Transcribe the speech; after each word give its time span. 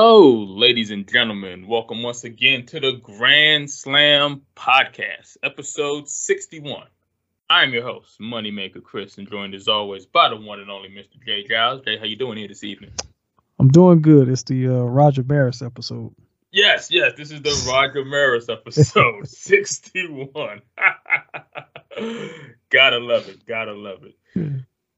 Hello, 0.00 0.44
ladies 0.44 0.92
and 0.92 1.08
gentlemen. 1.08 1.66
Welcome 1.66 2.04
once 2.04 2.22
again 2.22 2.66
to 2.66 2.78
the 2.78 2.92
Grand 2.92 3.68
Slam 3.68 4.42
Podcast, 4.54 5.38
episode 5.42 6.08
61. 6.08 6.86
I 7.50 7.64
am 7.64 7.72
your 7.72 7.82
host, 7.82 8.20
Moneymaker 8.20 8.80
Chris, 8.80 9.18
and 9.18 9.28
joined 9.28 9.56
as 9.56 9.66
always 9.66 10.06
by 10.06 10.28
the 10.28 10.36
one 10.36 10.60
and 10.60 10.70
only 10.70 10.88
Mr. 10.88 11.20
Jay 11.26 11.42
Giles. 11.42 11.82
Jay, 11.84 11.98
how 11.98 12.04
you 12.04 12.14
doing 12.14 12.38
here 12.38 12.46
this 12.46 12.62
evening? 12.62 12.92
I'm 13.58 13.70
doing 13.70 14.00
good. 14.00 14.28
It's 14.28 14.44
the 14.44 14.68
uh, 14.68 14.82
Roger 14.82 15.24
Maris 15.24 15.62
episode. 15.62 16.14
Yes, 16.52 16.92
yes, 16.92 17.14
this 17.16 17.32
is 17.32 17.42
the 17.42 17.68
Roger 17.68 18.04
Maris 18.04 18.48
episode 18.48 19.26
61. 19.28 20.62
gotta 22.70 22.98
love 23.00 23.28
it, 23.28 23.44
gotta 23.46 23.72
love 23.72 24.04
it. 24.04 24.14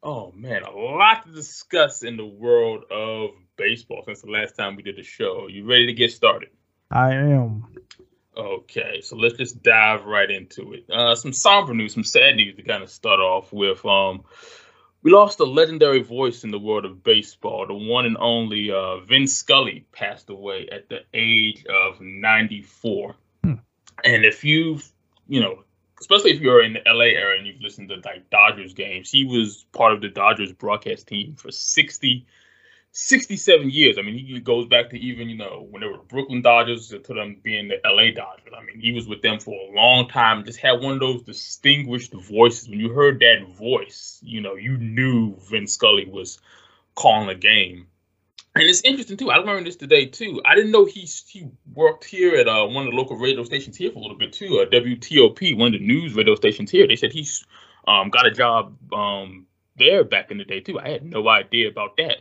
Oh 0.02 0.32
man, 0.32 0.62
a 0.62 0.70
lot 0.70 1.26
to 1.26 1.32
discuss 1.32 2.02
in 2.02 2.18
the 2.18 2.26
world 2.26 2.84
of 2.90 3.30
baseball 3.60 4.02
since 4.04 4.22
the 4.22 4.30
last 4.30 4.56
time 4.56 4.74
we 4.74 4.82
did 4.82 4.96
the 4.96 5.02
show. 5.02 5.46
You 5.48 5.68
ready 5.68 5.86
to 5.86 5.92
get 5.92 6.12
started? 6.12 6.48
I 6.90 7.12
am. 7.12 7.66
Okay, 8.36 9.00
so 9.02 9.16
let's 9.16 9.36
just 9.36 9.62
dive 9.62 10.04
right 10.06 10.30
into 10.30 10.72
it. 10.72 10.90
Uh, 10.90 11.14
some 11.14 11.32
somber 11.32 11.74
news, 11.74 11.92
some 11.92 12.04
sad 12.04 12.36
news 12.36 12.56
to 12.56 12.62
kind 12.62 12.82
of 12.82 12.90
start 12.90 13.20
off 13.20 13.52
with. 13.52 13.84
Um, 13.84 14.24
we 15.02 15.10
lost 15.10 15.40
a 15.40 15.44
legendary 15.44 16.02
voice 16.02 16.42
in 16.42 16.50
the 16.50 16.58
world 16.58 16.84
of 16.84 17.02
baseball. 17.02 17.66
The 17.66 17.74
one 17.74 18.06
and 18.06 18.16
only 18.18 18.70
uh, 18.70 18.98
Vin 19.00 19.26
Scully 19.26 19.86
passed 19.92 20.30
away 20.30 20.68
at 20.72 20.88
the 20.88 21.00
age 21.12 21.64
of 21.66 22.00
94. 22.00 23.14
Hmm. 23.44 23.54
And 24.04 24.24
if 24.24 24.44
you've, 24.44 24.90
you 25.28 25.40
know, 25.40 25.64
especially 26.00 26.30
if 26.30 26.40
you're 26.40 26.62
in 26.62 26.74
the 26.74 26.82
LA 26.86 27.04
area 27.04 27.38
and 27.38 27.46
you've 27.46 27.60
listened 27.60 27.90
to 27.90 27.96
like 27.96 28.30
Dodgers 28.30 28.74
games, 28.74 29.10
he 29.10 29.24
was 29.24 29.66
part 29.72 29.92
of 29.92 30.00
the 30.00 30.08
Dodgers 30.08 30.52
broadcast 30.52 31.08
team 31.08 31.34
for 31.34 31.50
60 31.50 32.26
67 32.92 33.70
years. 33.70 33.98
I 33.98 34.02
mean, 34.02 34.18
he 34.18 34.40
goes 34.40 34.66
back 34.66 34.90
to 34.90 34.98
even, 34.98 35.28
you 35.28 35.36
know, 35.36 35.66
when 35.70 35.80
they 35.80 35.86
were 35.86 35.98
the 35.98 36.02
Brooklyn 36.02 36.42
Dodgers 36.42 36.88
to 36.88 37.14
them 37.14 37.36
being 37.42 37.68
the 37.68 37.76
LA 37.84 38.10
Dodgers. 38.12 38.52
I 38.56 38.64
mean, 38.64 38.80
he 38.80 38.92
was 38.92 39.06
with 39.06 39.22
them 39.22 39.38
for 39.38 39.54
a 39.54 39.74
long 39.74 40.08
time, 40.08 40.44
just 40.44 40.58
had 40.58 40.80
one 40.80 40.94
of 40.94 41.00
those 41.00 41.22
distinguished 41.22 42.12
voices. 42.12 42.68
When 42.68 42.80
you 42.80 42.92
heard 42.92 43.20
that 43.20 43.46
voice, 43.56 44.18
you 44.22 44.40
know, 44.40 44.56
you 44.56 44.76
knew 44.76 45.36
Vin 45.48 45.66
Scully 45.68 46.06
was 46.06 46.40
calling 46.96 47.28
a 47.28 47.34
game. 47.34 47.86
And 48.56 48.64
it's 48.64 48.80
interesting 48.80 49.16
too. 49.16 49.30
I 49.30 49.36
learned 49.36 49.68
this 49.68 49.76
today 49.76 50.06
too. 50.06 50.42
I 50.44 50.56
didn't 50.56 50.72
know 50.72 50.84
he 50.84 51.02
he 51.28 51.48
worked 51.72 52.04
here 52.04 52.34
at 52.34 52.48
uh, 52.48 52.66
one 52.66 52.84
of 52.84 52.90
the 52.90 52.96
local 52.96 53.16
radio 53.16 53.44
stations 53.44 53.76
here 53.76 53.92
for 53.92 54.00
a 54.00 54.02
little 54.02 54.18
bit 54.18 54.32
too. 54.32 54.58
Uh, 54.58 54.68
WTOP, 54.68 55.56
one 55.56 55.72
of 55.72 55.80
the 55.80 55.86
news 55.86 56.14
radio 56.14 56.34
stations 56.34 56.68
here. 56.68 56.88
They 56.88 56.96
said 56.96 57.12
he's 57.12 57.46
um, 57.86 58.10
got 58.10 58.26
a 58.26 58.32
job 58.32 58.76
um, 58.92 59.46
there 59.76 60.02
back 60.02 60.32
in 60.32 60.38
the 60.38 60.44
day 60.44 60.58
too. 60.58 60.80
I 60.80 60.88
had 60.88 61.04
no 61.04 61.28
idea 61.28 61.68
about 61.68 61.96
that 61.98 62.16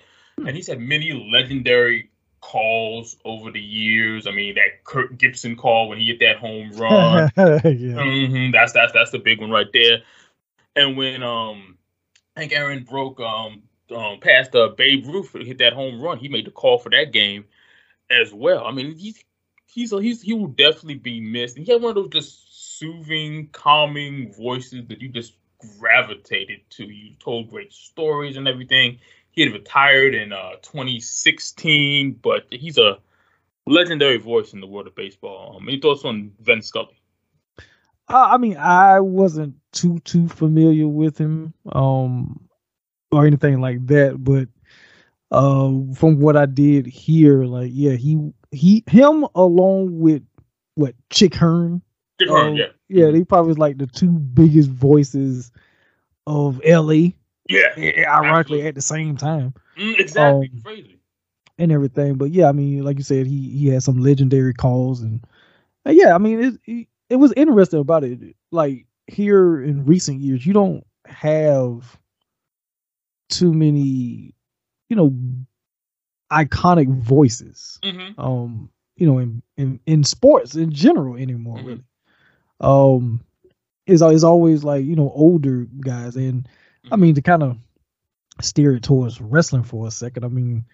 and 0.48 0.56
he's 0.56 0.68
had 0.68 0.80
many 0.80 1.12
legendary 1.32 2.10
calls 2.42 3.18
over 3.26 3.52
the 3.52 3.60
years. 3.60 4.28
I 4.28 4.32
mean, 4.32 4.56
that 4.56 4.84
Kirk 4.84 5.18
Gibson 5.18 5.56
call 5.56 5.90
when 5.90 5.98
he 5.98 6.06
hit 6.06 6.20
that 6.20 6.38
home 6.38 6.72
run. 6.76 7.32
yeah. 7.38 7.52
mm-hmm, 7.64 8.52
that's 8.52 8.74
that's 8.74 8.94
that's 8.94 9.12
the 9.12 9.20
big 9.20 9.40
one 9.40 9.52
right 9.52 9.72
there. 9.74 10.00
And 10.76 10.98
when 10.98 11.24
um 11.24 11.78
Hank 12.36 12.54
Aaron 12.54 12.84
broke 12.84 13.20
um 13.20 13.64
um 13.96 14.20
past 14.20 14.56
uh, 14.56 14.70
Babe 14.70 15.06
Ruth 15.06 15.36
and 15.36 15.46
hit 15.46 15.60
that 15.60 15.74
home 15.74 16.02
run, 16.02 16.18
he 16.18 16.30
made 16.30 16.46
the 16.46 16.52
call 16.52 16.78
for 16.78 16.90
that 16.90 17.12
game 17.12 17.46
as 18.10 18.34
well. 18.34 18.66
I 18.66 18.72
mean, 18.72 18.96
he's 18.98 19.24
he's 19.68 19.92
he's 19.92 20.22
he 20.22 20.34
will 20.34 20.48
definitely 20.48 20.96
be 20.96 21.20
missed. 21.20 21.58
And 21.58 21.66
he 21.66 21.72
had 21.72 21.82
one 21.82 21.90
of 21.90 21.96
those 21.96 22.10
just 22.10 22.78
soothing, 22.80 23.50
calming 23.52 24.34
voices 24.34 24.88
that 24.88 25.02
you 25.02 25.10
just 25.10 25.34
gravitated 25.78 26.62
to. 26.72 26.86
You 26.86 27.16
told 27.20 27.50
great 27.50 27.74
stories 27.74 28.38
and 28.38 28.48
everything. 28.48 29.00
He 29.32 29.44
had 29.44 29.54
retired 29.54 30.16
in 30.16 30.34
uh, 30.34 30.54
2016, 30.62 32.20
but 32.22 32.46
he's 32.52 32.78
a 32.78 32.98
legendary 33.66 34.18
voice 34.18 34.54
in 34.54 34.60
the 34.60 34.68
world 34.68 34.88
of 34.88 34.96
baseball. 34.96 35.58
Um, 35.58 35.70
any 35.70 35.80
thoughts 35.80 36.04
on 36.04 36.32
Vin 36.42 36.62
Scully? 36.62 37.00
Uh, 38.08 38.30
I 38.32 38.38
mean, 38.38 38.58
I 38.58 39.00
wasn't 39.00 39.56
too 39.72 40.00
too 40.00 40.28
familiar 40.28 40.88
with 40.88 41.18
him, 41.18 41.54
um, 41.72 42.50
or 43.12 43.28
anything 43.28 43.62
like 43.62 43.86
that. 43.88 44.24
But 44.24 44.50
uh, 45.32 45.94
from 45.94 46.20
what 46.20 46.36
I 46.36 46.48
did 46.48 46.88
hear, 46.88 47.46
like, 47.46 47.72
yeah, 47.74 47.94
he 47.94 48.32
he 48.52 48.84
him 48.88 49.28
along 49.36 50.00
with 50.00 50.24
what 50.74 50.96
Chick 51.12 51.36
Hearn. 51.36 51.84
Chick 52.20 52.30
Hearn, 52.30 52.48
um, 52.48 52.56
yeah, 52.56 52.66
yeah, 52.88 53.12
they 53.12 53.24
probably 53.24 53.50
was 53.50 53.60
like 53.60 53.78
the 53.78 53.86
two 53.86 54.10
biggest 54.12 54.70
voices 54.70 55.52
of 56.26 56.60
LA. 56.66 57.10
Yeah. 57.50 57.74
Ironically, 58.08 58.66
at 58.66 58.76
the 58.76 58.82
same 58.82 59.18
time. 59.18 59.54
Mm, 59.78 60.00
exactly. 60.00 60.52
Um, 60.54 60.62
Crazy. 60.64 60.96
And 61.58 61.74
everything, 61.74 62.14
but 62.14 62.32
yeah, 62.32 62.48
I 62.48 62.54
mean, 62.54 62.84
like 62.86 62.98
you 62.98 63.04
said, 63.04 63.28
he 63.28 63.50
he 63.50 63.68
had 63.68 63.84
some 63.84 63.98
legendary 63.98 64.54
calls, 64.54 65.02
and, 65.02 65.22
and 65.84 65.98
yeah, 65.98 66.16
I 66.16 66.18
mean, 66.18 66.58
it, 66.66 66.88
it 67.10 67.16
was 67.18 67.34
interesting 67.36 67.82
about 67.82 68.06
it. 68.06 68.38
Like 68.50 68.86
here 69.08 69.62
in 69.62 69.86
recent 69.86 70.22
years, 70.22 70.46
you 70.46 70.54
don't 70.54 70.86
have 71.06 72.00
too 73.28 73.54
many, 73.54 74.34
you 74.88 74.96
know, 74.96 75.14
iconic 76.32 76.88
voices. 77.02 77.78
Mm-hmm. 77.84 78.20
Um, 78.22 78.70
you 78.96 79.06
know, 79.06 79.18
in, 79.18 79.42
in 79.58 79.80
in 79.86 80.04
sports 80.06 80.56
in 80.56 80.72
general 80.72 81.16
anymore, 81.16 81.58
mm-hmm. 81.58 81.68
really. 81.68 81.84
Um, 82.62 83.22
it's 83.86 84.02
is 84.02 84.24
always 84.24 84.64
like 84.64 84.86
you 84.86 84.96
know 84.96 85.12
older 85.14 85.68
guys, 85.82 86.16
and 86.16 86.48
I 86.92 86.96
mean, 86.96 87.16
to 87.16 87.22
kind 87.22 87.44
of 87.44 87.58
steer 88.42 88.76
it 88.76 88.84
towards 88.84 89.22
wrestling 89.22 89.64
for 89.64 89.88
a 89.88 89.92
second, 89.92 90.24
I 90.24 90.28
mean, 90.30 90.66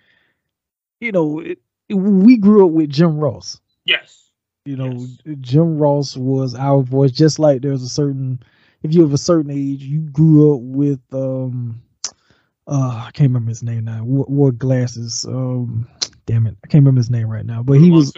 you 1.00 1.12
know, 1.12 1.40
it, 1.40 1.60
it, 1.90 1.96
we 1.96 2.38
grew 2.38 2.66
up 2.66 2.72
with 2.72 2.90
Jim 2.90 3.18
Ross. 3.18 3.60
Yes. 3.86 4.32
You 4.66 4.78
know, 4.78 4.92
yes. 5.26 5.38
Jim 5.42 5.78
Ross 5.78 6.18
was 6.18 6.56
our 6.56 6.82
voice, 6.82 7.12
just 7.12 7.40
like 7.40 7.62
there's 7.62 7.84
a 7.84 7.90
certain, 7.90 8.40
if 8.84 8.94
you 8.94 9.02
have 9.02 9.14
a 9.14 9.18
certain 9.18 9.52
age, 9.52 9.84
you 9.84 10.00
grew 10.00 10.56
up 10.56 10.62
with, 10.62 11.02
um, 11.12 11.82
uh, 12.68 13.06
I 13.08 13.12
can't 13.12 13.30
remember 13.30 13.50
his 13.50 13.64
name 13.64 13.86
now. 13.86 14.04
What, 14.04 14.30
what 14.30 14.58
glasses? 14.58 15.26
Um, 15.26 15.88
damn 16.26 16.48
it, 16.48 16.58
I 16.64 16.68
can't 16.68 16.82
remember 16.82 17.00
his 17.00 17.12
name 17.12 17.28
right 17.28 17.46
now. 17.46 17.62
But 17.62 17.80
he 17.80 17.92
was 17.92 18.16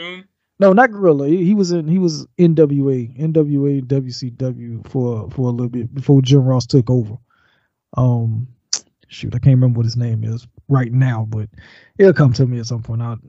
no, 0.59 0.73
not 0.73 0.91
Gorilla. 0.91 1.27
He, 1.27 1.43
he, 1.43 1.53
was 1.53 1.71
in 1.71 1.87
he 1.87 1.99
was 1.99 2.25
NWA, 2.39 3.19
NWA, 3.19 3.83
WCW 3.83 4.87
for 4.89 5.29
for 5.31 5.49
a 5.49 5.51
little 5.51 5.69
bit 5.69 5.93
before 5.93 6.21
Jim 6.21 6.45
Ross 6.45 6.65
took 6.65 6.89
over 6.89 7.17
um 7.97 8.47
shoot, 9.07 9.33
I 9.33 9.39
can't 9.39 9.55
remember 9.55 9.77
what 9.77 9.85
his 9.85 9.97
name 9.97 10.23
is 10.23 10.47
right 10.67 10.91
now, 10.91 11.27
but 11.29 11.49
it'll 11.97 12.13
come 12.13 12.33
to 12.33 12.45
me 12.45 12.59
at 12.59 12.65
some 12.65 12.83
point. 12.83 13.01
I'll 13.01 13.19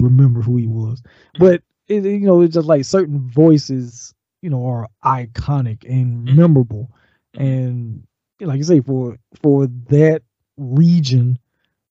remember 0.00 0.40
who 0.42 0.56
he 0.56 0.66
was. 0.66 1.02
But 1.38 1.62
it, 1.88 2.04
you 2.04 2.20
know, 2.20 2.40
it's 2.42 2.54
just 2.54 2.66
like 2.66 2.84
certain 2.84 3.28
voices, 3.30 4.14
you 4.42 4.50
know, 4.50 4.66
are 4.66 4.88
iconic 5.04 5.88
and 5.88 6.26
mm-hmm. 6.26 6.36
memorable. 6.36 6.90
And 7.34 8.06
like 8.40 8.58
you 8.58 8.64
say, 8.64 8.80
for 8.80 9.18
for 9.42 9.66
that 9.88 10.22
region, 10.56 11.38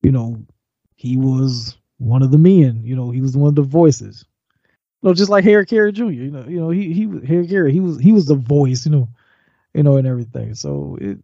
you 0.02 0.12
know, 0.12 0.44
he 0.96 1.18
was 1.18 1.78
one 1.98 2.22
of 2.22 2.32
the 2.32 2.38
men. 2.38 2.82
You 2.84 2.96
know, 2.96 3.12
he 3.12 3.22
was 3.22 3.38
one 3.38 3.50
of 3.50 3.56
the 3.56 3.62
voices. 3.62 4.26
You 5.02 5.10
know, 5.10 5.14
just 5.14 5.30
like 5.30 5.44
Harry 5.44 5.66
Caray 5.66 5.92
Jr. 5.92 6.06
You 6.06 6.32
know, 6.32 6.46
you 6.48 6.60
know, 6.60 6.70
he 6.70 6.94
he 6.94 7.04
Harry 7.26 7.48
Caray, 7.48 7.72
he 7.72 7.80
was 7.80 8.00
he 8.00 8.12
was 8.12 8.26
the 8.26 8.36
voice. 8.36 8.86
You 8.86 8.92
know, 8.92 9.10
you 9.74 9.84
know, 9.84 9.98
and 9.98 10.08
everything. 10.08 10.56
So 10.56 10.98
it 11.00 11.20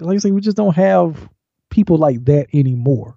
like 0.00 0.16
I 0.16 0.18
say, 0.18 0.30
we 0.30 0.40
just 0.40 0.56
don't 0.56 0.74
have 0.74 1.28
people 1.70 1.96
like 1.96 2.24
that 2.26 2.48
anymore. 2.52 3.16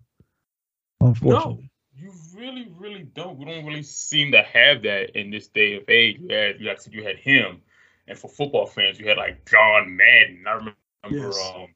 Unfortunately. 1.01 1.69
No, 1.97 2.07
you 2.07 2.13
really, 2.35 2.71
really 2.77 3.03
don't. 3.03 3.37
We 3.37 3.45
don't 3.45 3.65
really 3.65 3.83
seem 3.83 4.31
to 4.31 4.41
have 4.41 4.83
that 4.83 5.17
in 5.19 5.31
this 5.31 5.47
day 5.47 5.75
of 5.75 5.89
age. 5.89 6.19
You 6.19 6.35
had, 6.35 6.61
like 6.61 6.79
I 6.79 6.91
you 6.91 7.03
had 7.03 7.17
him, 7.17 7.61
and 8.07 8.17
for 8.17 8.29
football 8.29 8.65
fans, 8.65 8.99
you 8.99 9.07
had 9.07 9.17
like 9.17 9.49
John 9.49 9.97
Madden. 9.97 10.45
I 10.47 10.51
remember 10.51 10.75
yes. 11.09 11.53
um, 11.55 11.67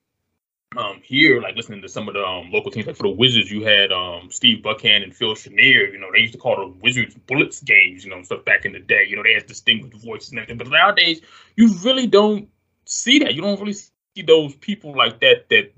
um, 0.77 1.01
here, 1.03 1.41
like 1.41 1.55
listening 1.55 1.81
to 1.81 1.89
some 1.89 2.07
of 2.07 2.13
the 2.13 2.23
um, 2.23 2.51
local 2.51 2.71
teams, 2.71 2.87
like 2.87 2.95
for 2.95 3.03
the 3.03 3.09
Wizards, 3.09 3.51
you 3.51 3.63
had 3.63 3.91
um, 3.91 4.29
Steve 4.29 4.63
Buckhantz 4.63 5.03
and 5.03 5.15
Phil 5.15 5.35
Chenier. 5.35 5.91
You 5.91 5.99
know, 5.99 6.07
they 6.13 6.19
used 6.19 6.33
to 6.33 6.39
call 6.39 6.57
the 6.57 6.67
Wizards 6.81 7.15
Bullets 7.25 7.61
games. 7.61 8.03
You 8.03 8.11
know, 8.11 8.21
stuff 8.23 8.45
back 8.45 8.65
in 8.65 8.73
the 8.73 8.79
day. 8.79 9.05
You 9.07 9.15
know, 9.15 9.23
they 9.23 9.33
had 9.33 9.45
distinguished 9.45 10.03
voices 10.03 10.31
and 10.31 10.39
everything. 10.39 10.57
But 10.57 10.69
nowadays, 10.69 11.21
you 11.55 11.73
really 11.83 12.07
don't 12.07 12.49
see 12.85 13.19
that. 13.19 13.33
You 13.33 13.41
don't 13.41 13.59
really 13.59 13.75
those 14.21 14.55
people 14.55 14.95
like 14.95 15.19
that 15.21 15.49
that 15.49 15.73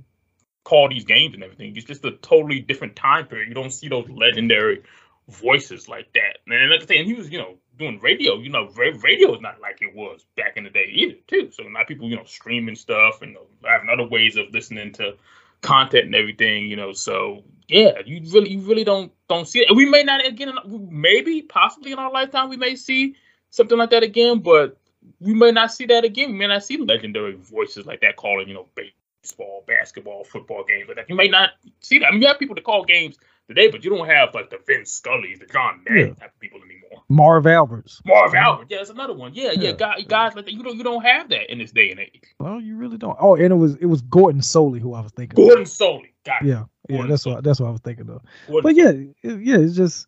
call 0.63 0.89
these 0.89 1.05
games 1.05 1.33
and 1.33 1.43
everything. 1.43 1.75
It's 1.75 1.85
just 1.85 2.05
a 2.05 2.11
totally 2.11 2.59
different 2.59 2.95
time 2.95 3.25
period. 3.25 3.47
You 3.47 3.55
don't 3.55 3.71
see 3.71 3.87
those 3.87 4.09
legendary 4.09 4.83
voices 5.27 5.87
like 5.87 6.11
that. 6.13 6.39
And 6.47 6.69
like 6.69 6.83
I 6.83 6.85
say, 6.85 6.97
and 6.97 7.07
he 7.07 7.13
was, 7.13 7.29
you 7.29 7.37
know, 7.37 7.55
doing 7.77 7.99
radio. 7.99 8.37
You 8.37 8.49
know, 8.49 8.69
radio 8.75 9.33
is 9.33 9.41
not 9.41 9.61
like 9.61 9.81
it 9.81 9.95
was 9.95 10.25
back 10.35 10.57
in 10.57 10.63
the 10.63 10.69
day 10.69 10.89
either, 10.91 11.15
too. 11.27 11.49
So 11.51 11.63
now 11.63 11.83
people, 11.87 12.09
you 12.09 12.15
know, 12.15 12.23
streaming 12.25 12.75
stuff 12.75 13.21
and 13.21 13.31
you 13.31 13.37
know, 13.37 13.45
having 13.67 13.89
other 13.89 14.07
ways 14.07 14.37
of 14.37 14.47
listening 14.51 14.91
to 14.93 15.13
content 15.61 16.05
and 16.05 16.15
everything. 16.15 16.67
You 16.67 16.75
know, 16.75 16.93
so 16.93 17.43
yeah, 17.67 17.99
you 18.05 18.21
really, 18.31 18.51
you 18.51 18.61
really 18.61 18.83
don't 18.83 19.11
don't 19.27 19.47
see 19.47 19.59
it. 19.59 19.75
We 19.75 19.85
may 19.89 20.03
not 20.03 20.25
again, 20.25 20.53
maybe 20.89 21.41
possibly 21.43 21.91
in 21.91 21.99
our 21.99 22.11
lifetime, 22.11 22.49
we 22.49 22.57
may 22.57 22.75
see 22.75 23.15
something 23.49 23.77
like 23.77 23.91
that 23.91 24.03
again. 24.03 24.39
But 24.39 24.78
we 25.19 25.33
may 25.33 25.51
not 25.51 25.71
see 25.71 25.85
that 25.87 26.03
again. 26.03 26.31
We 26.31 26.37
may 26.37 26.47
not 26.47 26.63
see 26.63 26.77
legendary 26.77 27.35
voices 27.35 27.85
like 27.85 28.01
that 28.01 28.15
calling, 28.15 28.47
you 28.47 28.53
know, 28.53 28.67
baseball, 28.75 29.63
basketball, 29.67 30.23
football 30.23 30.63
games 30.67 30.87
like 30.87 30.97
that. 30.97 31.09
You 31.09 31.15
may 31.15 31.27
not 31.27 31.51
see 31.79 31.99
that. 31.99 32.07
I 32.07 32.11
mean, 32.11 32.21
you 32.21 32.27
have 32.27 32.39
people 32.39 32.55
to 32.55 32.61
call 32.61 32.83
games 32.83 33.17
today, 33.49 33.69
but 33.69 33.83
you 33.83 33.89
don't 33.89 34.07
have 34.07 34.33
like 34.33 34.49
the 34.49 34.59
Vince 34.65 34.91
Scully's, 34.91 35.39
the 35.39 35.47
John 35.47 35.81
Madden 35.85 36.07
yeah. 36.09 36.13
type 36.13 36.33
of 36.33 36.39
people 36.39 36.59
anymore. 36.63 37.03
Marv 37.09 37.47
Alberts. 37.47 38.01
Marv 38.05 38.33
Albert, 38.35 38.67
yeah, 38.69 38.77
that's 38.77 38.91
another 38.91 39.13
one. 39.13 39.33
Yeah, 39.33 39.51
yeah, 39.51 39.69
yeah. 39.69 39.71
Guys, 39.73 40.05
guys 40.07 40.35
like 40.35 40.45
that. 40.45 40.53
You 40.53 40.63
don't 40.63 40.77
you 40.77 40.83
don't 40.83 41.03
have 41.03 41.29
that 41.29 41.51
in 41.51 41.57
this 41.57 41.71
day 41.71 41.91
and 41.91 41.99
age. 41.99 42.23
Well, 42.39 42.61
you 42.61 42.77
really 42.77 42.97
don't. 42.97 43.17
Oh, 43.19 43.35
and 43.35 43.51
it 43.51 43.55
was 43.55 43.75
it 43.75 43.87
was 43.87 44.01
Gordon 44.03 44.41
Solie 44.41 44.79
who 44.79 44.93
I 44.93 45.01
was 45.01 45.11
thinking. 45.11 45.43
Of. 45.43 45.47
Gordon 45.47 45.65
Solie, 45.65 46.11
got 46.25 46.43
it. 46.43 46.47
Yeah, 46.47 46.65
yeah, 46.87 47.07
that's 47.07 47.25
what 47.25 47.43
that's 47.43 47.59
what 47.59 47.67
I 47.67 47.71
was 47.71 47.81
thinking 47.81 48.09
of. 48.09 48.21
Gordon 48.47 48.63
but 48.63 48.75
yeah, 48.75 48.89
it, 49.29 49.41
yeah, 49.41 49.57
it's 49.57 49.75
just 49.75 50.07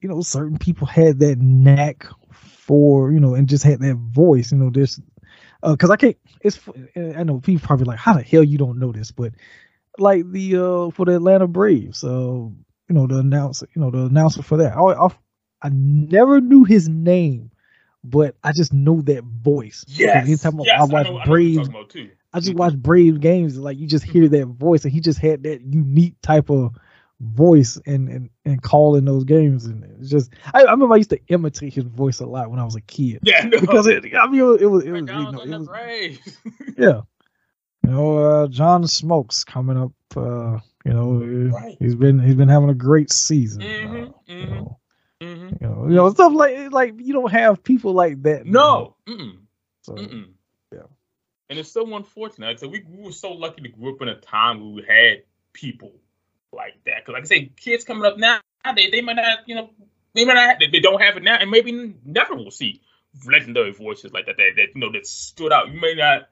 you 0.00 0.08
know 0.08 0.20
certain 0.20 0.58
people 0.58 0.86
had 0.86 1.20
that 1.20 1.38
knack 1.38 2.06
for 2.66 3.12
you 3.12 3.20
know 3.20 3.34
and 3.34 3.48
just 3.48 3.64
had 3.64 3.80
that 3.80 3.96
voice. 3.96 4.52
You 4.52 4.58
know, 4.58 4.70
this 4.70 5.00
because 5.62 5.90
uh, 5.90 5.92
I 5.92 5.96
can't. 5.96 6.16
It's 6.40 6.60
I 6.96 7.22
know 7.22 7.40
people 7.40 7.66
probably 7.66 7.84
like, 7.84 7.98
how 7.98 8.14
the 8.14 8.22
hell 8.22 8.42
you 8.44 8.58
don't 8.58 8.78
know 8.78 8.92
this, 8.92 9.10
but 9.10 9.32
like 9.98 10.30
the 10.30 10.56
uh 10.56 10.90
for 10.90 11.06
the 11.06 11.16
Atlanta 11.16 11.46
Braves, 11.46 12.04
uh, 12.04 12.08
you 12.08 12.54
know 12.88 13.06
the 13.06 13.18
announcer, 13.18 13.68
you 13.74 13.80
know 13.80 13.90
the 13.90 14.06
announcer 14.06 14.42
for 14.42 14.58
that. 14.58 14.76
I, 14.76 14.80
I, 14.80 15.08
I 15.62 15.70
never 15.72 16.40
knew 16.40 16.64
his 16.64 16.88
name, 16.88 17.50
but 18.02 18.34
I 18.42 18.52
just 18.52 18.72
know 18.72 19.02
that 19.02 19.24
voice. 19.24 19.84
Yes. 19.88 20.26
Anytime 20.26 20.60
yes, 20.64 20.80
I 20.80 20.84
watch 20.84 21.06
I 21.06 21.24
Braves, 21.26 21.68
I, 21.68 22.08
I 22.32 22.40
just 22.40 22.54
watch 22.54 22.76
Brave 22.76 23.20
games. 23.20 23.58
Like 23.58 23.78
you 23.78 23.86
just 23.86 24.04
hear 24.04 24.28
that 24.28 24.46
voice, 24.46 24.84
and 24.84 24.92
he 24.92 25.00
just 25.00 25.18
had 25.18 25.42
that 25.44 25.60
unique 25.62 26.14
type 26.22 26.50
of 26.50 26.74
voice 27.20 27.78
and 27.86 28.08
and, 28.08 28.30
and 28.44 28.62
calling 28.62 29.04
those 29.04 29.24
games 29.24 29.66
and 29.66 29.84
it's 30.00 30.10
just 30.10 30.32
I, 30.52 30.62
I, 30.62 30.72
remember 30.72 30.94
I 30.94 30.98
used 30.98 31.10
to 31.10 31.20
imitate 31.28 31.72
his 31.72 31.84
voice 31.84 32.20
a 32.20 32.26
lot 32.26 32.50
when 32.50 32.58
I 32.58 32.64
was 32.64 32.76
a 32.76 32.80
kid. 32.80 33.20
Yeah, 33.22 33.44
no. 33.44 33.60
because 33.60 33.86
it 33.86 34.04
I 34.14 34.26
mean 34.26 34.40
it 34.40 34.44
was 34.44 34.60
it 34.60 34.66
was, 34.66 34.84
it 34.84 34.88
you 34.88 35.02
know, 35.02 35.40
it 35.40 35.48
was 35.48 36.18
yeah. 36.78 37.00
You 37.84 37.90
know, 37.90 38.18
uh, 38.18 38.46
John 38.48 38.84
Smoltz 38.84 39.44
coming 39.44 39.76
up. 39.76 39.92
Uh, 40.16 40.58
you 40.84 40.92
know, 40.92 41.50
right. 41.52 41.76
he's 41.80 41.94
been 41.94 42.18
he's 42.18 42.34
been 42.34 42.48
having 42.48 42.70
a 42.70 42.74
great 42.74 43.12
season. 43.12 43.62
Mm-hmm, 43.62 43.96
uh, 43.96 44.06
mm-hmm, 44.06 44.32
you, 44.32 44.46
know, 44.46 44.78
mm-hmm. 45.20 45.48
you, 45.60 45.68
know, 45.68 45.84
you 45.88 45.94
know, 45.94 46.10
stuff 46.10 46.32
like 46.32 46.72
like 46.72 46.94
you 46.98 47.12
don't 47.12 47.30
have 47.30 47.62
people 47.62 47.92
like 47.92 48.22
that. 48.22 48.46
No. 48.46 48.96
Mm-mm. 49.06 49.38
So, 49.82 49.94
Mm-mm. 49.94 50.28
yeah. 50.72 50.82
And 51.50 51.58
it's 51.58 51.70
so 51.70 51.94
unfortunate. 51.94 52.60
So 52.60 52.68
we, 52.68 52.84
we 52.88 53.04
were 53.04 53.12
so 53.12 53.32
lucky 53.32 53.62
to 53.62 53.68
grow 53.68 53.92
up 53.92 54.02
in 54.02 54.08
a 54.08 54.16
time 54.16 54.60
where 54.60 54.70
we 54.70 54.82
had 54.86 55.22
people 55.52 55.92
like 56.54 56.74
that. 56.86 57.04
Because, 57.04 57.12
like 57.12 57.22
I 57.22 57.26
say, 57.26 57.52
kids 57.56 57.84
coming 57.84 58.04
up 58.04 58.18
now, 58.18 58.40
they, 58.76 58.90
they 58.90 59.00
might 59.00 59.16
not, 59.16 59.40
you 59.46 59.54
know, 59.54 59.70
they 60.14 60.24
might 60.24 60.34
not, 60.34 60.56
they 60.60 60.80
don't 60.80 61.02
have 61.02 61.16
it 61.16 61.22
now, 61.22 61.36
and 61.36 61.50
maybe 61.50 61.94
never 62.04 62.34
will 62.34 62.50
see 62.50 62.80
legendary 63.26 63.72
voices 63.72 64.12
like 64.12 64.26
that, 64.26 64.36
that, 64.36 64.50
that 64.56 64.68
you 64.74 64.80
know, 64.80 64.92
that 64.92 65.06
stood 65.06 65.52
out. 65.52 65.72
You 65.72 65.80
may 65.80 65.94
not, 65.94 66.28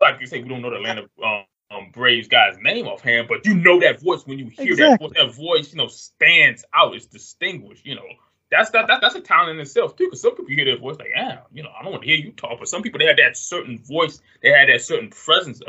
like 0.00 0.20
you 0.20 0.26
say, 0.26 0.42
we 0.42 0.48
don't 0.48 0.62
know 0.62 0.70
the 0.70 0.76
Atlanta 0.76 1.08
um, 1.22 1.44
um, 1.70 1.90
Braves 1.92 2.28
guy's 2.28 2.56
name 2.60 2.86
offhand, 2.86 3.28
but 3.28 3.46
you 3.46 3.54
know 3.54 3.80
that 3.80 4.00
voice 4.00 4.26
when 4.26 4.38
you 4.38 4.46
hear 4.46 4.72
exactly. 4.72 5.08
that, 5.08 5.26
that 5.26 5.34
voice, 5.34 5.72
you 5.72 5.78
know, 5.78 5.88
stands 5.88 6.64
out. 6.74 6.94
It's 6.94 7.06
distinguished, 7.06 7.86
you 7.86 7.94
know. 7.94 8.04
That's 8.50 8.70
that, 8.70 8.86
that 8.88 9.00
that's 9.00 9.14
a 9.14 9.20
talent 9.20 9.52
in 9.52 9.60
itself 9.60 9.96
too. 9.96 10.04
Because 10.04 10.20
some 10.20 10.32
people 10.32 10.54
hear 10.54 10.66
their 10.66 10.78
voice 10.78 10.96
like, 10.98 11.08
yeah, 11.14 11.38
you 11.52 11.62
know, 11.62 11.70
I 11.78 11.82
don't 11.82 11.92
want 11.92 12.02
to 12.02 12.08
hear 12.08 12.18
you 12.18 12.32
talk. 12.32 12.58
But 12.58 12.68
some 12.68 12.82
people 12.82 12.98
they 12.98 13.06
had 13.06 13.16
that 13.16 13.36
certain 13.36 13.78
voice, 13.78 14.20
they 14.42 14.50
had 14.50 14.68
that 14.68 14.82
certain 14.82 15.08
presence 15.08 15.62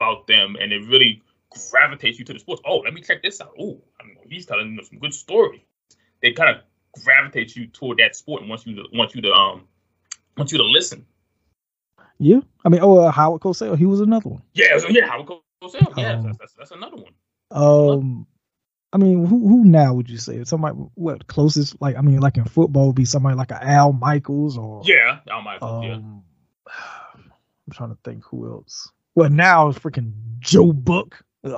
about 0.00 0.26
them, 0.26 0.56
and 0.58 0.72
it 0.72 0.86
really 0.88 1.22
gravitates 1.70 2.18
you 2.18 2.24
to 2.24 2.32
the 2.32 2.38
sports. 2.38 2.62
Oh, 2.66 2.78
let 2.78 2.94
me 2.94 3.00
check 3.00 3.22
this 3.22 3.40
out. 3.40 3.52
Oh, 3.58 3.80
he's 4.28 4.46
telling 4.46 4.78
some 4.88 4.98
good 4.98 5.14
stories. 5.14 5.60
They 6.22 6.32
kind 6.32 6.56
of 6.56 6.62
gravitate 7.02 7.56
you 7.56 7.66
toward 7.66 7.98
that 7.98 8.16
sport 8.16 8.42
and 8.42 8.50
want 8.50 8.66
you 8.66 8.76
to 8.76 8.84
want 8.92 9.14
you 9.14 9.22
to 9.22 9.32
um 9.32 9.66
want 10.36 10.52
you 10.52 10.58
to 10.58 10.64
listen. 10.64 11.06
Yeah, 12.18 12.40
I 12.64 12.68
mean, 12.68 12.82
oh, 12.82 12.98
uh, 12.98 13.10
Howard 13.10 13.40
Cosell, 13.40 13.78
he 13.78 13.86
was 13.86 14.00
another 14.00 14.28
one. 14.28 14.42
Yeah, 14.52 14.76
so, 14.76 14.88
yeah, 14.88 15.06
Howard 15.06 15.26
Cosell. 15.62 15.96
Yeah, 15.96 16.12
um, 16.12 16.24
that's, 16.24 16.38
that's, 16.38 16.52
that's 16.52 16.70
another 16.70 16.96
one. 16.96 17.12
Um, 17.50 18.26
I 18.92 18.98
mean, 18.98 19.24
who 19.24 19.48
who 19.48 19.64
now 19.64 19.94
would 19.94 20.10
you 20.10 20.18
say 20.18 20.42
somebody 20.44 20.76
what 20.94 21.26
closest 21.26 21.80
like 21.80 21.96
I 21.96 22.00
mean, 22.00 22.20
like 22.20 22.36
in 22.36 22.44
football 22.44 22.88
would 22.88 22.96
be 22.96 23.04
somebody 23.04 23.36
like 23.36 23.50
a 23.52 23.62
Al 23.62 23.92
Michaels 23.92 24.58
or 24.58 24.82
yeah, 24.84 25.20
Al 25.30 25.42
Michaels. 25.42 25.84
Um, 25.84 26.22
yeah. 26.66 26.72
I'm 27.66 27.72
trying 27.72 27.90
to 27.90 27.98
think 28.04 28.24
who 28.24 28.50
else. 28.50 28.90
Well, 29.14 29.30
now 29.30 29.68
it's 29.68 29.78
freaking 29.78 30.12
Joe 30.40 30.72
Buck. 30.72 31.24
but 31.42 31.56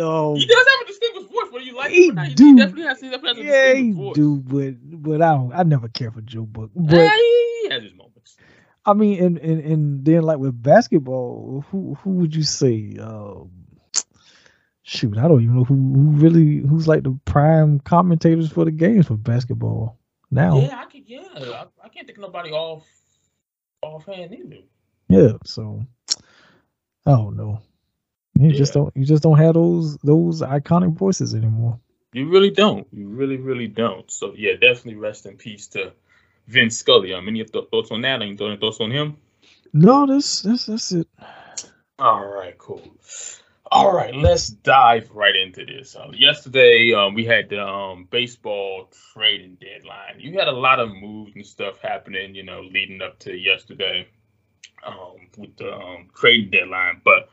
um, 0.00 0.36
he 0.36 0.46
does 0.46 0.66
have 0.66 0.82
a 0.82 0.86
distinguished 0.86 1.32
voice, 1.32 1.50
whether 1.50 1.64
you 1.64 1.74
like 1.74 1.90
he 1.90 2.06
it 2.06 2.10
or 2.10 2.14
not. 2.14 2.34
Do, 2.34 2.44
he 2.44 2.56
definitely 2.56 2.84
has, 2.84 3.00
he 3.00 3.10
definitely 3.10 3.46
has 3.46 3.54
a 3.54 3.66
yeah, 3.66 3.74
he 3.74 3.92
voice. 3.92 4.14
do, 4.14 4.36
but 4.36 4.74
but 5.02 5.22
I 5.22 5.34
don't. 5.34 5.52
I 5.52 5.62
never 5.62 5.88
care 5.88 6.10
for 6.10 6.20
Joe 6.20 6.42
Buck. 6.42 6.70
But 6.74 6.96
yeah, 6.96 7.16
he 7.16 7.68
has 7.70 7.82
his 7.82 7.94
moments. 7.94 8.36
I 8.84 8.92
mean, 8.92 9.22
and 9.22 9.38
and 9.38 9.60
and 9.60 10.04
then 10.04 10.22
like 10.22 10.38
with 10.38 10.62
basketball, 10.62 11.64
who 11.70 11.94
who 12.02 12.10
would 12.10 12.34
you 12.34 12.42
say? 12.42 12.96
Um, 13.00 13.50
shoot, 14.82 15.18
I 15.18 15.28
don't 15.28 15.42
even 15.42 15.56
know 15.56 15.64
who 15.64 15.74
who 15.74 16.10
really 16.12 16.58
who's 16.58 16.86
like 16.86 17.02
the 17.02 17.18
prime 17.24 17.80
commentators 17.80 18.50
for 18.50 18.64
the 18.64 18.70
games 18.70 19.06
for 19.06 19.16
basketball 19.16 19.98
now. 20.30 20.58
Yeah, 20.60 20.78
I 20.78 20.84
can. 20.90 21.04
Yeah, 21.06 21.28
I, 21.34 21.66
I 21.84 21.88
can't 21.88 22.06
think 22.06 22.18
of 22.18 22.22
nobody 22.22 22.50
off 22.50 22.86
offhand 23.82 24.34
either. 24.34 24.62
Yeah, 25.08 25.32
so 25.44 25.86
I 27.08 27.12
don't 27.12 27.36
know. 27.36 27.62
You 28.38 28.50
yeah. 28.50 28.56
just 28.58 28.74
don't 28.74 28.94
you 28.94 29.06
just 29.06 29.22
don't 29.22 29.38
have 29.38 29.54
those 29.54 29.96
those 29.98 30.42
iconic 30.42 30.92
voices 30.92 31.34
anymore. 31.34 31.80
You 32.12 32.28
really 32.28 32.50
don't. 32.50 32.86
You 32.92 33.08
really, 33.08 33.38
really 33.38 33.66
don't. 33.66 34.10
So 34.10 34.34
yeah, 34.36 34.52
definitely 34.52 34.96
rest 34.96 35.24
in 35.24 35.38
peace 35.38 35.68
to 35.68 35.92
Vince 36.46 36.78
Scully. 36.78 37.14
Um, 37.14 37.26
any 37.26 37.42
thoughts 37.44 37.90
on 37.90 38.02
that? 38.02 38.20
Any 38.20 38.36
thoughts 38.36 38.80
on 38.80 38.90
him? 38.90 39.16
No, 39.72 40.06
that's 40.06 40.42
that's 40.42 40.66
that's 40.66 40.92
it. 40.92 41.08
All 41.98 42.26
right, 42.26 42.56
cool. 42.58 42.82
All 43.70 43.92
right, 43.92 44.14
let's 44.14 44.48
dive 44.48 45.10
right 45.10 45.34
into 45.34 45.64
this. 45.64 45.96
Um, 45.96 46.14
yesterday, 46.14 46.92
um, 46.94 47.14
we 47.14 47.24
had 47.24 47.48
the 47.48 47.62
um, 47.62 48.06
baseball 48.10 48.90
trading 49.12 49.56
deadline. 49.60 50.20
You 50.20 50.38
had 50.38 50.48
a 50.48 50.52
lot 50.52 50.78
of 50.78 50.90
moves 50.90 51.32
and 51.34 51.44
stuff 51.44 51.78
happening, 51.82 52.34
you 52.34 52.44
know, 52.44 52.60
leading 52.60 53.02
up 53.02 53.18
to 53.20 53.34
yesterday 53.34 54.06
um, 54.86 55.28
with 55.36 55.56
the 55.56 55.72
um, 55.72 56.08
trading 56.14 56.50
deadline. 56.50 57.00
But 57.04 57.28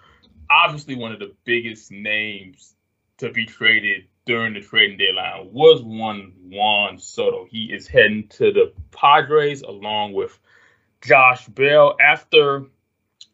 obviously, 0.49 0.95
one 0.95 1.11
of 1.11 1.19
the 1.19 1.33
biggest 1.43 1.91
names 1.91 2.75
to 3.17 3.31
be 3.31 3.45
traded 3.45 4.05
during 4.25 4.53
the 4.53 4.61
trading 4.61 4.97
deadline 4.97 5.49
was 5.51 5.81
one 5.83 6.33
Juan 6.49 6.97
Soto. 6.97 7.47
He 7.49 7.65
is 7.65 7.87
heading 7.87 8.27
to 8.29 8.51
the 8.51 8.73
Padres 8.91 9.61
along 9.61 10.13
with 10.13 10.37
Josh 11.01 11.47
Bell. 11.47 11.95
After 12.01 12.65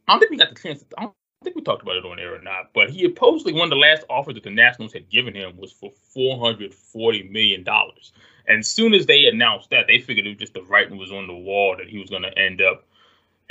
I 0.07 0.13
don't 0.13 0.19
think 0.19 0.31
we 0.31 0.37
got 0.37 0.53
the 0.53 0.61
chance. 0.61 0.83
I 0.97 1.03
don't 1.03 1.15
think 1.43 1.55
we 1.55 1.61
talked 1.63 1.81
about 1.81 1.95
it 1.95 2.05
on 2.05 2.19
air 2.19 2.35
or 2.35 2.41
not, 2.41 2.71
but 2.73 2.89
he 2.89 3.03
supposedly 3.03 3.53
one 3.53 3.63
of 3.63 3.69
the 3.69 3.75
last 3.77 4.03
offers 4.09 4.35
that 4.35 4.43
the 4.43 4.51
Nationals 4.51 4.93
had 4.93 5.09
given 5.09 5.33
him 5.33 5.57
was 5.57 5.71
for 5.71 5.91
four 6.13 6.39
hundred 6.39 6.73
forty 6.73 7.23
million 7.23 7.63
dollars. 7.63 8.11
And 8.47 8.59
as 8.59 8.67
soon 8.67 8.93
as 8.93 9.05
they 9.05 9.25
announced 9.25 9.69
that, 9.69 9.85
they 9.87 9.99
figured 9.99 10.25
it 10.25 10.29
was 10.29 10.37
just 10.37 10.53
the 10.53 10.63
writing 10.63 10.97
was 10.97 11.11
on 11.11 11.27
the 11.27 11.33
wall 11.33 11.75
that 11.77 11.87
he 11.87 11.99
was 11.99 12.09
going 12.09 12.23
to 12.23 12.37
end 12.37 12.61
up 12.61 12.85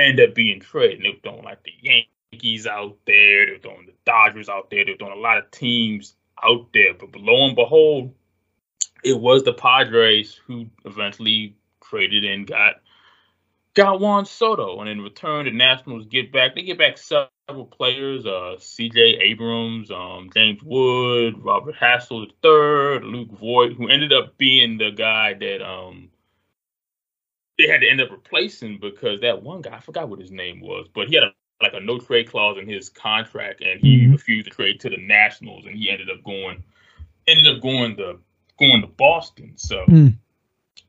end 0.01 0.21
up 0.21 0.35
being 0.35 0.61
traded. 0.61 0.97
And 0.97 1.05
they 1.05 1.11
were 1.11 1.21
throwing 1.23 1.45
like 1.45 1.63
the 1.63 1.73
Yankees 2.33 2.67
out 2.67 2.97
there, 3.07 3.47
they 3.47 3.53
were 3.53 3.59
throwing 3.59 3.87
the 3.87 3.95
Dodgers 4.05 4.49
out 4.49 4.71
there, 4.71 4.85
they 4.85 4.93
were 4.93 4.99
throwing 4.99 5.19
a 5.19 5.21
lot 5.21 5.39
of 5.39 5.51
teams 5.51 6.15
out 6.43 6.69
there. 6.73 6.95
But 6.95 7.15
lo 7.21 7.47
and 7.47 7.57
behold, 7.57 8.15
it 9.05 9.19
was 9.19 9.45
the 9.45 9.53
Padres 9.53 10.39
who 10.47 10.67
eventually 10.85 11.57
traded 11.83 12.25
and 12.25 12.47
got 12.47 12.77
got 13.75 14.01
Juan 14.01 14.25
Soto. 14.25 14.81
And 14.81 14.89
in 14.89 15.01
return, 15.01 15.47
the 15.47 15.53
Nationals 15.53 16.07
get 16.07 16.33
back. 16.33 16.55
They 16.55 16.63
get 16.63 16.79
back 16.79 16.99
several 16.99 17.67
players: 17.67 18.27
uh, 18.27 18.57
C.J. 18.59 19.01
Abrams, 19.01 19.91
um, 19.91 20.31
James 20.35 20.63
Wood, 20.63 21.43
Robert 21.45 21.75
Hassell 21.77 22.27
III, 22.45 23.07
Luke 23.09 23.33
Voit, 23.33 23.73
who 23.75 23.89
ended 23.89 24.13
up 24.13 24.37
being 24.39 24.79
the 24.79 24.91
guy 24.91 25.35
that 25.35 25.63
um, 25.63 26.11
they 27.61 27.69
had 27.71 27.81
to 27.81 27.89
end 27.89 28.01
up 28.01 28.11
replacing 28.11 28.79
because 28.81 29.21
that 29.21 29.43
one 29.43 29.63
guy, 29.63 29.77
I 29.77 29.81
forgot 29.81 30.09
what 30.09 30.21
his 30.21 30.31
name 30.31 30.61
was, 30.61 30.87
but 30.95 31.09
he 31.09 31.15
had 31.15 31.25
a, 31.25 31.33
like 31.63 31.75
a 31.75 31.81
no 31.81 31.99
trade 31.99 32.31
clause 32.31 32.57
in 32.59 32.69
his 32.69 32.89
contract, 32.89 33.61
and 33.61 33.81
he 33.81 33.99
mm-hmm. 33.99 34.13
refused 34.13 34.47
to 34.47 34.51
trade 34.51 34.81
to 34.81 34.91
the 34.91 34.97
Nationals, 34.97 35.67
and 35.67 35.77
he 35.77 35.91
ended 35.91 36.09
up 36.11 36.25
going, 36.25 36.63
ended 37.27 37.55
up 37.55 37.63
going 37.63 37.97
to 37.97 38.19
going 38.59 38.81
to 38.83 38.87
Boston. 38.87 39.53
So 39.57 39.85
mm. 39.87 40.17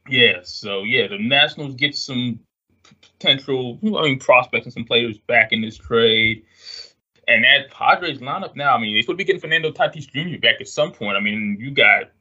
yeah, 0.08 0.40
so 0.44 0.84
yeah, 0.84 1.08
the 1.08 1.18
Nationals 1.18 1.76
get 1.76 1.96
some 1.96 2.40
potential, 3.02 3.80
I 3.84 4.04
mean, 4.04 4.20
prospects 4.20 4.66
and 4.66 4.74
some 4.74 4.86
players 4.86 5.18
back 5.18 5.52
in 5.52 5.62
this 5.62 5.78
trade. 5.78 6.46
And 7.28 7.44
that 7.44 7.72
Padres 7.72 8.20
lineup 8.20 8.56
now, 8.56 8.76
I 8.76 8.80
mean, 8.82 8.96
they 8.96 9.02
to 9.04 9.14
be 9.14 9.24
getting 9.24 9.40
Fernando 9.40 9.72
Tatis 9.72 10.08
Jr. 10.08 10.40
back 10.40 10.60
at 10.60 10.68
some 10.68 10.92
point. 10.92 11.16
I 11.16 11.22
mean, 11.22 11.58
you 11.60 11.72
got 11.72 12.12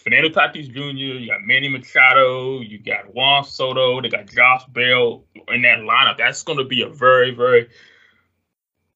Fernando 0.00 0.28
Tatis 0.28 0.72
Jr., 0.72 1.18
you 1.18 1.28
got 1.28 1.42
Manny 1.42 1.68
Machado, 1.68 2.60
you 2.60 2.78
got 2.78 3.14
Juan 3.14 3.44
Soto, 3.44 4.00
they 4.00 4.08
got 4.08 4.26
Josh 4.26 4.64
Bell 4.66 5.24
in 5.48 5.62
that 5.62 5.78
lineup. 5.78 6.18
That's 6.18 6.42
going 6.42 6.58
to 6.58 6.64
be 6.64 6.82
a 6.82 6.88
very, 6.88 7.32
very, 7.32 7.68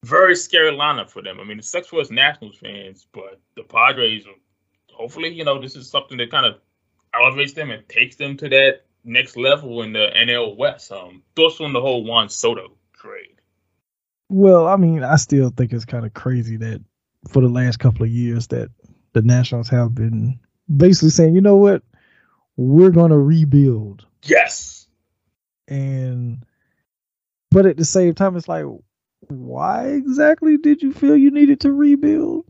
very 0.05 0.37
scary 0.37 0.73
lineup 0.73 1.11
for 1.11 1.23
them. 1.23 1.41
I 1.41 1.45
mean, 1.45 1.59
it 1.59 1.65
sucks 1.65 1.89
for 1.89 2.01
us 2.01 2.11
Nationals 2.11 2.57
fans, 2.57 3.07
but 3.13 3.41
the 3.57 3.65
Padres, 3.65 4.25
hopefully, 4.93 5.31
you 5.31 5.45
know, 5.45 5.61
this 5.61 5.77
is 5.77 5.91
something 5.91 6.19
that 6.19 6.31
kind 6.31 6.47
of 6.47 6.61
elevates 7.15 7.53
them 7.53 7.71
and 7.71 7.87
takes 7.89 8.17
them 8.17 8.37
to 8.39 8.49
that 8.49 8.83
next 9.05 9.37
level 9.37 9.83
in 9.83 9.93
the 9.93 10.09
NL 10.17 10.57
West. 10.57 10.93
Um, 10.93 11.23
thoughts 11.35 11.61
on 11.61 11.73
the 11.73 11.81
whole 11.81 12.05
Juan 12.05 12.29
Soto 12.29 12.73
trade? 12.95 13.41
Well, 14.29 14.67
I 14.67 14.77
mean, 14.77 15.03
I 15.03 15.17
still 15.17 15.51
think 15.51 15.73
it's 15.73 15.85
kind 15.85 16.07
of 16.07 16.15
crazy 16.15 16.57
that 16.59 16.83
for 17.29 17.43
the 17.43 17.49
last 17.49 17.79
couple 17.79 18.05
of 18.05 18.11
years 18.11 18.47
that 18.49 18.71
the 19.13 19.23
Nationals 19.23 19.69
have 19.69 19.95
been 19.95 20.39
basically 20.75 21.11
saying, 21.11 21.35
you 21.35 21.41
know 21.41 21.57
what, 21.57 21.83
we're 22.57 22.91
gonna 22.91 23.19
rebuild. 23.19 24.07
Yes. 24.25 24.87
And 25.69 26.45
but 27.51 27.67
at 27.67 27.77
the 27.77 27.85
same 27.85 28.15
time, 28.15 28.37
it's 28.37 28.49
like, 28.49 28.65
why 29.29 29.89
exactly 29.89 30.57
did 30.57 30.83
you 30.83 30.93
feel 30.93 31.17
you 31.17 31.31
needed 31.31 31.61
to 31.61 31.73
rebuild? 31.73 32.47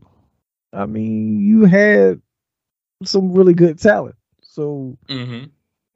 I 0.71 0.85
mean, 0.85 1.39
you 1.39 1.65
had 1.65 2.21
some 3.03 3.33
really 3.33 3.53
good 3.53 3.79
talent. 3.79 4.15
So 4.41 4.97
mm-hmm. 5.09 5.45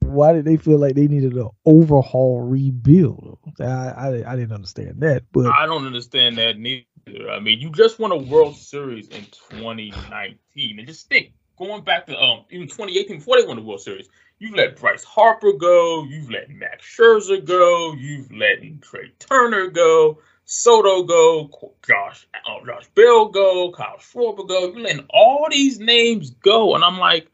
why 0.00 0.32
did 0.32 0.44
they 0.44 0.56
feel 0.56 0.78
like 0.78 0.94
they 0.94 1.08
needed 1.08 1.34
an 1.34 1.48
overhaul 1.64 2.42
rebuild? 2.42 3.38
I, 3.60 3.64
I, 3.64 4.32
I 4.32 4.36
didn't 4.36 4.52
understand 4.52 5.00
that. 5.00 5.24
But 5.32 5.46
I 5.46 5.66
don't 5.66 5.86
understand 5.86 6.36
that 6.38 6.58
neither. 6.58 6.84
I 7.30 7.40
mean, 7.40 7.60
you 7.60 7.70
just 7.70 7.98
won 7.98 8.12
a 8.12 8.16
World 8.16 8.56
Series 8.56 9.08
in 9.08 9.24
2019, 9.50 10.78
and 10.78 10.86
just 10.86 11.08
think, 11.08 11.32
going 11.58 11.82
back 11.82 12.06
to 12.06 12.16
um 12.16 12.44
even 12.50 12.68
2018 12.68 13.18
before 13.18 13.40
they 13.40 13.46
won 13.46 13.56
the 13.56 13.62
World 13.62 13.80
Series, 13.80 14.08
you've 14.38 14.54
let 14.54 14.76
Bryce 14.76 15.04
Harper 15.04 15.52
go, 15.52 16.04
you've 16.04 16.30
let 16.30 16.50
Max 16.50 16.86
Scherzer 16.86 17.44
go, 17.44 17.94
you've 17.94 18.32
let 18.32 18.60
Trea 18.80 19.10
Turner 19.18 19.68
go. 19.68 20.18
Soto 20.50 21.02
go, 21.02 21.50
Josh 21.86 22.26
uh, 22.34 22.64
Josh 22.64 22.88
Bell 22.94 23.26
go, 23.28 23.70
Kyle 23.70 23.98
Schwarber 23.98 24.48
go. 24.48 24.72
You're 24.72 24.80
letting 24.80 25.06
all 25.10 25.46
these 25.50 25.78
names 25.78 26.30
go, 26.30 26.74
and 26.74 26.82
I'm 26.82 26.98
like, 26.98 27.28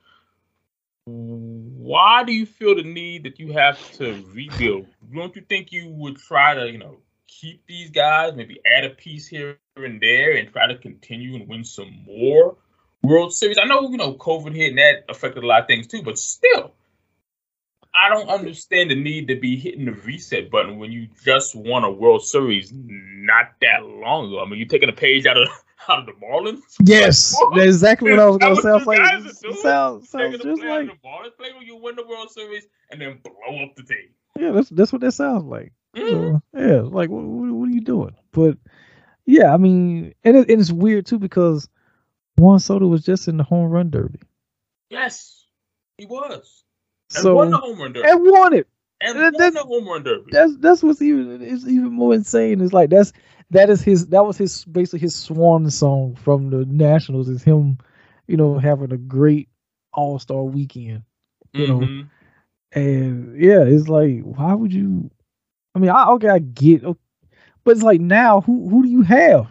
why 1.04 2.24
do 2.24 2.32
you 2.32 2.44
feel 2.44 2.74
the 2.74 2.82
need 2.82 3.22
that 3.22 3.38
you 3.38 3.52
have 3.52 3.78
to 3.98 4.24
rebuild? 4.32 4.88
Don't 5.14 5.36
you 5.36 5.42
think 5.42 5.70
you 5.70 5.90
would 5.90 6.16
try 6.16 6.54
to, 6.54 6.68
you 6.68 6.78
know, 6.78 6.96
keep 7.28 7.64
these 7.68 7.90
guys, 7.90 8.34
maybe 8.34 8.58
add 8.66 8.84
a 8.84 8.90
piece 8.90 9.28
here 9.28 9.58
and 9.76 10.00
there, 10.00 10.36
and 10.36 10.50
try 10.50 10.66
to 10.66 10.76
continue 10.76 11.36
and 11.36 11.46
win 11.46 11.62
some 11.62 12.04
more 12.04 12.56
World 13.04 13.34
Series? 13.34 13.58
I 13.58 13.64
know, 13.64 13.90
you 13.90 13.96
know, 13.96 14.14
COVID 14.14 14.54
hit 14.54 14.70
and 14.70 14.78
that 14.78 15.04
affected 15.08 15.44
a 15.44 15.46
lot 15.46 15.62
of 15.62 15.66
things 15.66 15.86
too, 15.86 16.02
but 16.02 16.18
still, 16.18 16.72
I 17.94 18.08
don't 18.08 18.28
understand 18.28 18.90
the 18.90 18.96
need 18.96 19.28
to 19.28 19.36
be 19.36 19.56
hitting 19.56 19.84
the 19.84 19.92
reset 19.92 20.50
button 20.50 20.78
when 20.78 20.90
you 20.90 21.08
just 21.24 21.54
won 21.54 21.84
a 21.84 21.90
World 21.90 22.24
Series 22.24 22.72
not 22.74 23.52
that 23.60 23.84
long 23.84 24.28
ago. 24.28 24.42
I 24.42 24.48
mean, 24.48 24.58
you're 24.58 24.68
taking 24.68 24.88
a 24.88 24.92
page 24.92 25.26
out 25.26 25.36
of 25.36 25.48
out 25.88 26.00
of 26.00 26.06
the 26.06 26.12
Marlins. 26.12 26.60
Yes, 26.82 27.36
that's 27.54 27.66
exactly 27.66 28.10
what 28.10 28.20
I 28.20 28.26
was 28.26 28.38
gonna 28.38 28.56
say. 28.56 28.70
I 28.70 28.74
was 28.74 28.86
like, 28.86 28.98
sounds 29.62 30.10
sounds 30.10 30.38
just 30.38 30.62
like 30.62 30.88
the 30.88 31.08
Marlins 31.08 31.36
play 31.36 31.52
when 31.56 31.66
you 31.66 31.76
win 31.76 31.94
the 31.96 32.06
World 32.06 32.30
Series 32.30 32.66
and 32.90 33.00
then 33.00 33.20
blow 33.22 33.64
up 33.64 33.76
the 33.76 33.84
team. 33.84 34.08
Yeah, 34.36 34.50
that's 34.50 34.70
that's 34.70 34.92
what 34.92 35.02
that 35.02 35.12
sounds 35.12 35.44
like. 35.44 35.72
Mm-hmm. 35.94 36.36
So, 36.36 36.60
yeah, 36.60 36.80
like 36.80 37.10
what, 37.10 37.22
what, 37.22 37.68
are 37.68 37.72
you 37.72 37.80
doing? 37.80 38.16
But 38.32 38.58
yeah, 39.26 39.54
I 39.54 39.56
mean, 39.56 40.14
and, 40.24 40.36
it, 40.36 40.50
and 40.50 40.60
it's 40.60 40.72
weird 40.72 41.06
too 41.06 41.20
because 41.20 41.68
Juan 42.36 42.58
Soto 42.58 42.86
was 42.86 43.04
just 43.04 43.28
in 43.28 43.36
the 43.36 43.44
home 43.44 43.70
run 43.70 43.90
derby. 43.90 44.20
Yes, 44.90 45.46
he 45.98 46.06
was. 46.06 46.64
And 47.14 47.22
so 47.22 47.36
won 47.36 47.50
the 47.50 47.58
home 47.58 47.78
run 47.78 47.92
derby. 47.92 48.08
and 48.08 48.22
won 48.26 48.52
it. 48.54 48.66
And 49.00 49.18
that- 49.18 49.34
won 49.34 49.54
the 49.54 49.60
home 49.62 49.86
run 49.86 50.02
derby. 50.02 50.30
That's 50.32 50.56
that's 50.58 50.82
what's 50.82 51.02
even 51.02 51.42
is 51.42 51.66
even 51.68 51.92
more 51.92 52.14
insane. 52.14 52.60
It's 52.60 52.72
like 52.72 52.90
that's 52.90 53.12
that 53.50 53.70
is 53.70 53.82
his 53.82 54.06
that 54.08 54.24
was 54.24 54.36
his 54.38 54.64
basically 54.64 55.00
his 55.00 55.14
swan 55.14 55.68
song 55.70 56.16
from 56.16 56.50
the 56.50 56.64
Nationals 56.64 57.28
is 57.28 57.42
him, 57.42 57.78
you 58.26 58.36
know, 58.36 58.58
having 58.58 58.92
a 58.92 58.96
great 58.96 59.48
All 59.92 60.18
Star 60.18 60.42
weekend. 60.42 61.02
you 61.52 61.68
know, 61.68 61.78
Mhm. 61.80 62.08
And 62.72 63.40
yeah, 63.40 63.62
it's 63.62 63.88
like 63.88 64.22
why 64.22 64.54
would 64.54 64.72
you? 64.72 65.10
I 65.74 65.78
mean, 65.78 65.90
I 65.90 66.08
okay, 66.12 66.28
I 66.28 66.38
get, 66.40 66.82
okay, 66.84 67.00
but 67.62 67.72
it's 67.72 67.82
like 67.82 68.00
now 68.00 68.40
who 68.40 68.68
who 68.68 68.82
do 68.82 68.88
you 68.88 69.02
have? 69.02 69.46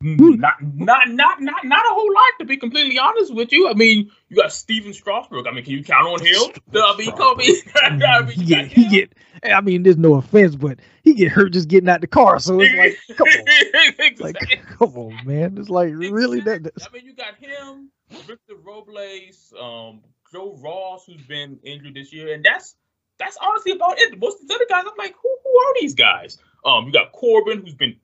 Not, 0.00 0.62
not, 0.62 1.08
not, 1.08 1.40
not, 1.40 1.64
not 1.64 1.84
a 1.84 1.88
whole 1.88 2.14
lot 2.14 2.32
to 2.38 2.44
be 2.44 2.56
completely 2.56 3.00
honest 3.00 3.34
with 3.34 3.50
you. 3.50 3.68
I 3.68 3.74
mean, 3.74 4.12
you 4.28 4.36
got 4.36 4.52
Stephen 4.52 4.92
Strasburg. 4.92 5.48
I 5.48 5.50
mean, 5.50 5.64
can 5.64 5.72
you 5.72 5.82
count 5.82 6.06
on 6.06 6.24
him? 6.24 6.52
I 6.72 6.96
mean, 6.96 7.10
on. 7.10 7.40
I 8.04 8.20
mean, 8.22 8.28
he 8.28 8.44
get 8.44 8.66
he 8.68 8.88
get. 8.88 9.12
I 9.42 9.60
mean, 9.60 9.82
there's 9.82 9.96
no 9.96 10.14
offense, 10.14 10.54
but 10.54 10.78
he 11.02 11.14
get 11.14 11.32
hurt 11.32 11.52
just 11.52 11.68
getting 11.68 11.88
out 11.88 12.00
the 12.00 12.06
car. 12.06 12.38
So 12.38 12.60
it's 12.60 13.08
like, 13.08 13.18
come 13.18 13.26
on, 13.26 14.14
like 14.20 14.36
come 14.78 14.96
on, 14.96 15.26
man. 15.26 15.58
It's 15.58 15.68
like 15.68 15.92
really 15.92 16.40
that. 16.42 16.64
Exactly. 16.64 16.84
I 16.86 16.92
mean, 16.92 17.04
you 17.04 17.16
got 17.16 17.34
him, 17.34 17.90
Victor 18.24 18.54
Robles, 18.54 19.52
um, 19.60 20.02
Joe 20.30 20.56
Ross, 20.62 21.06
who's 21.06 21.22
been 21.22 21.58
injured 21.64 21.94
this 21.94 22.12
year, 22.12 22.32
and 22.32 22.44
that's 22.44 22.76
that's 23.18 23.36
honestly 23.42 23.72
about 23.72 23.98
it. 23.98 24.16
Most 24.16 24.40
of 24.42 24.46
the 24.46 24.54
other 24.54 24.66
guys, 24.68 24.84
I'm 24.86 24.96
like, 24.96 25.16
who, 25.20 25.36
who 25.42 25.50
are 25.50 25.74
these 25.80 25.96
guys? 25.96 26.38
Um, 26.64 26.86
you 26.86 26.92
got 26.92 27.10
Corbin, 27.10 27.62
who's 27.62 27.74
been 27.74 27.96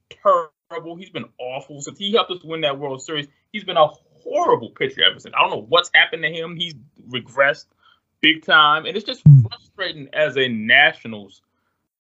terrible. 0.71 0.97
He's 0.97 1.11
been 1.11 1.27
awful 1.39 1.81
since 1.81 1.99
he 1.99 2.13
helped 2.13 2.31
us 2.31 2.43
win 2.45 2.63
that 2.63 2.79
World 2.79 3.03
Series. 3.03 3.27
He's 3.53 3.65
been 3.65 3.77
a 3.77 3.87
horrible 3.87 4.71
pitcher 4.71 5.03
ever 5.05 5.19
since. 5.21 5.35
I 5.37 5.41
don't 5.41 5.51
know 5.51 5.67
what's 5.69 5.91
happened 5.95 6.23
to 6.23 6.31
him. 6.31 6.57
He's 6.57 6.75
regressed 7.09 7.67
big 8.21 8.45
time, 8.45 8.87
and 8.87 8.97
it's 8.97 9.07
just 9.07 9.23
Hmm. 9.27 9.43
frustrating 9.43 10.09
as 10.13 10.37
a 10.37 10.49
Nationals 10.49 11.43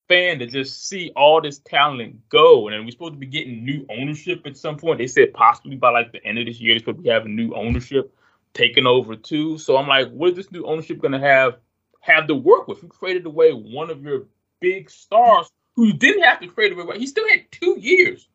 fan 0.08 0.38
to 0.38 0.46
just 0.46 0.86
see 0.86 1.10
all 1.16 1.40
this 1.40 1.58
talent 1.60 2.28
go. 2.28 2.68
And 2.68 2.74
then 2.74 2.84
we're 2.84 2.90
supposed 2.90 3.14
to 3.14 3.18
be 3.18 3.26
getting 3.26 3.64
new 3.64 3.86
ownership 3.90 4.46
at 4.46 4.56
some 4.56 4.76
point. 4.76 4.98
They 4.98 5.06
said 5.06 5.32
possibly 5.32 5.76
by 5.76 5.90
like 5.90 6.12
the 6.12 6.24
end 6.24 6.38
of 6.38 6.46
this 6.46 6.60
year, 6.60 6.74
they're 6.74 6.80
supposed 6.80 6.98
to 6.98 7.02
be 7.02 7.08
having 7.08 7.36
new 7.36 7.54
ownership 7.54 8.14
taking 8.52 8.86
over 8.86 9.16
too. 9.16 9.58
So 9.58 9.76
I'm 9.76 9.88
like, 9.88 10.10
what 10.10 10.30
is 10.30 10.36
this 10.36 10.52
new 10.52 10.64
ownership 10.66 10.98
going 10.98 11.12
to 11.12 11.20
have 11.20 11.56
have 12.00 12.26
to 12.26 12.34
work 12.34 12.68
with? 12.68 12.82
You 12.82 12.90
traded 12.98 13.24
away 13.26 13.52
one 13.52 13.90
of 13.90 14.02
your 14.02 14.26
big 14.60 14.90
stars 14.90 15.50
who 15.74 15.92
didn't 15.92 16.22
have 16.22 16.40
to 16.40 16.48
trade 16.48 16.72
away. 16.72 16.98
He 16.98 17.06
still 17.06 17.28
had 17.28 17.50
two 17.50 17.78
years 17.78 18.28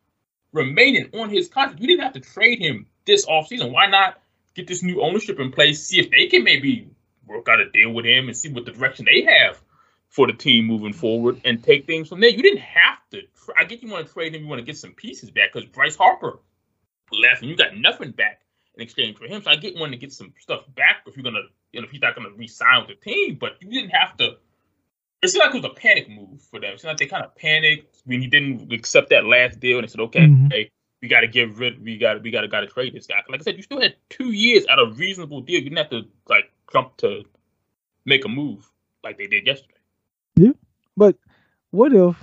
remaining 0.51 1.09
on 1.13 1.29
his 1.29 1.47
contract. 1.47 1.81
You 1.81 1.87
didn't 1.87 2.03
have 2.03 2.13
to 2.13 2.19
trade 2.19 2.59
him 2.59 2.87
this 3.05 3.25
offseason. 3.25 3.71
Why 3.71 3.87
not 3.87 4.21
get 4.55 4.67
this 4.67 4.83
new 4.83 5.01
ownership 5.01 5.39
in 5.39 5.51
place, 5.51 5.85
see 5.85 5.99
if 5.99 6.09
they 6.11 6.27
can 6.27 6.43
maybe 6.43 6.89
work 7.25 7.47
out 7.47 7.59
a 7.59 7.69
deal 7.69 7.91
with 7.91 8.05
him 8.05 8.27
and 8.27 8.35
see 8.35 8.49
what 8.51 8.65
the 8.65 8.71
direction 8.71 9.05
they 9.05 9.21
have 9.23 9.61
for 10.09 10.27
the 10.27 10.33
team 10.33 10.65
moving 10.65 10.93
forward 10.93 11.41
and 11.45 11.63
take 11.63 11.85
things 11.85 12.09
from 12.09 12.19
there. 12.19 12.29
You 12.29 12.41
didn't 12.41 12.61
have 12.61 12.97
to. 13.11 13.21
Tra- 13.45 13.53
I 13.57 13.63
get 13.65 13.83
you 13.83 13.89
want 13.89 14.07
to 14.07 14.13
trade 14.13 14.33
him, 14.33 14.41
you 14.41 14.47
want 14.47 14.59
to 14.59 14.65
get 14.65 14.77
some 14.77 14.91
pieces 14.93 15.29
back 15.29 15.53
because 15.53 15.69
Bryce 15.69 15.95
Harper 15.95 16.39
left 17.11 17.41
and 17.41 17.49
you 17.49 17.55
got 17.55 17.77
nothing 17.77 18.11
back 18.11 18.41
in 18.75 18.81
exchange 18.81 19.17
for 19.17 19.25
him. 19.25 19.41
So 19.43 19.51
I 19.51 19.55
get 19.55 19.75
wanting 19.75 19.99
to 19.99 20.05
get 20.05 20.11
some 20.11 20.33
stuff 20.39 20.63
back 20.75 21.03
if 21.05 21.15
you're 21.15 21.23
gonna, 21.23 21.43
you 21.71 21.81
know, 21.81 21.85
if 21.85 21.91
he's 21.91 22.01
not 22.01 22.15
gonna 22.15 22.31
re-sign 22.35 22.85
with 22.87 22.99
the 22.99 23.11
team. 23.11 23.37
But 23.39 23.57
you 23.61 23.69
didn't 23.69 23.91
have 23.91 24.17
to. 24.17 24.37
It 25.21 25.29
seemed 25.29 25.43
like 25.43 25.53
it 25.53 25.61
was 25.61 25.71
a 25.71 25.75
panic 25.75 26.09
move 26.09 26.41
for 26.41 26.59
them. 26.59 26.73
It 26.73 26.79
seemed 26.79 26.89
like 26.91 26.97
they 26.97 27.05
kind 27.05 27.25
of 27.25 27.35
panicked 27.35 28.01
when 28.05 28.21
he 28.21 28.27
didn't 28.27 28.71
accept 28.71 29.09
that 29.09 29.25
last 29.25 29.59
deal 29.59 29.77
and 29.77 29.85
they 29.87 29.91
said, 29.91 29.99
okay, 30.01 30.21
Mhm. 30.21 30.51
hey, 30.51 30.71
we 31.01 31.07
got 31.07 31.21
to 31.21 31.27
get 31.27 31.53
rid. 31.55 31.83
We 31.83 31.97
got 31.97 32.21
we 32.21 32.31
got 32.31 32.41
to 32.41 32.47
got 32.47 32.61
to 32.61 32.67
trade 32.67 32.93
this 32.93 33.07
guy. 33.07 33.21
Like 33.29 33.41
I 33.41 33.43
said, 33.43 33.57
you 33.57 33.63
still 33.63 33.81
had 33.81 33.95
two 34.09 34.31
years 34.31 34.65
at 34.67 34.79
a 34.79 34.85
reasonable 34.95 35.41
deal. 35.41 35.55
You 35.55 35.69
didn't 35.69 35.77
have 35.77 35.89
to 35.91 36.03
like 36.27 36.51
jump 36.71 36.95
to 36.97 37.23
make 38.05 38.23
a 38.25 38.29
move 38.29 38.69
like 39.03 39.17
they 39.17 39.27
did 39.27 39.45
yesterday. 39.45 39.73
Yeah, 40.35 40.51
but 40.95 41.15
what 41.71 41.93
if 41.93 42.15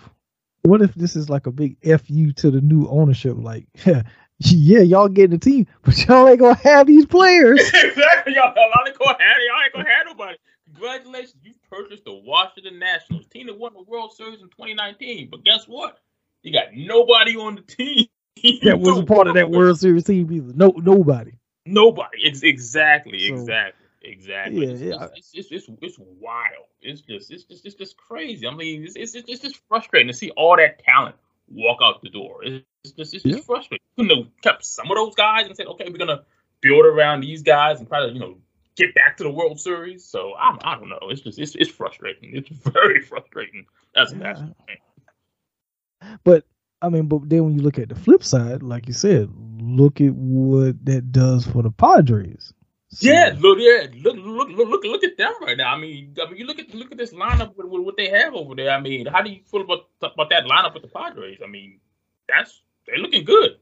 what 0.62 0.82
if 0.82 0.94
this 0.94 1.16
is 1.16 1.28
like 1.30 1.46
a 1.46 1.52
big 1.52 1.76
fu 1.82 2.32
to 2.32 2.50
the 2.50 2.60
new 2.60 2.86
ownership? 2.88 3.36
Like, 3.38 3.66
yeah, 4.38 4.80
y'all 4.80 5.08
getting 5.08 5.30
the 5.30 5.38
team, 5.38 5.66
but 5.82 5.96
y'all 6.06 6.28
ain't 6.28 6.40
gonna 6.40 6.54
have 6.62 6.86
these 6.86 7.06
players. 7.06 7.60
exactly. 7.74 8.34
Y'all, 8.34 8.52
y'all 8.56 8.86
ain't 8.86 8.98
gonna 8.98 9.10
have 9.18 9.36
y'all 9.46 9.62
ain't 9.64 9.72
gonna 9.74 9.88
have 9.88 10.06
nobody. 10.06 10.36
Congratulations, 10.74 11.36
you 11.42 11.54
purchased 11.76 12.04
the 12.04 12.12
Washington 12.12 12.78
Nationals 12.78 13.26
team 13.26 13.46
that 13.46 13.58
won 13.58 13.72
the 13.74 13.82
World 13.82 14.12
Series 14.12 14.40
in 14.40 14.48
2019. 14.48 15.28
But 15.30 15.44
guess 15.44 15.66
what? 15.66 15.98
You 16.42 16.52
got 16.52 16.74
nobody 16.74 17.36
on 17.36 17.56
the 17.56 17.62
team. 17.62 18.06
that 18.62 18.78
was 18.78 18.98
a 18.98 19.04
part 19.04 19.26
of 19.26 19.34
that 19.34 19.50
World 19.50 19.78
Series 19.78 20.04
team 20.04 20.30
either. 20.30 20.52
No, 20.54 20.72
nobody. 20.76 21.32
Nobody. 21.64 22.18
It's 22.22 22.42
exactly, 22.42 23.28
So- 23.28 23.34
exactly, 23.34 23.86
exactly. 24.02 24.66
Yeah, 24.66 24.72
it's, 24.72 24.80
yeah. 24.80 25.08
It's, 25.16 25.30
it's, 25.34 25.52
it's, 25.52 25.68
it's, 25.82 25.98
wild. 25.98 26.66
It's 26.80 27.00
just, 27.00 27.30
it's 27.30 27.44
just, 27.44 27.66
it's 27.66 27.74
just 27.74 27.96
crazy. 27.96 28.46
I 28.46 28.54
mean, 28.54 28.84
it's, 28.84 28.94
it's, 28.96 29.14
it's 29.14 29.40
just 29.40 29.60
frustrating 29.68 30.08
to 30.08 30.14
see 30.14 30.30
all 30.30 30.56
that 30.56 30.82
talent 30.84 31.16
walk 31.48 31.78
out 31.82 32.02
the 32.02 32.10
door. 32.10 32.44
It's 32.44 32.64
just, 32.96 33.14
it's 33.14 33.24
just 33.24 33.38
Yeah. 33.38 33.44
frustrating. 33.44 33.84
You 33.96 34.04
couldn't 34.04 34.24
have 34.24 34.32
kept 34.42 34.64
some 34.64 34.90
of 34.90 34.96
those 34.96 35.14
guys 35.14 35.46
and 35.46 35.56
said, 35.56 35.66
okay, 35.66 35.88
we're 35.90 35.98
gonna 35.98 36.22
build 36.60 36.84
around 36.84 37.22
these 37.22 37.42
guys 37.42 37.80
and 37.80 37.88
try 37.88 38.06
to, 38.06 38.12
you 38.12 38.20
know, 38.20 38.36
get 38.76 38.94
back 38.94 39.16
to 39.18 39.24
the 39.24 39.30
World 39.30 39.58
Series. 39.60 40.04
So 40.04 40.32
I, 40.38 40.56
I 40.62 40.74
don't 40.78 40.88
know. 40.88 40.98
It's 41.10 41.20
just, 41.22 41.38
it's, 41.38 41.54
it's 41.54 41.70
frustrating. 41.70 42.30
It's 42.36 42.48
very 42.72 43.00
frustrating 43.02 43.66
as 43.96 44.12
a 44.12 44.16
Yeah. 44.16 44.22
national 44.22 44.56
fan. 44.66 46.18
But 46.24 46.44
I 46.82 46.88
mean, 46.90 47.06
but 47.08 47.28
then 47.28 47.44
when 47.44 47.54
you 47.54 47.62
look 47.62 47.78
at 47.78 47.88
the 47.88 47.94
flip 47.94 48.22
side, 48.22 48.62
like 48.62 48.86
you 48.86 48.92
said, 48.92 49.30
look 49.60 50.00
at 50.00 50.12
what 50.14 50.84
that 50.84 51.10
does 51.10 51.46
for 51.46 51.62
the 51.62 51.70
Padres. 51.70 52.52
So- 52.90 53.08
Yeah, 53.10 53.34
look, 53.38 53.58
yeah, 53.60 53.86
look, 54.02 54.16
look, 54.18 54.48
look, 54.50 54.68
look, 54.68 54.84
look 54.84 55.04
at 55.04 55.16
them 55.16 55.32
right 55.40 55.56
now. 55.56 55.74
I 55.74 55.78
mean, 55.78 56.14
I 56.22 56.28
mean, 56.28 56.36
you 56.36 56.46
look 56.46 56.58
at 56.60 56.72
look 56.74 56.92
at 56.92 56.98
this 56.98 57.12
lineup 57.12 57.56
with, 57.56 57.66
with 57.66 57.82
what 57.82 57.96
they 57.96 58.08
have 58.10 58.34
over 58.34 58.54
there. 58.54 58.70
I 58.70 58.80
mean, 58.80 59.06
how 59.06 59.22
do 59.22 59.30
you 59.30 59.40
feel 59.50 59.62
about 59.62 59.88
about 60.02 60.30
that 60.30 60.44
lineup 60.44 60.74
with 60.74 60.82
the 60.82 60.88
Padres? 60.88 61.38
I 61.42 61.48
mean, 61.48 61.80
that's 62.28 62.62
they're 62.86 62.98
looking 62.98 63.24
good. 63.24 63.56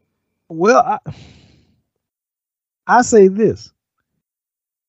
Well, 0.48 0.80
I, 0.84 0.98
I 2.86 3.02
say 3.02 3.28
this: 3.28 3.72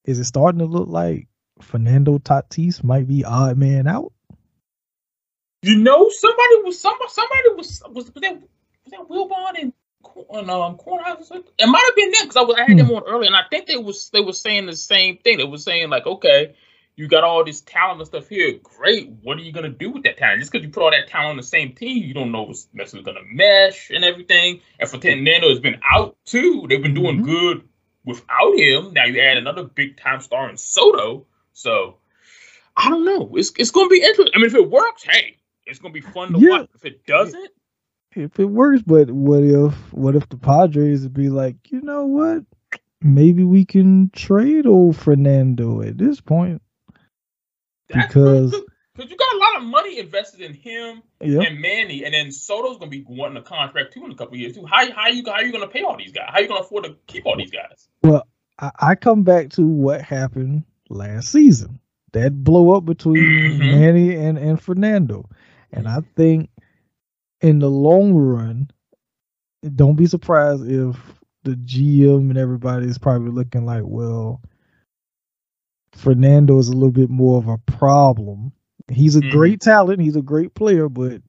is 0.05 0.19
it 0.19 0.25
starting 0.25 0.59
to 0.59 0.65
look 0.65 0.87
like 0.87 1.27
Fernando 1.61 2.17
Tatis 2.19 2.83
might 2.83 3.07
be 3.07 3.25
odd 3.25 3.57
man 3.57 3.87
out? 3.87 4.13
You 5.61 5.77
know, 5.77 6.09
somebody 6.09 6.55
was 6.63 6.79
somebody 6.79 7.09
somebody 7.09 7.49
was 7.55 7.81
was, 7.89 8.13
was 8.13 8.21
that 8.21 8.35
was 8.35 8.91
that 8.91 9.09
Wilbon 9.09 9.61
and 9.61 9.73
on 10.29 10.49
um 10.49 10.77
Kornheiser? 10.77 11.43
It 11.57 11.67
might 11.67 11.83
have 11.87 11.95
been 11.95 12.11
them 12.11 12.21
because 12.23 12.37
I 12.37 12.41
was 12.41 12.55
I 12.57 12.65
had 12.65 12.77
them 12.77 12.87
Hmm. 12.87 12.95
on 12.95 13.03
earlier, 13.07 13.27
and 13.27 13.35
I 13.35 13.43
think 13.49 13.67
they 13.67 13.77
was 13.77 14.09
they 14.11 14.21
were 14.21 14.33
saying 14.33 14.67
the 14.67 14.75
same 14.75 15.17
thing. 15.17 15.37
They 15.39 15.43
were 15.43 15.57
saying 15.57 15.89
like, 15.89 16.05
okay, 16.05 16.55
you 16.95 17.07
got 17.07 17.23
all 17.23 17.43
this 17.43 17.61
talent 17.61 17.99
and 17.99 18.07
stuff 18.07 18.29
here, 18.29 18.59
great. 18.61 19.09
What 19.23 19.37
are 19.39 19.41
you 19.41 19.51
gonna 19.51 19.69
do 19.69 19.91
with 19.91 20.03
that 20.03 20.17
talent? 20.17 20.39
Just 20.41 20.51
because 20.51 20.65
you 20.65 20.71
put 20.71 20.83
all 20.83 20.91
that 20.91 21.07
talent 21.09 21.31
on 21.31 21.37
the 21.37 21.43
same 21.43 21.73
team, 21.73 22.03
you 22.03 22.13
don't 22.13 22.31
know 22.31 22.43
what's 22.43 22.67
necessarily 22.73 23.05
gonna 23.05 23.25
mesh 23.27 23.89
and 23.89 24.05
everything. 24.05 24.61
And 24.79 24.89
for 24.89 24.99
Fernando 25.01 25.49
has 25.49 25.59
been 25.59 25.81
out 25.91 26.15
too. 26.25 26.67
They've 26.69 26.81
been 26.83 26.93
doing 26.93 27.21
Mhm. 27.21 27.25
good 27.25 27.69
without 28.05 28.57
him. 28.57 28.93
Now 28.93 29.05
you 29.05 29.19
add 29.21 29.37
another 29.37 29.63
big 29.63 29.97
time 29.97 30.21
star 30.21 30.49
in 30.49 30.57
Soto, 30.57 31.25
so. 31.53 31.97
I 32.77 32.89
don't 32.89 33.05
know. 33.05 33.31
It's 33.37 33.53
it's 33.57 33.71
gonna 33.71 33.87
be 33.87 34.01
interesting. 34.03 34.33
I 34.35 34.37
mean, 34.37 34.47
if 34.47 34.53
it 34.55 34.69
works, 34.69 35.03
hey, 35.03 35.37
it's 35.65 35.79
gonna 35.79 35.93
be 35.93 36.01
fun 36.01 36.33
to 36.33 36.39
Yeah. 36.39 36.49
watch. 36.59 36.69
If 36.75 36.83
it 36.83 37.05
doesn't, 37.05 37.49
if 38.17 38.37
it 38.37 38.45
works, 38.45 38.81
but 38.85 39.09
what 39.11 39.43
if 39.43 39.73
what 39.93 40.15
if 40.17 40.27
the 40.27 40.35
Padres 40.37 41.03
would 41.03 41.13
be 41.13 41.29
like, 41.29 41.55
you 41.71 41.79
know 41.79 42.05
what? 42.05 42.43
Maybe 43.01 43.43
we 43.43 43.63
can 43.63 44.09
trade 44.13 44.65
old 44.65 44.97
Fernando 44.97 45.81
at 45.83 45.97
this 45.97 46.19
point. 46.19 46.61
that's 47.87 48.07
Because- 48.07 48.61
because 48.95 49.11
you 49.11 49.17
got 49.17 49.33
a 49.35 49.37
lot 49.37 49.57
of 49.57 49.63
money 49.63 49.99
invested 49.99 50.41
in 50.41 50.53
him 50.53 51.03
Yeah. 51.21 51.41
and 51.41 51.59
Manny, 51.59 52.05
and 52.05 52.13
then 52.13 52.31
Soto's 52.31 52.77
gonna 52.77 52.89
be 52.91 53.03
wanting 53.07 53.37
a 53.37 53.41
contract 53.41 53.93
too 53.93 54.05
in 54.05 54.11
a 54.11 54.15
couple 54.15 54.35
of 54.35 54.39
years 54.39 54.55
too. 54.55 54.65
How 54.65 54.89
how 54.91 55.07
you 55.09 55.23
how 55.25 55.39
you 55.41 55.51
gonna 55.51 55.67
pay 55.67 55.83
all 55.83 55.97
these 55.97 56.11
guys? 56.11 56.25
How 56.29 56.37
are 56.39 56.41
you 56.41 56.47
gonna 56.47 56.61
afford 56.61 56.85
to 56.85 56.95
keep 57.07 57.25
all 57.25 57.37
these 57.37 57.51
guys? 57.51 57.87
I, 58.57 58.71
I 58.79 58.95
come 58.95 59.23
back 59.23 59.49
to 59.51 59.65
what 59.67 60.01
happened 60.01 60.63
last 60.89 61.29
season. 61.31 61.79
That 62.13 62.43
blow 62.43 62.73
up 62.77 62.85
between 62.85 63.17
Mhm. 63.25 63.59
Manny 63.59 64.15
and, 64.15 64.37
and 64.37 64.61
Fernando. 64.61 65.29
And 65.73 65.87
I 65.89 65.99
think 66.15 66.49
in 67.41 67.59
the 67.59 67.69
long 67.69 68.13
run, 68.13 68.71
don't 69.75 69.95
be 69.97 70.05
surprised 70.05 70.65
if 70.69 70.95
the 71.43 71.55
GM 71.57 72.29
and 72.29 72.37
everybody 72.37 72.87
is 72.87 72.97
probably 72.97 73.31
looking 73.31 73.65
like, 73.65 73.83
well, 73.85 74.41
Fernando 75.93 76.57
is 76.59 76.69
a 76.69 76.73
little 76.73 76.91
bit 76.91 77.09
more 77.09 77.37
of 77.37 77.47
a 77.47 77.57
problem. 77.57 78.51
He's 78.91 79.15
a 79.15 79.21
Mhm. 79.21 79.23
great 79.23 79.61
talent, 79.61 80.01
he's 80.01 80.15
a 80.15 80.21
great 80.21 80.53
player, 80.53 80.89
but 80.89 81.21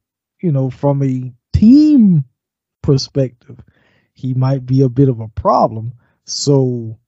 you 0.42 0.52
know, 0.52 0.70
from 0.70 1.02
a 1.02 1.32
team 1.52 2.24
perspective, 2.82 3.58
he 4.14 4.34
might 4.34 4.66
be 4.66 4.82
a 4.82 4.88
bit 4.88 5.08
of 5.08 5.20
a 5.20 5.28
problem. 5.28 5.94
So 6.24 6.98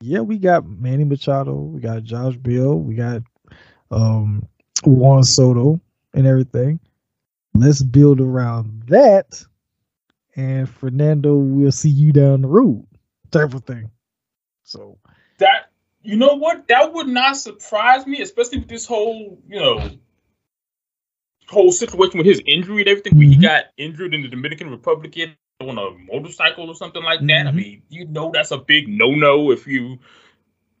yeah, 0.00 0.20
we 0.20 0.38
got 0.38 0.66
Manny 0.66 1.04
Machado, 1.04 1.54
we 1.54 1.80
got 1.80 2.04
Josh 2.04 2.36
Bell, 2.36 2.78
we 2.78 2.94
got 2.94 3.22
um 3.90 4.48
Juan 4.84 5.24
Soto 5.24 5.80
and 6.14 6.26
everything. 6.26 6.80
Let's 7.54 7.82
build 7.82 8.20
around 8.20 8.84
that. 8.88 9.44
And 10.36 10.68
Fernando, 10.68 11.36
we'll 11.36 11.72
see 11.72 11.90
you 11.90 12.12
down 12.12 12.42
the 12.42 12.48
road, 12.48 12.86
type 13.30 13.54
of 13.54 13.64
thing. 13.64 13.90
So 14.64 14.98
you 16.02 16.16
know 16.16 16.34
what? 16.34 16.68
That 16.68 16.92
would 16.92 17.08
not 17.08 17.36
surprise 17.36 18.06
me, 18.06 18.20
especially 18.22 18.58
with 18.58 18.68
this 18.68 18.86
whole 18.86 19.38
you 19.48 19.60
know 19.60 19.90
whole 21.48 21.72
situation 21.72 22.18
with 22.18 22.26
his 22.26 22.42
injury 22.46 22.82
and 22.82 22.88
everything. 22.88 23.16
Where 23.16 23.28
he 23.28 23.36
got 23.36 23.64
injured 23.76 24.14
in 24.14 24.22
the 24.22 24.28
Dominican 24.28 24.70
Republic 24.70 25.16
on 25.60 25.78
a 25.78 25.90
motorcycle 26.12 26.68
or 26.68 26.74
something 26.74 27.02
like 27.02 27.20
that. 27.26 27.46
I 27.46 27.50
Mhm. 27.50 27.54
mean, 27.54 27.82
you 27.88 28.06
know 28.06 28.30
that's 28.32 28.50
a 28.50 28.58
big 28.58 28.88
no 28.88 29.12
no 29.12 29.50
if 29.52 29.66
you 29.66 29.98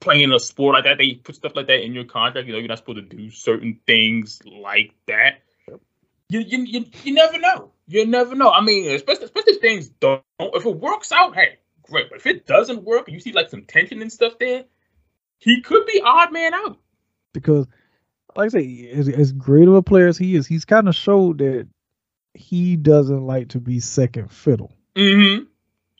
playing 0.00 0.32
a 0.32 0.38
sport 0.40 0.74
like 0.74 0.84
that. 0.84 0.98
They 0.98 1.14
put 1.14 1.36
stuff 1.36 1.54
like 1.56 1.68
that 1.68 1.84
in 1.84 1.94
your 1.94 2.04
contract. 2.04 2.46
You 2.46 2.52
know, 2.52 2.58
you're 2.58 2.68
not 2.68 2.78
supposed 2.78 3.10
to 3.10 3.16
do 3.16 3.30
certain 3.30 3.80
things 3.86 4.40
like 4.44 4.94
that. 5.06 5.40
You, 6.28 6.40
you, 6.40 6.58
you, 6.64 6.86
you 7.04 7.14
never 7.14 7.38
know. 7.38 7.72
You 7.86 8.06
never 8.06 8.34
know. 8.34 8.50
I 8.50 8.62
mean, 8.62 8.90
especially 8.90 9.24
especially 9.26 9.54
if 9.54 9.60
things 9.60 9.88
don't. 9.88 10.22
If 10.40 10.64
it 10.66 10.76
works 10.76 11.12
out, 11.12 11.34
hey, 11.34 11.58
great. 11.82 12.10
But 12.10 12.18
if 12.18 12.26
it 12.26 12.46
doesn't 12.46 12.84
work, 12.84 13.06
and 13.06 13.14
you 13.14 13.20
see 13.20 13.32
like 13.32 13.50
some 13.50 13.64
tension 13.64 14.00
and 14.02 14.12
stuff 14.12 14.38
there, 14.38 14.64
he 15.42 15.60
could 15.60 15.84
be 15.86 16.00
odd 16.04 16.32
man 16.32 16.54
out. 16.54 16.78
because 17.32 17.66
like 18.36 18.46
I 18.46 18.48
say, 18.60 18.88
as, 18.94 19.08
as 19.08 19.32
great 19.32 19.68
of 19.68 19.74
a 19.74 19.82
player 19.82 20.06
as 20.08 20.16
he 20.16 20.36
is, 20.36 20.46
he's 20.46 20.64
kind 20.64 20.88
of 20.88 20.94
showed 20.94 21.38
that 21.38 21.68
he 22.34 22.76
doesn't 22.76 23.26
like 23.26 23.48
to 23.50 23.60
be 23.60 23.78
second 23.80 24.30
fiddle. 24.32 24.72
Mm-hmm. 24.96 25.44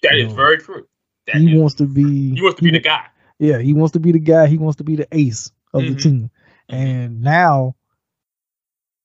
That 0.02 0.14
is 0.16 0.28
No. 0.30 0.34
very 0.34 0.58
true. 0.58 0.86
That 1.26 1.36
he 1.36 1.52
is- 1.54 1.60
wants 1.60 1.74
to 1.76 1.86
be 1.86 2.34
he 2.34 2.40
wants 2.42 2.56
to 2.58 2.64
be 2.64 2.70
the 2.70 2.80
guy. 2.80 3.06
Yeah, 3.38 3.58
he 3.58 3.74
wants 3.74 3.92
to 3.92 4.00
be 4.00 4.12
the 4.12 4.18
guy. 4.18 4.46
He 4.46 4.56
wants 4.58 4.76
to 4.76 4.84
be 4.84 4.96
the 4.96 5.08
ace 5.12 5.50
of 5.74 5.82
the 5.82 5.90
Mhm. 5.94 6.02
team. 6.02 6.30
And 6.68 7.20
now 7.20 7.74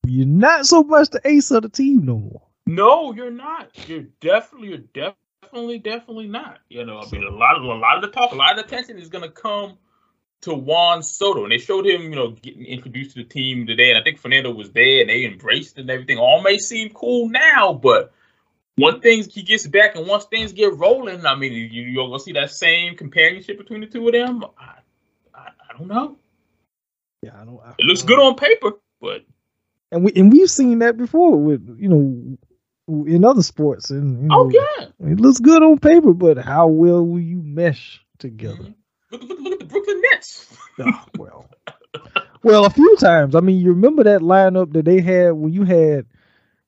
you're 0.05 0.25
not 0.25 0.65
so 0.65 0.83
much 0.83 1.09
the 1.09 1.21
ace 1.25 1.51
of 1.51 1.63
the 1.63 1.69
team 1.69 2.05
no 2.05 2.17
more. 2.17 2.41
No, 2.65 3.13
you're 3.13 3.31
not. 3.31 3.71
You're 3.89 4.05
definitely, 4.21 4.69
you're 4.69 4.77
definitely, 5.43 5.79
definitely 5.79 6.27
not. 6.27 6.59
You 6.69 6.85
know, 6.85 6.99
I 6.99 7.09
mean, 7.11 7.23
a 7.23 7.29
lot 7.31 7.57
of 7.57 7.63
a 7.63 7.67
lot 7.67 7.95
of 7.97 8.01
the 8.03 8.09
talk, 8.09 8.31
a 8.31 8.35
lot 8.35 8.51
of 8.51 8.57
the 8.57 8.63
attention 8.65 8.97
is 8.97 9.09
gonna 9.09 9.29
come 9.31 9.77
to 10.41 10.53
Juan 10.53 11.01
Soto, 11.03 11.43
and 11.43 11.51
they 11.51 11.57
showed 11.57 11.85
him, 11.85 12.03
you 12.03 12.15
know, 12.15 12.31
getting 12.31 12.65
introduced 12.65 13.15
to 13.15 13.23
the 13.23 13.29
team 13.29 13.65
today, 13.65 13.89
and 13.89 13.97
I 13.97 14.03
think 14.03 14.19
Fernando 14.19 14.51
was 14.51 14.71
there, 14.71 15.01
and 15.01 15.09
they 15.09 15.25
embraced 15.25 15.77
it 15.77 15.81
and 15.81 15.89
everything. 15.89 16.17
All 16.17 16.41
may 16.41 16.57
seem 16.57 16.89
cool 16.89 17.29
now, 17.29 17.73
but 17.73 18.13
once 18.77 19.01
things 19.01 19.33
he 19.33 19.41
gets 19.41 19.65
back, 19.65 19.95
and 19.95 20.07
once 20.07 20.25
things 20.25 20.53
get 20.53 20.75
rolling, 20.75 21.25
I 21.25 21.35
mean, 21.35 21.53
you, 21.53 21.83
you're 21.83 22.07
gonna 22.07 22.19
see 22.19 22.33
that 22.33 22.51
same 22.51 22.95
companionship 22.95 23.57
between 23.57 23.81
the 23.81 23.87
two 23.87 24.07
of 24.07 24.13
them. 24.13 24.45
I, 24.57 24.75
I, 25.33 25.47
I 25.69 25.77
don't 25.77 25.87
know. 25.87 26.17
Yeah, 27.23 27.31
I 27.41 27.45
don't. 27.45 27.59
I, 27.59 27.73
It 27.79 27.85
looks 27.85 28.03
good 28.03 28.19
on 28.19 28.35
paper, 28.35 28.73
but 29.01 29.25
and 29.91 30.03
we 30.03 30.11
and 30.15 30.31
we've 30.31 30.49
seen 30.49 30.79
that 30.79 30.97
before 30.97 31.35
with 31.37 31.77
you 31.79 31.89
know 31.89 32.37
in 32.87 33.25
other 33.25 33.43
sports 33.43 33.89
and 33.89 34.21
you 34.21 34.27
know, 34.27 34.35
oh 34.41 34.49
yeah. 34.49 35.11
it 35.11 35.19
looks 35.19 35.39
good 35.39 35.63
on 35.63 35.79
paper, 35.79 36.13
but 36.13 36.37
how 36.37 36.67
well 36.67 37.03
will 37.05 37.19
you 37.19 37.41
mesh 37.43 38.01
together? 38.19 38.55
Mhm. 38.63 38.75
Look, 39.11 39.23
look, 39.23 39.39
look 39.39 39.53
at 39.53 39.59
the 39.59 39.65
Brooklyn 39.65 40.01
Nets. 40.17 40.57
Ah, 40.79 41.05
well, 41.17 41.45
well, 42.43 42.65
a 42.65 42.69
few 42.69 42.95
times. 42.97 43.35
I 43.35 43.39
mean, 43.39 43.59
you 43.59 43.69
remember 43.71 44.03
that 44.03 44.21
lineup 44.21 44.73
that 44.73 44.85
they 44.85 45.01
had 45.01 45.31
when 45.31 45.53
you 45.53 45.63
had 45.63 46.05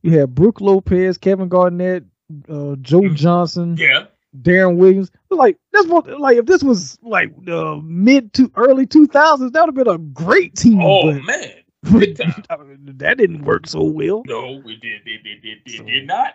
you 0.01 0.17
had 0.17 0.33
Brook 0.33 0.61
Lopez, 0.61 1.17
Kevin 1.17 1.49
Garnett, 1.49 2.03
uh, 2.47 2.75
Joe 2.81 3.01
Mhm. 3.01 3.15
Johnson, 3.15 3.77
Yeah. 3.77 4.05
Deron 4.39 4.77
Williams. 4.77 5.11
Like 5.29 5.57
that's 5.73 5.87
what 5.87 6.19
like 6.19 6.37
if 6.37 6.45
this 6.45 6.63
was 6.63 6.97
like 7.01 7.31
uh, 7.47 7.75
mid 7.83 8.33
to 8.33 8.51
early 8.55 8.85
two 8.85 9.07
thousands, 9.07 9.51
that 9.53 9.61
would 9.65 9.75
have 9.75 9.85
been 9.85 9.93
a 9.93 9.97
great 9.97 10.55
team. 10.55 10.79
Oh 10.81 11.11
but, 11.13 11.23
man. 11.23 11.49
but 11.83 12.15
time. 12.17 12.43
I 12.49 12.57
mean, 12.63 12.93
that 12.97 13.17
didn't 13.17 13.43
work 13.45 13.65
so 13.67 13.83
well. 13.83 14.23
No, 14.25 14.61
we 14.65 14.75
did. 14.75 15.03
Did 15.05 15.23
did 15.23 15.41
did 15.41 15.63
did, 15.65 15.77
So- 15.77 15.83
did 15.85 16.07
not. 16.07 16.33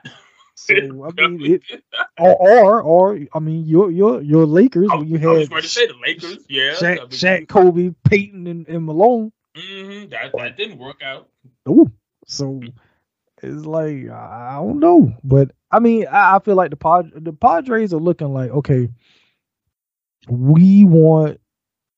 So 0.55 0.75
I 0.75 1.27
mean, 1.29 1.61
it, 1.71 1.83
or, 2.19 2.35
or 2.35 2.83
or 2.83 3.21
I 3.33 3.38
mean, 3.40 3.64
your 3.64 3.90
your 3.90 4.23
your 4.23 4.47
Lakers 4.47 4.88
I, 4.90 4.97
when 4.97 5.09
you 5.09 5.17
I 5.17 5.40
had 5.40 5.51
to 5.51 5.62
say 5.69 5.87
the 5.87 5.95
Lakers. 5.95 6.38
Yeah. 6.49 6.75
Shaq, 6.75 7.09
Shaq, 7.09 7.49
Kobe, 7.49 7.95
Payton, 8.05 8.47
and, 8.47 8.69
and 8.69 8.85
Malone. 8.85 9.33
Mm-hmm, 9.57 10.11
that 10.11 10.33
that 10.37 10.57
didn't 10.57 10.79
work 10.79 11.03
out. 11.03 11.29
Ooh, 11.69 11.90
so 12.27 12.61
it's 13.43 13.67
like 13.67 14.09
I 14.09 14.51
I 14.51 14.55
don't 14.57 14.81
know, 14.81 15.14
but 15.23 15.51
I 15.71 15.79
mean, 15.81 16.07
I, 16.07 16.37
I 16.37 16.38
feel 16.40 16.55
like 16.55 16.71
the 16.71 16.77
Pod 16.77 17.12
the 17.14 17.33
Padres 17.33 17.93
are 17.93 17.99
looking 17.99 18.33
like 18.33 18.51
okay, 18.51 18.88
we 20.29 20.85
want 20.85 21.40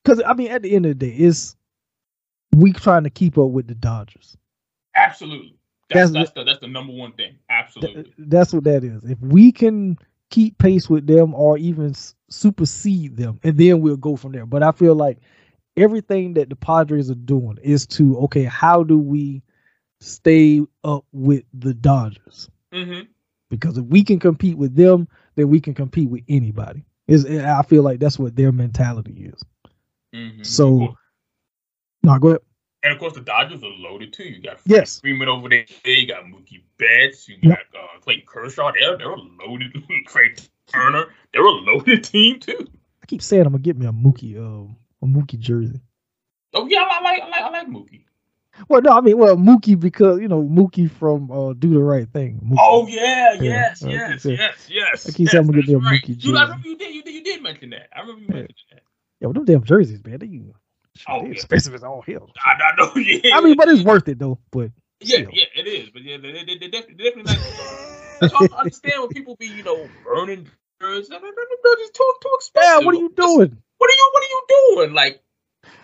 because 0.03 0.21
I 0.25 0.33
mean, 0.33 0.51
at 0.51 0.61
the 0.61 0.75
end 0.75 0.85
of 0.85 0.97
the 0.97 1.07
day, 1.07 1.13
it's 1.13 1.55
we 2.55 2.73
trying 2.73 3.03
to 3.03 3.09
keep 3.09 3.37
up 3.37 3.49
with 3.49 3.67
the 3.67 3.75
Dodgers. 3.75 4.37
Absolutely. 4.95 5.56
That's 5.89 6.11
That's- 6.11 6.27
that's, 6.29 6.31
the 6.35 6.43
that's 6.43 6.59
the 6.59 6.67
number 6.67 6.93
one 6.93 7.13
thing. 7.13 7.31
Th- 7.31 7.39
Absolutely. 7.49 8.13
that's 8.17 8.53
what 8.53 8.63
that 8.65 8.83
is. 8.83 9.03
If 9.03 9.19
we 9.21 9.51
can 9.51 9.97
keep 10.29 10.57
pace 10.57 10.89
with 10.89 11.07
them 11.07 11.33
or 11.33 11.57
even 11.57 11.93
supersede 12.29 13.15
them, 13.15 13.39
and 13.43 13.57
then 13.57 13.79
we'll 13.81 13.95
go 13.97 14.15
from 14.17 14.33
there. 14.33 14.45
But 14.45 14.63
I 14.63 14.71
feel 14.73 14.95
like 14.95 15.19
everything 15.77 16.33
that 16.33 16.49
the 16.49 16.55
Padres 16.57 17.09
are 17.09 17.15
doing 17.15 17.57
is 17.63 17.85
to 17.87 18.17
okay, 18.25 18.43
how 18.43 18.83
do 18.83 18.97
we 18.97 19.41
stay 20.01 20.61
up 20.83 21.05
with 21.13 21.43
the 21.53 21.73
Dodgers? 21.73 22.49
hmm 22.73 23.01
Because 23.49 23.77
if 23.77 23.85
we 23.85 24.03
can 24.03 24.19
compete 24.19 24.57
with 24.57 24.75
them, 24.75 25.07
then 25.35 25.47
we 25.49 25.61
can 25.61 25.73
compete 25.73 26.09
with 26.09 26.23
anybody. 26.27 26.83
Is 27.07 27.25
I 27.25 27.61
feel 27.61 27.83
like 27.83 27.99
that's 28.01 28.19
what 28.19 28.35
their 28.35 28.51
mentality 28.51 29.31
is. 29.33 29.41
hmm 30.13 30.43
So- 30.43 30.97
No, 32.03 32.19
go 32.19 32.27
ahead. 32.29 32.41
And 32.87 32.93
of 32.95 32.99
course 33.01 33.13
the 33.13 33.21
Dodgers 33.21 33.61
are 33.63 33.69
loaded 33.69 34.13
too. 34.13 34.23
You 34.23 34.41
got 34.41 34.59
Yes. 34.65 35.01
Freeman 35.01 35.27
over 35.27 35.49
there. 35.49 35.65
You 35.83 36.07
got 36.07 36.23
Mookie 36.23 36.61
Betts. 36.77 37.27
You 37.27 37.35
got 37.41 37.59
uh, 37.75 37.99
Clayton 37.99 38.23
Kershaw. 38.25 38.71
They're 38.79 38.97
they're 38.97 39.11
a 39.11 39.19
loaded. 39.45 39.73
Trea 40.07 40.33
Turner. 40.67 41.07
They're 41.33 41.43
a 41.45 41.51
loaded 41.51 42.05
team 42.05 42.39
too. 42.39 42.65
I 43.03 43.05
keep 43.07 43.21
saying 43.21 43.45
I'm 43.45 43.51
gonna 43.51 43.61
get 43.61 43.77
me 43.77 43.85
a 43.87 43.91
Mookie, 43.91 44.37
uh, 44.37 44.71
a 45.01 45.05
Mookie 45.05 45.37
jersey. 45.37 45.81
Oh 46.53 46.65
yeah, 46.67 46.87
I 46.89 47.01
like 47.01 47.21
I 47.21 47.27
like 47.27 47.41
I 47.41 47.49
like 47.49 47.67
Mookie. 47.67 48.03
Well, 48.69 48.81
no, 48.81 48.91
I 48.97 49.01
mean, 49.01 49.17
well, 49.17 49.35
Mookie 49.35 49.77
because 49.77 50.21
you 50.21 50.29
know 50.29 50.41
Mookie 50.41 50.89
from 50.89 51.29
uh, 51.29 51.53
Do 51.53 51.73
the 51.73 51.79
Right 51.79 52.07
Thing. 52.09 52.39
Mookie. 52.41 52.55
Oh 52.57 52.87
yeah, 52.87 53.33
Yeah, 53.33 53.41
yes, 53.43 53.83
yes, 53.85 54.23
saying- 54.23 54.37
yes, 54.37 54.67
yes. 54.69 55.07
I 55.07 55.11
keep 55.11 55.25
yes, 55.25 55.31
saying 55.33 55.43
I'm 55.43 55.51
gonna 55.51 55.61
get 55.61 55.67
me 55.67 55.73
a 55.75 55.77
right. 55.79 56.01
Mookie 56.01 56.23
You, 56.23 56.37
I 56.37 56.39
jersey. 56.45 56.51
remember 56.51 56.67
you 56.69 56.77
did, 56.77 56.95
you 56.95 57.03
did, 57.03 57.13
you 57.15 57.23
did 57.23 57.43
mention 57.43 57.69
that. 57.71 57.89
I 57.93 57.99
remember 57.99 58.21
you 58.21 58.27
Yeah. 58.29 58.33
mentioned 58.35 58.57
that. 58.71 58.81
Yeah, 59.19 59.27
well, 59.27 59.33
them 59.33 59.45
damn 59.45 59.63
jerseys, 59.63 60.03
man. 60.05 60.19
They, 60.19 60.41
Oh, 61.07 61.25
yeah. 61.25 61.31
expensive 61.31 61.73
as 61.73 61.83
all 61.83 62.01
hell. 62.01 62.31
I, 62.43 62.51
I 62.51 62.75
know. 62.77 62.91
Yeah. 62.95 63.35
I 63.35 63.41
mean, 63.41 63.55
but 63.55 63.69
it's 63.69 63.83
worth 63.83 64.07
it 64.07 64.19
though. 64.19 64.39
But 64.51 64.71
Yeah, 64.99 65.17
still. 65.17 65.29
yeah, 65.33 65.45
it 65.55 65.67
is. 65.67 65.89
But 65.89 66.03
yeah, 66.03 66.17
they, 66.17 66.31
they, 66.31 66.57
they, 66.57 66.67
definitely, 66.67 67.03
definitely 67.03 67.23
like. 67.23 67.39
That's 68.19 68.33
I 68.33 68.45
understand 68.57 69.01
when 69.01 69.09
people 69.09 69.35
be, 69.35 69.47
you 69.47 69.63
know, 69.63 69.89
burning 70.03 70.47
jerseys. 70.81 71.09
It's 71.11 71.97
too, 71.97 72.13
too 72.21 72.31
expensive. 72.33 72.81
Yeah, 72.81 72.85
what 72.85 72.95
are 72.95 72.99
you 72.99 73.13
doing? 73.15 73.57
What 73.77 73.89
are 73.89 73.93
you 73.93 74.09
What 74.13 74.23
are 74.23 74.27
you 74.29 74.43
doing? 74.49 74.93
Like, 74.93 75.21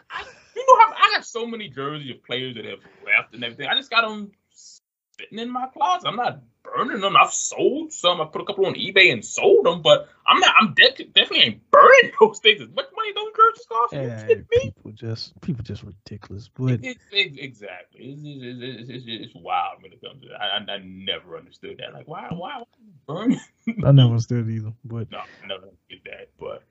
I, 0.10 0.24
you 0.56 0.66
know, 0.68 0.80
how, 0.80 0.94
I 0.94 1.16
got 1.16 1.26
so 1.26 1.46
many 1.46 1.70
jerseys 1.70 2.12
of 2.12 2.24
players 2.24 2.56
that 2.56 2.66
have 2.66 2.80
left 3.06 3.34
and 3.34 3.44
everything. 3.44 3.68
I 3.68 3.76
just 3.76 3.92
got 3.92 4.02
them 4.02 4.32
sitting 4.52 5.40
in 5.40 5.52
my 5.52 5.68
closet. 5.68 6.08
I'm 6.08 6.16
not 6.16 6.42
burning 6.64 7.02
them. 7.02 7.16
I've 7.16 7.34
sold 7.34 7.94
some. 7.94 8.22
I 8.22 8.26
put 8.26 8.42
a 8.42 8.46
couple 8.46 8.66
on 8.66 8.76
eBay 8.76 9.12
and 9.12 9.24
sold 9.24 9.66
them, 9.66 9.82
but 9.82 10.10
I'm 10.28 10.40
not. 10.40 10.56
I'm 10.60 10.74
de- 10.74 11.06
definitely 11.06 11.42
ain't 11.42 11.72
burning 11.72 12.12
those 12.20 12.40
things. 12.40 12.62
As 12.62 12.70
much 12.70 12.86
money 12.96 13.14
those 13.14 13.34
jerseys 13.36 13.66
cost? 13.68 13.94
Yeah, 13.94 14.28
people 14.52 14.92
just 14.92 15.40
people 15.42 15.64
just 15.64 15.84
ridiculous. 15.84 16.50
But 16.54 16.84
it, 16.84 16.98
it, 17.12 17.40
exactly, 17.40 18.02
it's, 18.02 18.90
it's, 18.90 19.06
it's, 19.08 19.36
wild 19.36 19.82
when 19.82 19.94
it 19.94 20.02
comes 20.02 20.22
to 20.22 20.30
that. 20.30 20.42
I, 20.42 20.58
I, 20.58 20.76
I 20.76 20.82
never 20.84 21.38
understood 21.38 21.80
that. 21.80 21.94
Like, 21.94 22.08
why 22.08 22.28
why 22.32 22.64
burning? 23.08 23.40
I 23.68 23.92
never 23.92 24.10
understood 24.10 24.50
either. 24.50 24.74
But 24.84 25.12
no, 25.12 25.20
I 25.20 25.48
never 25.48 25.70
get 25.90 26.04
that. 26.06 26.30
But 26.40 26.64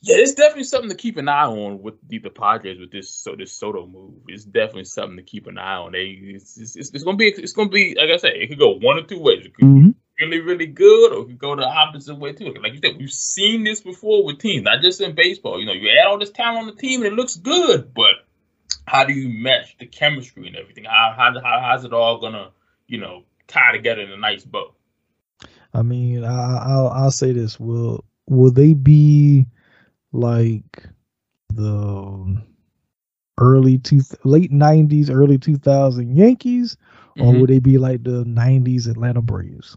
yeah, 0.00 0.16
it's 0.18 0.34
definitely 0.34 0.64
something 0.64 0.90
to 0.90 0.96
keep 0.96 1.16
an 1.16 1.28
eye 1.28 1.46
on 1.46 1.82
with 1.82 1.94
the, 2.06 2.18
the 2.18 2.30
Padres 2.30 2.78
with 2.78 2.92
this 2.92 3.10
so 3.10 3.34
this 3.36 3.52
Soto 3.52 3.84
move. 3.86 4.14
It's 4.28 4.44
definitely 4.44 4.84
something 4.84 5.16
to 5.16 5.24
keep 5.24 5.48
an 5.48 5.58
eye 5.58 5.74
on. 5.74 5.92
They 5.92 6.18
it's, 6.22 6.56
it's, 6.56 6.76
it's, 6.76 7.02
gonna 7.02 7.16
be 7.16 7.28
it's 7.28 7.52
gonna 7.52 7.68
be 7.68 7.96
like 7.98 8.10
I 8.10 8.16
said, 8.16 8.32
it 8.36 8.48
could 8.48 8.60
go 8.60 8.78
one 8.78 8.98
or 8.98 9.02
two 9.02 9.20
ways. 9.20 9.44
It 9.44 9.54
could 9.54 9.64
mm-hmm. 9.64 9.90
be 9.90 10.24
really 10.24 10.40
really 10.40 10.66
good, 10.66 11.12
or 11.12 11.22
it 11.22 11.26
could 11.26 11.38
go 11.38 11.56
the 11.56 11.64
opposite 11.64 12.14
way 12.14 12.32
too. 12.32 12.54
Like 12.62 12.74
you 12.74 12.80
said, 12.80 12.96
we've 12.96 13.12
seen 13.12 13.64
this 13.64 13.80
before 13.80 14.24
with 14.24 14.38
teams, 14.38 14.64
not 14.64 14.82
just 14.82 15.00
in 15.00 15.16
baseball. 15.16 15.58
You 15.58 15.66
know, 15.66 15.72
you 15.72 15.90
add 15.90 16.06
all 16.06 16.18
this 16.18 16.30
talent 16.30 16.58
on 16.58 16.66
the 16.66 16.80
team 16.80 17.02
and 17.02 17.12
it 17.12 17.16
looks 17.16 17.34
good, 17.34 17.92
but 17.92 18.12
how 18.86 19.04
do 19.04 19.12
you 19.12 19.42
match 19.42 19.76
the 19.78 19.86
chemistry 19.86 20.46
and 20.46 20.54
everything? 20.54 20.84
How 20.84 21.12
how, 21.16 21.40
how 21.42 21.60
how's 21.60 21.84
it 21.84 21.92
all 21.92 22.20
gonna 22.20 22.50
you 22.86 22.98
know 22.98 23.24
tie 23.48 23.72
together 23.72 24.02
in 24.02 24.12
a 24.12 24.16
nice 24.16 24.44
bow? 24.44 24.74
I 25.74 25.82
mean, 25.82 26.24
I, 26.24 26.58
I'll 26.58 26.88
I'll 26.88 27.10
say 27.10 27.32
this: 27.32 27.58
will 27.58 28.04
will 28.28 28.52
they 28.52 28.74
be 28.74 29.46
like 30.12 30.86
the 31.50 32.42
early 33.38 33.78
two 33.78 34.00
late 34.24 34.50
nineties, 34.50 35.10
early 35.10 35.38
two 35.38 35.56
thousand 35.56 36.16
Yankees, 36.16 36.76
mm-hmm. 37.16 37.22
or 37.22 37.40
would 37.40 37.50
they 37.50 37.58
be 37.58 37.78
like 37.78 38.02
the 38.02 38.24
nineties 38.24 38.86
Atlanta 38.86 39.22
Braves? 39.22 39.76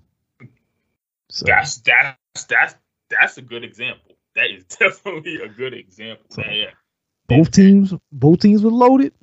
So 1.29 1.45
that's 1.45 1.77
that's 1.77 2.45
that's 2.45 2.75
that's 3.09 3.37
a 3.37 3.41
good 3.41 3.63
example. 3.63 4.15
That 4.35 4.51
is 4.51 4.63
definitely 4.79 5.41
a 5.41 5.47
good 5.47 5.73
example. 5.73 6.25
So, 6.29 6.43
yeah. 6.43 6.71
Both 7.27 7.51
teams 7.51 7.93
both 8.11 8.39
teams 8.39 8.63
were 8.63 8.71
loaded. 8.71 9.13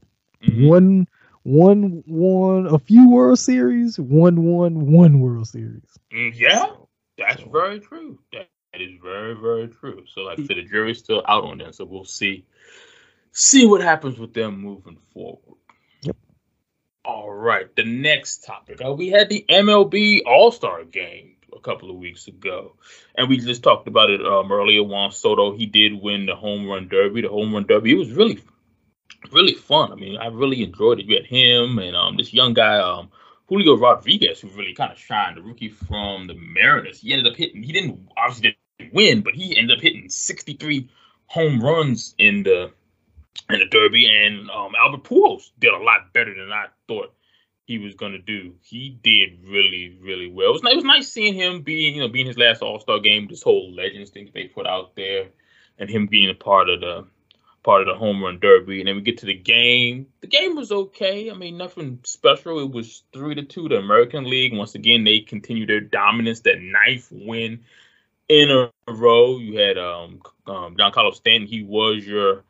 Mm-hmm. 0.43 0.67
One 0.67 1.09
one 1.43 2.03
won 2.07 2.67
a 2.67 2.79
few 2.79 3.11
World 3.11 3.39
Series, 3.39 3.99
one 3.99 4.45
won 4.45 4.93
one 4.93 5.21
World 5.21 5.49
Series. 5.49 5.99
Mm, 6.13 6.39
yeah, 6.39 6.67
that's 7.17 7.43
so. 7.43 7.49
very 7.49 7.81
true. 7.81 8.19
That, 8.33 8.49
that 8.73 8.81
is 8.81 8.93
very, 9.03 9.35
very 9.35 9.69
true. 9.69 10.05
So, 10.13 10.23
like 10.23 10.39
I 10.41 10.45
said, 10.45 10.57
the 10.57 10.63
jury's 10.63 10.99
still 10.99 11.23
out 11.27 11.45
on 11.45 11.59
them. 11.59 11.73
So 11.73 11.85
we'll 11.85 12.05
see, 12.05 12.45
see 13.33 13.67
what 13.67 13.81
happens 13.81 14.19
with 14.19 14.35
them 14.35 14.61
moving 14.61 14.99
forward. 15.13 15.57
Yep. 16.03 16.17
All 17.05 17.33
right. 17.33 17.75
The 17.75 17.85
next 17.85 18.45
topic. 18.45 18.81
Uh, 18.85 18.93
we 18.93 19.09
had 19.09 19.29
the 19.29 19.45
MLB 19.49 20.21
All 20.27 20.53
Star 20.53 20.85
Game 20.85 21.37
a 21.57 21.61
couple 21.61 21.91
of 21.91 21.97
weeks 21.97 22.29
ago, 22.29 22.77
and 23.15 23.29
we 23.29 23.39
just 23.39 23.63
talked 23.63 23.89
about 23.89 24.11
it 24.11 24.25
um, 24.25 24.53
earlier. 24.53 24.83
Juan 24.83 25.13
Soto, 25.13 25.57
he 25.57 25.67
did 25.67 26.01
win 26.01 26.27
the 26.27 26.37
home 26.37 26.69
run 26.69 26.89
derby. 26.89 27.23
The 27.23 27.29
home 27.29 27.55
run 27.55 27.67
derby. 27.67 27.93
It 27.93 27.99
was 27.99 28.13
really, 28.13 28.39
really 29.33 29.55
fun. 29.55 29.93
I 29.93 29.95
mean, 29.95 30.19
I 30.19 30.27
really 30.27 30.63
enjoyed 30.63 31.01
it. 31.01 31.07
You 31.07 31.17
had 31.17 31.27
him 31.27 31.79
and 31.79 31.97
um, 31.97 32.17
this 32.17 32.35
young 32.35 32.53
guy, 32.53 32.79
um, 32.79 33.11
Julio 33.49 33.79
Rodriguez, 33.79 34.41
who 34.41 34.49
really 34.49 34.75
kind 34.75 34.93
of 34.93 34.99
shined, 34.99 35.39
the 35.39 35.43
rookie 35.43 35.71
from 35.71 36.27
the 36.27 36.35
Mariners. 36.35 37.01
He 37.01 37.13
ended 37.13 37.33
up 37.33 37.37
hitting. 37.37 37.63
He 37.63 37.73
didn't 37.73 38.09
obviously 38.17 38.51
didn't 38.51 38.58
win, 38.93 39.23
but 39.23 39.35
he 39.35 39.57
ended 39.57 39.79
up 39.79 39.83
hitting 39.83 40.09
63 40.09 40.89
home 41.27 41.61
runs 41.61 42.15
in 42.19 42.43
the 42.43 42.73
in 43.51 43.61
the 43.61 43.67
Derby, 43.67 44.09
and 44.09 44.51
um, 44.51 44.73
Albert 44.79 45.05
Pujols 45.05 45.51
did 45.59 45.73
a 45.73 45.79
lot 45.79 46.13
better 46.13 46.35
than 46.35 46.53
I 46.53 46.67
thought 46.87 47.15
he 47.65 47.79
was 47.79 47.95
gonna 47.95 48.19
do. 48.19 48.55
He 48.63 48.99
did 49.03 49.49
really, 49.49 49.97
really 50.01 50.31
well. 50.31 50.49
It 50.49 50.53
was, 50.53 50.73
it 50.73 50.77
was 50.77 50.85
nice 50.85 51.13
seeing 51.13 51.35
him 51.35 51.63
being, 51.63 51.95
you 51.95 52.01
know, 52.01 52.09
being 52.09 52.27
his 52.27 52.39
last 52.39 52.63
All 52.63 52.81
Star 52.81 52.99
game. 52.99 53.29
This 53.29 53.43
whole 53.43 53.73
Legends 53.73 54.11
thing 54.11 54.31
they 54.35 54.45
put 54.45 54.67
out 54.67 54.97
there, 54.97 55.29
and 55.79 55.89
him 55.89 56.07
being 56.07 56.31
a 56.31 56.35
part 56.35 56.69
of 56.69 56.81
the 56.81 57.07
part 57.63 57.83
of 57.83 57.89
the 57.89 57.95
home 57.95 58.23
run 58.23 58.39
derby. 58.41 58.81
And 58.81 58.89
then 58.89 58.97
we 58.97 59.03
get 59.03 59.19
to 59.19 59.27
the 59.27 59.35
game. 59.35 60.07
The 60.21 60.27
game 60.27 60.57
was 60.57 60.73
okay. 60.73 61.31
I 61.31 61.35
mean, 61.35 61.59
nothing 61.59 62.01
special. 62.05 62.61
It 62.61 62.71
was 62.71 63.03
three 63.13 63.35
to 63.35 63.43
two. 63.43 63.69
The 63.69 63.77
American 63.77 64.25
League 64.25 64.57
once 64.57 64.75
again 64.75 65.05
they 65.05 65.21
continue 65.21 65.67
their 65.67 65.81
dominance. 65.81 66.41
That 66.41 66.61
ninth 66.61 67.09
win 67.11 67.65
in 68.29 68.51
a 68.51 68.93
row. 68.93 69.39
You 69.39 69.59
had 69.59 69.79
um, 69.79 70.21
um 70.47 70.77
Giancarlo 70.77 71.15
Stanton. 71.15 71.49
He 71.49 71.63
was 71.63 72.07
your 72.07 72.45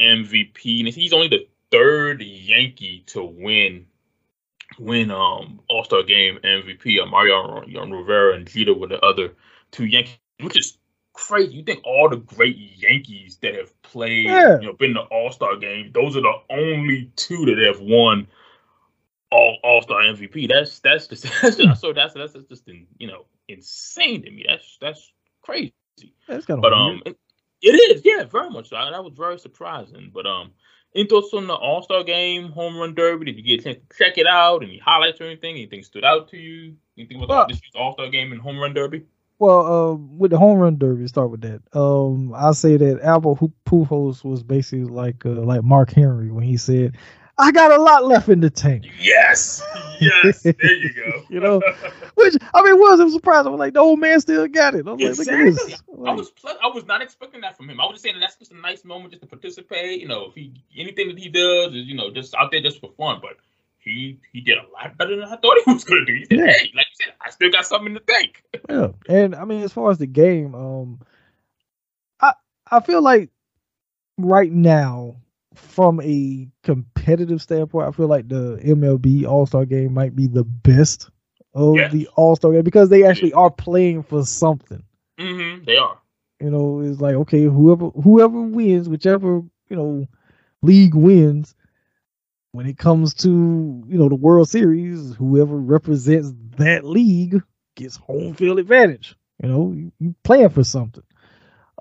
MVP, 0.00 0.80
and 0.80 0.88
he's 0.88 1.12
only 1.12 1.28
the 1.28 1.46
third 1.70 2.22
Yankee 2.22 3.04
to 3.06 3.22
win 3.22 3.86
win 4.78 5.10
um 5.10 5.60
All 5.68 5.84
Star 5.84 6.02
Game 6.02 6.38
MVP. 6.42 7.00
Um, 7.02 7.10
Mario 7.10 7.62
Rivera 7.62 8.34
and 8.34 8.46
Jeter 8.46 8.74
were 8.74 8.88
the 8.88 9.00
other 9.04 9.34
two 9.70 9.86
Yankees, 9.86 10.18
which 10.40 10.58
is 10.58 10.78
crazy. 11.12 11.54
You 11.54 11.62
think 11.62 11.80
all 11.84 12.08
the 12.08 12.16
great 12.16 12.56
Yankees 12.56 13.38
that 13.42 13.54
have 13.54 13.82
played, 13.82 14.26
yeah. 14.26 14.58
you 14.60 14.66
know, 14.66 14.72
been 14.72 14.94
the 14.94 15.00
All 15.00 15.30
Star 15.32 15.56
game, 15.56 15.92
those 15.92 16.16
are 16.16 16.22
the 16.22 16.34
only 16.50 17.10
two 17.16 17.44
that 17.46 17.58
have 17.58 17.80
won 17.80 18.26
all 19.30 19.58
All 19.62 19.82
Star 19.82 20.00
MVP. 20.02 20.48
That's 20.48 20.78
that's 20.80 21.06
just 21.06 21.24
that's 21.42 21.56
just, 21.56 21.80
so 21.80 21.92
that's 21.92 22.14
that's 22.14 22.34
just 22.48 22.68
you 22.98 23.06
know 23.06 23.26
insane 23.48 24.22
to 24.22 24.30
me. 24.30 24.44
That's 24.46 24.78
that's 24.80 25.12
crazy. 25.42 25.74
That's 26.28 26.46
kind 26.46 26.58
of 26.58 26.62
but 26.62 26.72
um, 26.72 27.02
it, 27.06 27.16
is 27.62 28.02
yeah, 28.04 28.24
very 28.24 28.50
much. 28.50 28.70
So. 28.70 28.76
That 28.76 29.04
was 29.04 29.14
very 29.16 29.38
surprising. 29.38 30.10
But 30.12 30.26
um, 30.26 30.52
any 30.94 31.06
thoughts 31.06 31.32
on 31.34 31.46
the 31.46 31.54
All 31.54 31.82
Star 31.82 32.02
Game 32.02 32.50
home 32.50 32.76
run 32.76 32.94
derby? 32.94 33.26
Did 33.26 33.36
you 33.36 33.56
get 33.56 33.60
a 33.60 33.74
chance 33.74 33.88
to 33.88 33.96
check 33.96 34.18
it 34.18 34.26
out? 34.26 34.62
Any 34.62 34.78
highlights 34.78 35.20
or 35.20 35.24
anything? 35.24 35.56
Anything 35.56 35.82
stood 35.82 36.04
out 36.04 36.28
to 36.28 36.36
you? 36.36 36.76
Anything 36.96 37.18
about 37.18 37.28
well, 37.28 37.46
this 37.48 37.60
All 37.74 37.94
Star 37.94 38.08
Game 38.08 38.32
and 38.32 38.40
home 38.40 38.58
run 38.58 38.74
derby? 38.74 39.04
Well, 39.38 39.66
uh, 39.66 39.94
with 39.94 40.32
the 40.32 40.38
home 40.38 40.58
run 40.58 40.76
derby, 40.76 41.06
start 41.06 41.30
with 41.30 41.40
that. 41.40 41.62
Um, 41.72 42.34
I 42.34 42.52
say 42.52 42.76
that 42.76 43.00
Albert 43.00 43.38
Pujols 43.66 44.22
was 44.22 44.42
basically 44.42 44.84
like 44.84 45.24
uh, 45.24 45.30
like 45.30 45.64
Mark 45.64 45.92
Henry 45.92 46.30
when 46.30 46.44
he 46.44 46.58
said, 46.58 46.96
"I 47.40 47.50
got 47.52 47.72
a 47.72 47.80
lot 47.80 48.04
left 48.04 48.28
in 48.28 48.40
the 48.40 48.50
tank." 48.50 48.86
Yes, 49.00 49.62
yes, 50.00 50.42
there 50.42 50.54
you 50.60 50.92
go. 50.92 51.24
you 51.30 51.40
know, 51.40 51.60
which 52.14 52.34
I 52.54 52.62
mean 52.62 52.78
was 52.78 53.00
a 53.00 53.10
surprise. 53.10 53.46
I 53.46 53.50
was 53.50 53.58
like, 53.58 53.74
the 53.74 53.80
old 53.80 53.98
man 53.98 54.20
still 54.20 54.46
got 54.48 54.74
it. 54.74 54.86
I 54.86 54.92
was 54.92 55.18
exactly. 55.18 55.52
like, 55.52 56.08
I 56.08 56.12
was 56.12 56.32
I 56.62 56.68
was 56.68 56.86
not 56.86 57.02
expecting 57.02 57.40
that 57.42 57.56
from 57.56 57.70
him. 57.70 57.80
I 57.80 57.84
was 57.84 57.94
just 57.94 58.02
saying 58.04 58.16
that 58.16 58.20
that's 58.20 58.36
just 58.36 58.52
a 58.52 58.56
nice 58.56 58.84
moment 58.84 59.12
just 59.12 59.22
to 59.22 59.28
participate. 59.28 60.00
You 60.00 60.08
know, 60.08 60.26
if 60.26 60.34
he 60.34 60.52
anything 60.76 61.08
that 61.08 61.18
he 61.18 61.28
does 61.28 61.74
is 61.74 61.86
you 61.86 61.96
know 61.96 62.10
just 62.10 62.34
out 62.34 62.50
there 62.50 62.60
just 62.60 62.80
for 62.80 62.90
fun, 62.96 63.18
but 63.22 63.36
he 63.80 64.20
he 64.32 64.40
did 64.40 64.58
a 64.58 64.70
lot 64.72 64.96
better 64.96 65.16
than 65.16 65.24
I 65.24 65.36
thought 65.36 65.58
he 65.64 65.72
was 65.72 65.84
gonna 65.84 66.04
do. 66.04 66.14
He 66.14 66.24
said, 66.26 66.38
yeah. 66.38 66.46
"Hey, 66.46 66.70
like 66.74 66.86
you 66.86 67.04
said, 67.04 67.14
I 67.20 67.30
still 67.30 67.50
got 67.50 67.66
something 67.66 67.94
to 67.94 68.00
think." 68.00 68.42
yeah, 68.68 68.88
and 69.08 69.34
I 69.34 69.44
mean, 69.44 69.62
as 69.62 69.72
far 69.72 69.90
as 69.90 69.98
the 69.98 70.06
game, 70.06 70.54
um, 70.54 71.00
I 72.20 72.34
I 72.70 72.80
feel 72.80 73.02
like 73.02 73.30
right 74.18 74.52
now, 74.52 75.16
from 75.60 76.00
a 76.00 76.48
competitive 76.62 77.40
standpoint, 77.40 77.88
I 77.88 77.92
feel 77.92 78.08
like 78.08 78.28
the 78.28 78.58
MLB 78.64 79.26
All 79.26 79.46
Star 79.46 79.64
Game 79.64 79.94
might 79.94 80.16
be 80.16 80.26
the 80.26 80.44
best 80.44 81.10
of 81.54 81.76
yes. 81.76 81.92
the 81.92 82.08
All 82.16 82.36
Star 82.36 82.52
Game 82.52 82.62
because 82.62 82.88
they 82.88 83.04
actually 83.04 83.32
are 83.32 83.50
playing 83.50 84.02
for 84.02 84.24
something. 84.24 84.82
Mm-hmm, 85.18 85.64
they 85.64 85.76
are. 85.76 85.98
You 86.40 86.50
know, 86.50 86.80
it's 86.80 87.00
like 87.00 87.14
okay, 87.14 87.42
whoever 87.42 87.88
whoever 87.90 88.40
wins, 88.40 88.88
whichever 88.88 89.42
you 89.68 89.76
know 89.76 90.06
league 90.62 90.94
wins 90.94 91.54
when 92.52 92.66
it 92.66 92.78
comes 92.78 93.14
to 93.14 93.28
you 93.86 93.98
know 93.98 94.08
the 94.08 94.14
World 94.14 94.48
Series, 94.48 95.14
whoever 95.14 95.56
represents 95.56 96.32
that 96.56 96.84
league 96.84 97.42
gets 97.76 97.96
home 97.96 98.34
field 98.34 98.58
advantage. 98.58 99.16
You 99.42 99.48
know, 99.48 99.72
you, 99.72 99.92
you 99.98 100.14
playing 100.22 100.50
for 100.50 100.64
something. 100.64 101.04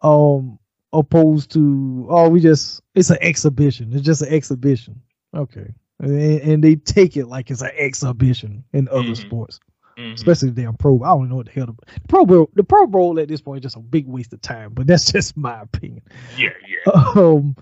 Um, 0.02 0.60
opposed 0.93 1.52
to 1.52 2.08
oh, 2.10 2.30
we 2.30 2.39
just 2.39 2.82
it's 2.95 3.10
an 3.10 3.17
exhibition. 3.21 3.93
It's 3.93 4.06
just 4.06 4.21
an 4.21 4.34
exhibition. 4.34 5.02
Okay, 5.36 5.73
and, 5.99 6.41
and 6.41 6.63
they 6.63 6.75
take 6.75 7.17
it 7.17 7.28
like 7.28 7.52
it's 7.52 7.62
an 7.62 7.71
exhibition 7.78 8.63
in 8.73 8.88
other 8.89 9.04
mm-hmm. 9.04 9.13
sports. 9.13 9.60
Mm-hmm. 9.97 10.13
Especially 10.13 10.49
the 10.52 10.62
damn 10.62 10.78
pro. 10.78 11.04
I 11.04 11.10
don't 11.10 11.28
know 11.28 11.36
what 11.36 11.47
the 11.47 11.52
hell 11.52 11.65
the, 11.65 11.73
the 11.73 12.08
Pro 12.08 12.25
Bowl. 12.25 12.49
The 12.54 12.63
Pro 12.63 12.88
Bowl 12.88 13.19
at 13.19 13.28
this 13.28 13.41
point 13.41 13.60
is 13.60 13.63
just 13.63 13.75
a 13.75 13.82
big 13.82 14.08
waste 14.08 14.32
of 14.32 14.41
time. 14.41 14.73
But 14.73 14.88
that's 14.88 15.12
just 15.12 15.36
my 15.36 15.62
opinion. 15.62 16.04
Yeah, 16.38 16.52
yeah. 16.65 16.93
Um, 17.15 17.56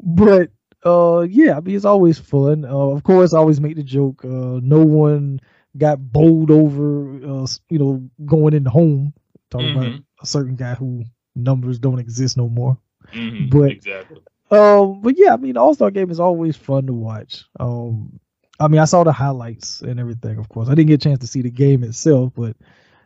but 0.00 0.50
uh 0.84 1.22
yeah 1.22 1.56
i 1.56 1.60
mean 1.60 1.74
it's 1.74 1.84
always 1.84 2.18
fun 2.18 2.64
uh, 2.64 2.68
of 2.68 3.02
course 3.02 3.32
i 3.32 3.38
always 3.38 3.60
make 3.60 3.76
the 3.76 3.82
joke 3.82 4.24
uh 4.24 4.60
no 4.62 4.84
one 4.84 5.40
got 5.76 5.98
bowled 6.12 6.50
over 6.50 7.14
uh 7.24 7.46
you 7.70 7.78
know 7.78 8.08
going 8.24 8.54
in 8.54 8.64
the 8.64 8.70
home 8.70 9.12
talking 9.50 9.68
mm-hmm. 9.68 9.78
about 9.78 10.00
a 10.22 10.26
certain 10.26 10.54
guy 10.54 10.74
who 10.74 11.04
numbers 11.36 11.78
don't 11.78 11.98
exist 11.98 12.36
no 12.36 12.48
more 12.48 12.76
mm-hmm. 13.12 13.48
but 13.48 13.70
exactly 13.70 14.20
um 14.50 15.00
but 15.02 15.14
yeah 15.16 15.32
i 15.32 15.36
mean 15.36 15.56
all-star 15.56 15.90
game 15.90 16.10
is 16.10 16.20
always 16.20 16.56
fun 16.56 16.86
to 16.86 16.92
watch 16.92 17.44
um 17.60 18.18
I 18.58 18.68
mean, 18.68 18.80
I 18.80 18.86
saw 18.86 19.04
the 19.04 19.12
highlights 19.12 19.82
and 19.82 20.00
everything. 20.00 20.38
Of 20.38 20.48
course, 20.48 20.68
I 20.68 20.74
didn't 20.74 20.88
get 20.88 21.04
a 21.04 21.08
chance 21.08 21.20
to 21.20 21.26
see 21.26 21.42
the 21.42 21.50
game 21.50 21.84
itself, 21.84 22.32
but 22.34 22.56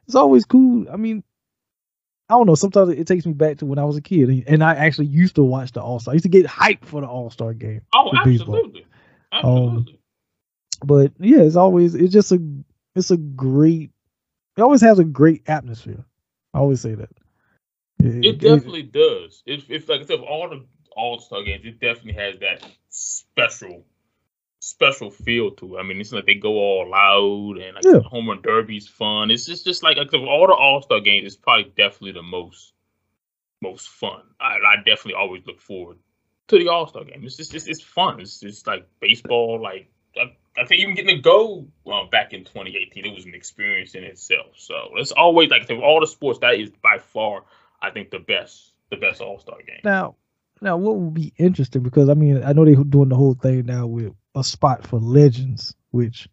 it's 0.06 0.14
always 0.14 0.44
cool. 0.44 0.86
I 0.90 0.96
mean, 0.96 1.24
I 2.28 2.34
don't 2.34 2.46
know. 2.46 2.54
Sometimes 2.54 2.90
it 2.90 3.06
takes 3.06 3.26
me 3.26 3.32
back 3.32 3.58
to 3.58 3.66
when 3.66 3.78
I 3.78 3.84
was 3.84 3.96
a 3.96 4.00
kid, 4.00 4.44
and 4.46 4.62
I 4.62 4.74
actually 4.74 5.06
used 5.06 5.34
to 5.34 5.42
watch 5.42 5.72
the 5.72 5.82
All 5.82 5.98
Star. 5.98 6.12
I 6.12 6.14
used 6.14 6.24
to 6.24 6.28
get 6.28 6.46
hyped 6.46 6.84
for 6.84 7.00
the 7.00 7.08
All 7.08 7.30
Star 7.30 7.52
game. 7.54 7.82
Oh, 7.92 8.12
absolutely, 8.16 8.86
absolutely. 9.32 9.92
Um, 9.92 9.98
but 10.84 11.12
yeah, 11.18 11.40
it's 11.40 11.56
always 11.56 11.94
it's 11.94 12.12
just 12.12 12.30
a 12.30 12.40
it's 12.94 13.10
a 13.10 13.16
great. 13.16 13.90
It 14.56 14.62
always 14.62 14.82
has 14.82 14.98
a 14.98 15.04
great 15.04 15.42
atmosphere. 15.48 16.04
I 16.54 16.58
always 16.58 16.80
say 16.80 16.94
that. 16.94 17.10
It, 18.04 18.24
it 18.24 18.38
definitely 18.40 18.80
it, 18.80 18.92
does. 18.92 19.42
If, 19.46 19.70
if 19.70 19.88
like 19.88 20.00
I 20.00 20.04
said, 20.04 20.20
all 20.20 20.48
the 20.48 20.64
All 20.96 21.18
Star 21.20 21.42
games, 21.42 21.64
it 21.64 21.80
definitely 21.80 22.22
has 22.22 22.38
that 22.40 22.64
special 22.88 23.84
special 24.60 25.10
feel 25.10 25.50
to 25.52 25.76
it. 25.76 25.80
I 25.80 25.82
mean, 25.82 26.00
it's 26.00 26.12
like 26.12 26.26
they 26.26 26.34
go 26.34 26.52
all 26.52 26.88
loud 26.88 27.62
and 27.62 27.74
like 27.74 27.84
yeah. 27.84 28.00
home 28.08 28.28
run 28.28 28.42
derby's 28.42 28.86
fun. 28.86 29.30
It's 29.30 29.46
just 29.46 29.64
just 29.64 29.82
like, 29.82 29.96
like 29.96 30.12
all 30.12 30.46
the 30.46 30.54
All 30.54 30.82
Star 30.82 31.00
games, 31.00 31.26
it's 31.26 31.36
probably 31.36 31.72
definitely 31.76 32.12
the 32.12 32.22
most 32.22 32.74
most 33.62 33.88
fun. 33.88 34.22
I, 34.40 34.56
I 34.56 34.76
definitely 34.76 35.14
always 35.14 35.46
look 35.46 35.60
forward 35.60 35.98
to 36.48 36.58
the 36.58 36.68
All 36.68 36.86
Star 36.86 37.04
game. 37.04 37.24
It's 37.24 37.36
just 37.36 37.54
it's, 37.54 37.66
it's 37.66 37.82
fun. 37.82 38.20
It's 38.20 38.40
just 38.40 38.66
like 38.66 38.86
baseball. 39.00 39.60
Like 39.60 39.90
I, 40.16 40.36
I 40.60 40.66
think 40.66 40.82
even 40.82 40.94
getting 40.94 41.16
to 41.16 41.22
go 41.22 41.66
well, 41.84 42.08
back 42.10 42.32
in 42.32 42.44
2018, 42.44 43.06
it 43.06 43.14
was 43.14 43.24
an 43.24 43.34
experience 43.34 43.94
in 43.94 44.04
itself. 44.04 44.52
So 44.56 44.74
it's 44.96 45.12
always 45.12 45.50
like 45.50 45.68
of 45.70 45.80
all 45.80 46.00
the 46.00 46.06
sports, 46.06 46.40
that 46.40 46.54
is 46.54 46.70
by 46.70 46.98
far 46.98 47.44
I 47.82 47.90
think 47.90 48.10
the 48.10 48.18
best 48.18 48.72
the 48.90 48.96
best 48.96 49.20
All 49.20 49.38
Star 49.38 49.58
game. 49.66 49.80
Now, 49.84 50.16
now 50.60 50.76
what 50.76 50.96
would 50.96 51.14
be 51.14 51.32
interesting 51.36 51.82
because 51.82 52.08
I 52.08 52.14
mean 52.14 52.42
I 52.42 52.52
know 52.52 52.64
they're 52.64 52.76
doing 52.76 53.08
the 53.08 53.16
whole 53.16 53.34
thing 53.34 53.66
now 53.66 53.86
with 53.86 54.12
a 54.34 54.44
spot 54.44 54.86
for 54.86 54.98
legends, 54.98 55.74
which 55.90 56.28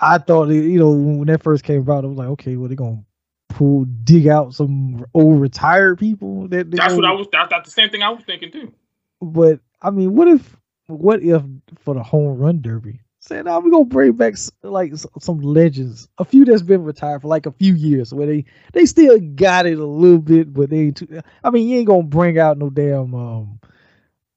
I 0.00 0.18
thought, 0.18 0.48
you 0.48 0.78
know, 0.78 0.90
when 0.90 1.26
that 1.26 1.42
first 1.42 1.64
came 1.64 1.80
about, 1.80 2.04
I 2.04 2.08
was 2.08 2.16
like, 2.16 2.28
okay, 2.28 2.56
well, 2.56 2.68
they're 2.68 2.76
gonna 2.76 3.04
pull, 3.48 3.84
dig 3.84 4.26
out 4.28 4.54
some 4.54 5.04
old 5.12 5.40
retired 5.40 5.98
people. 5.98 6.48
That 6.48 6.70
that's 6.70 6.94
what 6.94 7.04
I 7.04 7.12
was. 7.12 7.26
That's, 7.30 7.50
that's 7.50 7.68
the 7.68 7.72
same 7.72 7.90
thing 7.90 8.02
I 8.02 8.08
was 8.10 8.24
thinking 8.24 8.50
too. 8.50 8.72
But 9.20 9.60
I 9.82 9.90
mean, 9.90 10.14
what 10.14 10.28
if, 10.28 10.56
what 10.86 11.22
if 11.22 11.42
for 11.78 11.94
the 11.94 12.02
home 12.02 12.38
run 12.38 12.62
derby? 12.62 13.00
Saying, 13.30 13.44
"Now 13.44 13.60
we're 13.60 13.70
gonna 13.70 13.84
bring 13.84 14.12
back 14.12 14.34
like 14.62 14.92
some 15.20 15.40
legends, 15.40 16.08
a 16.18 16.24
few 16.24 16.44
that's 16.44 16.62
been 16.62 16.82
retired 16.82 17.22
for 17.22 17.28
like 17.28 17.46
a 17.46 17.52
few 17.52 17.74
years, 17.74 18.12
where 18.12 18.26
they 18.26 18.44
they 18.72 18.86
still 18.86 19.20
got 19.20 19.66
it 19.66 19.78
a 19.78 19.86
little 19.86 20.18
bit, 20.18 20.52
but 20.52 20.68
they 20.68 20.90
too. 20.90 21.20
I 21.44 21.50
mean, 21.50 21.68
you 21.68 21.78
ain't 21.78 21.86
gonna 21.86 22.02
bring 22.02 22.40
out 22.40 22.58
no 22.58 22.70
damn 22.70 23.14
um 23.14 23.60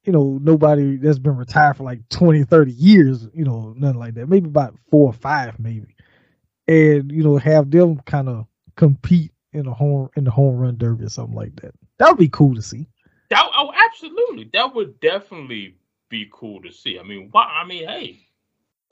you 0.04 0.12
know, 0.12 0.38
nobody 0.42 0.98
that's 0.98 1.20
been 1.20 1.38
retired 1.38 1.78
for 1.78 1.84
like 1.84 2.08
20, 2.10 2.44
30 2.44 2.72
years, 2.74 3.28
you 3.34 3.46
know, 3.46 3.74
nothing 3.78 4.00
like 4.00 4.14
that. 4.16 4.28
Maybe 4.28 4.48
about 4.48 4.76
four 4.92 5.08
or 5.08 5.14
five, 5.14 5.60
maybe. 5.60 5.96
And, 6.68 7.12
you 7.12 7.24
know, 7.24 7.38
have 7.38 7.72
them 7.72 8.00
kind 8.02 8.28
of 8.28 8.46
compete 8.76 9.32
in 9.54 9.66
a 9.66 9.74
home 9.74 10.10
in 10.16 10.24
the 10.24 10.32
home 10.32 10.58
run 10.58 10.78
derby 10.78 11.06
or 11.06 11.10
something 11.10 11.36
like 11.36 11.56
that. 11.62 11.74
That 12.00 12.10
would 12.10 12.18
be 12.18 12.30
cool 12.30 12.56
to 12.56 12.62
see. 12.62 12.88
That 13.30 13.50
oh 13.56 13.72
absolutely. 13.74 14.50
That 14.54 14.76
would 14.76 15.00
definitely 15.00 15.78
be 16.10 16.28
cool 16.32 16.62
to 16.64 16.72
see. 16.72 17.00
I 17.00 17.04
mean, 17.04 17.30
why 17.32 17.46
I 17.46 17.66
mean, 17.66 17.88
hey, 17.88 18.28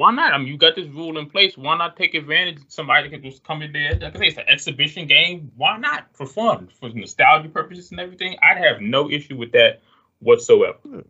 why 0.02 0.10
not? 0.12 0.34
I 0.34 0.40
mean, 0.40 0.48
you 0.48 0.58
got 0.58 0.76
this 0.76 0.88
rule 0.88 1.20
in 1.20 1.30
place. 1.30 1.56
Why 1.56 1.78
not 1.78 1.96
take 1.96 2.16
advantage? 2.16 2.58
Of 2.58 2.66
somebody 2.70 3.08
can 3.08 3.22
just 3.22 3.44
come 3.44 3.62
in 3.62 3.72
there. 3.72 3.94
Like 4.02 4.16
I 4.16 4.20
say, 4.20 4.28
it's 4.30 4.38
an 4.38 4.46
exhibition 4.48 5.06
game. 5.06 5.52
Why 5.56 5.78
not? 5.78 6.08
For 6.14 6.26
fun, 6.26 6.70
for 6.80 6.90
nostalgia 6.90 7.50
purposes 7.50 7.92
and 7.92 8.00
everything. 8.00 8.36
I'd 8.42 8.58
have 8.58 8.82
no 8.82 9.12
issue 9.12 9.38
with 9.38 9.52
that 9.52 9.84
whatsoever. 10.18 10.80
Yeah, 10.92 11.02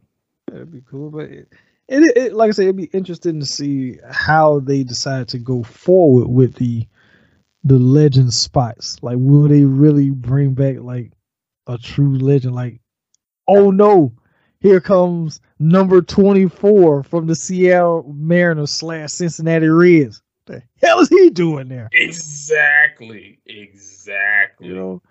that'd 0.47 0.73
be 0.73 0.82
cool, 0.82 1.10
but 1.10 1.30
it, 1.30 1.47
it, 1.88 2.17
it, 2.17 2.34
like 2.34 2.49
I 2.49 2.51
said, 2.51 2.63
it'd 2.63 2.75
be 2.75 2.89
interesting 2.91 3.39
to 3.39 3.45
see 3.45 3.97
how 4.12 4.60
they 4.60 4.84
decide 4.84 5.30
to 5.30 5.39
go 5.39 5.63
forward 5.63 6.27
with 6.27 6.56
the 6.56 6.86
the 7.63 7.80
legend 7.80 8.34
spots. 8.34 8.97
Like, 9.01 9.15
will 9.21 9.47
they 9.47 9.63
really 9.63 10.10
bring 10.10 10.54
back 10.54 10.80
like 10.82 11.13
a 11.65 11.77
true 11.77 12.17
legend? 12.17 12.56
Like, 12.56 12.82
oh 13.47 13.71
no, 13.71 14.12
here 14.62 14.80
comes 14.80 15.41
number 15.60 16.02
twenty 16.02 16.47
four 16.47 17.04
from 17.04 17.28
the 17.28 17.36
Seattle 17.36 18.13
Mariners 18.15 18.71
slash 18.71 19.12
Cincinnati 19.12 19.67
Reds. 19.67 20.21
What 20.45 20.56
the 20.56 20.63
hell 20.88 21.00
is 21.00 21.10
he 21.10 21.30
doing 21.30 21.67
there? 21.67 21.89
Exactly, 21.91 23.39
exactly. 23.45 24.67
You 24.67 24.76
know, 24.76 25.02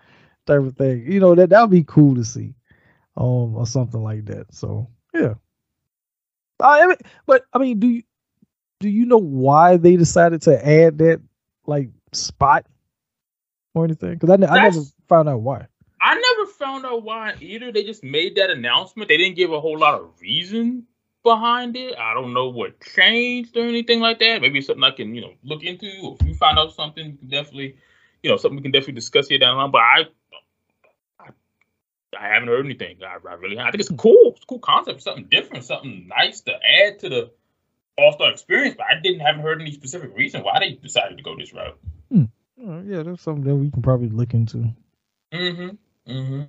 type 0.47 0.61
of 0.61 0.77
thing. 0.77 1.05
You 1.11 1.21
know 1.21 1.35
that 1.35 1.51
that 1.51 1.61
would 1.61 1.71
be 1.71 1.85
cool 1.85 2.15
to 2.15 2.25
see 2.25 2.55
um, 3.17 3.57
or 3.57 3.67
something 3.67 4.03
like 4.03 4.25
that. 4.27 4.55
So 4.55 4.89
yeah. 5.13 5.35
I 6.61 6.87
mean, 6.87 6.97
but 7.27 7.45
I 7.53 7.59
mean, 7.59 7.81
do 7.81 7.89
you 7.89 8.03
do 8.81 8.89
you 8.89 9.07
know 9.07 9.19
why 9.19 9.77
they 9.77 9.97
decided 9.97 10.43
to 10.43 10.67
add 10.67 10.99
that 10.99 11.21
like 11.67 11.89
spot 12.13 12.67
or 13.75 13.85
anything? 13.85 14.15
Because 14.15 14.31
I, 14.31 14.35
I 14.35 14.63
never 14.63 14.83
found 15.09 15.29
out 15.29 15.41
why. 15.41 15.67
I 16.01 16.15
never 16.15 16.30
found 16.61 16.87
out 16.87 17.03
why 17.03 17.35
either. 17.41 17.73
They 17.73 17.83
just 17.83 18.05
made 18.05 18.37
that 18.37 18.51
announcement. 18.51 19.09
They 19.09 19.17
didn't 19.17 19.37
give 19.37 19.53
a 19.53 19.61
whole 19.61 19.79
lot 19.79 19.95
of 19.95 20.11
reason 20.21 20.87
behind 21.25 21.77
it. 21.77 21.99
I 21.99 22.15
don't 22.15 22.33
know 22.33 22.49
what 22.49 22.81
changed 22.81 23.57
or 23.57 23.67
anything 23.67 23.99
like 23.99 24.21
that. 24.21 24.41
Maybe 24.41 24.61
something 24.61 24.85
I 24.85 24.93
can, 24.93 25.15
you 25.15 25.23
know, 25.23 25.33
look 25.43 25.65
into. 25.65 25.91
Or 26.03 26.17
if 26.21 26.27
you 26.27 26.35
find 26.35 26.59
out 26.59 26.73
something, 26.75 27.19
definitely, 27.27 27.77
you 28.23 28.31
know, 28.31 28.37
something 28.37 28.57
we 28.57 28.63
can 28.63 28.71
definitely 28.71 28.95
discuss 28.95 29.29
here 29.29 29.39
down 29.39 29.57
the 29.57 29.63
line. 29.63 29.71
But 29.73 29.81
I 29.81 30.05
I 32.19 32.29
haven't 32.29 32.49
heard 32.49 32.65
anything. 32.65 32.99
I, 33.03 33.17
I 33.29 33.35
really, 33.35 33.59
I 33.59 33.71
think 33.71 33.81
it's 33.81 33.91
cool. 33.91 34.33
It's 34.35 34.43
a 34.43 34.47
cool 34.47 34.59
concept, 34.59 35.03
something 35.03 35.27
different, 35.31 35.65
something 35.65 36.09
nice 36.09 36.41
to 36.43 36.53
add 36.53 36.99
to 37.01 37.09
the 37.09 37.31
All 37.97 38.13
Star 38.13 38.31
experience. 38.31 38.77
But 38.77 38.87
I 38.87 39.01
didn't 39.01 39.21
haven't 39.21 39.43
heard 39.43 39.61
any 39.61 39.73
specific 39.73 40.17
reason 40.17 40.43
why 40.43 40.59
they 40.59 40.73
decided 40.73 41.17
to 41.17 41.23
go 41.23 41.37
this 41.37 41.55
route. 41.55 41.79
Hmm. 42.11 42.25
Uh, 42.63 42.81
yeah, 42.83 43.03
that's 43.03 43.23
something 43.23 43.45
that 43.45 43.55
we 43.55 43.71
can 43.71 43.81
probably 43.81 44.09
look 44.09 44.35
into. 44.35 44.75
Mm-hmm. 45.33 45.77
Mm-hmm. 46.09 46.43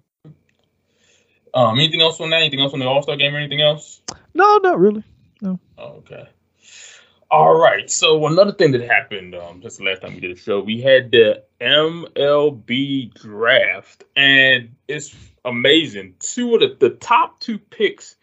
Um, 1.54 1.80
anything 1.80 2.02
else 2.02 2.20
on 2.20 2.30
that? 2.30 2.38
Anything 2.38 2.62
else 2.62 2.74
on 2.74 2.80
the 2.80 2.86
All 2.86 3.02
Star 3.02 3.18
game 3.18 3.36
or 3.36 3.38
anything 3.38 3.62
else? 3.62 4.02
No, 4.34 4.58
not 4.58 4.80
really. 4.80 5.04
No. 5.42 5.60
Okay. 5.78 6.28
All 7.30 7.58
right. 7.58 7.90
So 7.90 8.26
another 8.28 8.52
thing 8.52 8.72
that 8.72 8.82
happened 8.82 9.36
um, 9.36 9.62
just 9.62 9.78
the 9.78 9.86
last 9.86 10.02
time 10.02 10.14
we 10.14 10.20
did 10.20 10.32
a 10.32 10.40
show, 10.40 10.62
we 10.62 10.82
had 10.82 11.12
the 11.12 11.44
MLB 11.60 13.14
draft, 13.14 14.04
and 14.16 14.76
it's 14.88 15.16
amazing. 15.44 16.16
Two 16.20 16.56
of 16.56 16.62
the, 16.62 16.78
the 16.80 16.96
top 16.96 17.40
two 17.40 17.58
picks 17.58 18.16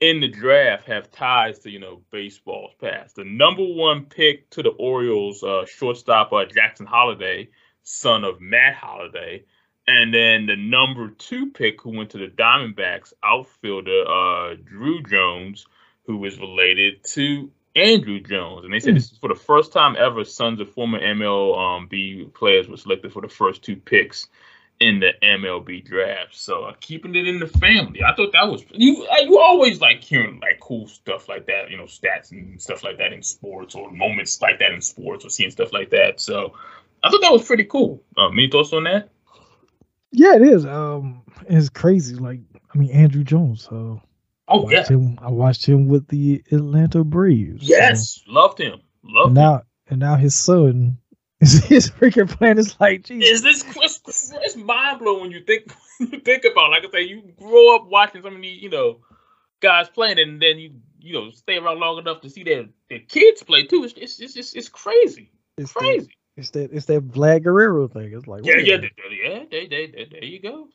in 0.00 0.20
the 0.20 0.28
draft 0.28 0.86
have 0.86 1.10
ties 1.10 1.60
to 1.60 1.70
you 1.70 1.78
know 1.78 2.02
baseball's 2.10 2.74
past. 2.80 3.16
The 3.16 3.24
number 3.24 3.64
one 3.64 4.06
pick 4.06 4.50
to 4.50 4.62
the 4.62 4.70
Orioles 4.70 5.42
uh, 5.42 5.64
shortstop 5.66 6.32
uh, 6.32 6.44
Jackson 6.44 6.86
Holliday, 6.86 7.50
son 7.82 8.24
of 8.24 8.40
Matt 8.40 8.74
Holliday, 8.74 9.44
and 9.86 10.14
then 10.14 10.46
the 10.46 10.56
number 10.56 11.08
two 11.08 11.50
pick 11.50 11.80
who 11.82 11.96
went 11.96 12.10
to 12.10 12.18
the 12.18 12.28
Diamondbacks 12.28 13.12
outfielder 13.22 14.04
uh, 14.08 14.54
Drew 14.64 15.02
Jones, 15.02 15.66
who 16.06 16.24
is 16.24 16.38
related 16.38 17.04
to 17.04 17.50
Andruw 17.76 18.26
Jones, 18.26 18.64
and 18.64 18.72
they 18.72 18.80
said 18.80 18.92
mm. 18.92 18.96
this 18.96 19.12
is 19.12 19.18
for 19.18 19.28
the 19.28 19.34
first 19.34 19.72
time 19.72 19.96
ever. 19.98 20.24
Sons 20.24 20.60
of 20.60 20.72
former 20.72 21.00
MLB 21.00 22.32
players 22.32 22.68
were 22.68 22.76
selected 22.76 23.12
for 23.12 23.20
the 23.20 23.28
first 23.28 23.62
two 23.62 23.76
picks 23.76 24.28
in 24.80 25.00
the 25.00 25.12
MLB 25.22 25.84
draft. 25.84 26.34
So 26.34 26.64
uh, 26.64 26.74
keeping 26.80 27.14
it 27.14 27.26
in 27.26 27.40
the 27.40 27.46
family, 27.46 28.02
I 28.02 28.14
thought 28.14 28.32
that 28.32 28.48
was 28.48 28.64
you. 28.70 29.06
Uh, 29.06 29.22
you 29.22 29.38
always 29.38 29.80
like 29.80 30.02
hearing 30.02 30.40
like 30.40 30.60
cool 30.60 30.86
stuff 30.86 31.28
like 31.28 31.46
that, 31.46 31.70
you 31.70 31.76
know, 31.76 31.84
stats 31.84 32.30
and 32.30 32.60
stuff 32.60 32.84
like 32.84 32.98
that 32.98 33.12
in 33.12 33.22
sports 33.22 33.74
or 33.74 33.90
moments 33.90 34.40
like 34.40 34.60
that 34.60 34.72
in 34.72 34.80
sports 34.80 35.24
or 35.24 35.30
seeing 35.30 35.50
stuff 35.50 35.72
like 35.72 35.90
that. 35.90 36.20
So 36.20 36.54
I 37.02 37.10
thought 37.10 37.22
that 37.22 37.32
was 37.32 37.44
pretty 37.44 37.64
cool. 37.64 38.02
Um, 38.16 38.32
any 38.32 38.48
thoughts 38.48 38.72
on 38.72 38.84
that? 38.84 39.08
Yeah, 40.14 40.36
it 40.36 40.42
is. 40.42 40.64
Um, 40.64 41.22
it's 41.48 41.68
crazy. 41.68 42.16
Like 42.16 42.40
I 42.74 42.78
mean, 42.78 42.92
Andruw 42.92 43.24
Jones. 43.24 43.68
Uh, 43.68 43.96
Oh 44.46 44.68
yeah, 44.70 44.86
him, 44.86 45.18
I 45.22 45.30
watched 45.30 45.66
him 45.66 45.88
with 45.88 46.06
the 46.08 46.42
Atlanta 46.52 47.02
Braves. 47.02 47.66
Yes, 47.66 48.22
so. 48.24 48.32
loved 48.32 48.58
him. 48.58 48.80
Loved 49.02 49.28
and 49.28 49.34
now, 49.34 49.54
him. 49.54 49.62
And 49.88 50.00
now 50.00 50.16
his 50.16 50.34
son 50.34 50.98
is 51.40 51.64
his 51.64 51.90
freaking 51.90 52.28
plan 52.28 52.58
is 52.58 52.78
like, 52.78 53.04
geez. 53.04 53.26
Is 53.26 53.42
this 53.42 53.64
it's, 53.76 54.32
it's 54.34 54.56
mind 54.56 54.98
blowing 54.98 55.22
when 55.22 55.30
you 55.30 55.40
think 55.44 55.72
you 56.00 56.20
think 56.20 56.44
about. 56.44 56.66
It. 56.66 56.70
Like 56.70 56.84
I 56.86 56.90
say, 56.90 57.02
you 57.04 57.22
grow 57.38 57.76
up 57.76 57.86
watching 57.86 58.22
some 58.22 58.36
of 58.36 58.42
these, 58.42 58.62
you 58.62 58.68
know, 58.68 58.98
guys 59.60 59.88
playing, 59.88 60.18
and 60.18 60.40
then 60.42 60.58
you 60.58 60.72
you 61.00 61.14
know 61.14 61.30
stay 61.30 61.56
around 61.56 61.80
long 61.80 61.98
enough 61.98 62.20
to 62.20 62.28
see 62.28 62.42
their 62.42 62.66
their 62.90 63.00
kids 63.00 63.42
play 63.42 63.64
too. 63.64 63.84
It's 63.84 63.94
it's 63.96 64.20
it's, 64.20 64.36
it's, 64.36 64.52
it's 64.54 64.68
crazy. 64.68 65.30
It's 65.56 65.72
crazy. 65.72 66.06
The, 66.06 66.12
it's 66.36 66.50
that 66.50 66.72
it's 66.72 66.86
that 66.86 67.08
Vlad 67.08 67.44
Guerrero 67.44 67.88
thing. 67.88 68.12
It's 68.12 68.26
like 68.26 68.44
yeah, 68.44 68.56
yeah, 68.56 68.76
yeah, 69.10 69.44
they, 69.50 69.66
they, 69.66 69.86
they, 69.86 70.08
there 70.10 70.24
you 70.24 70.40
go. 70.40 70.68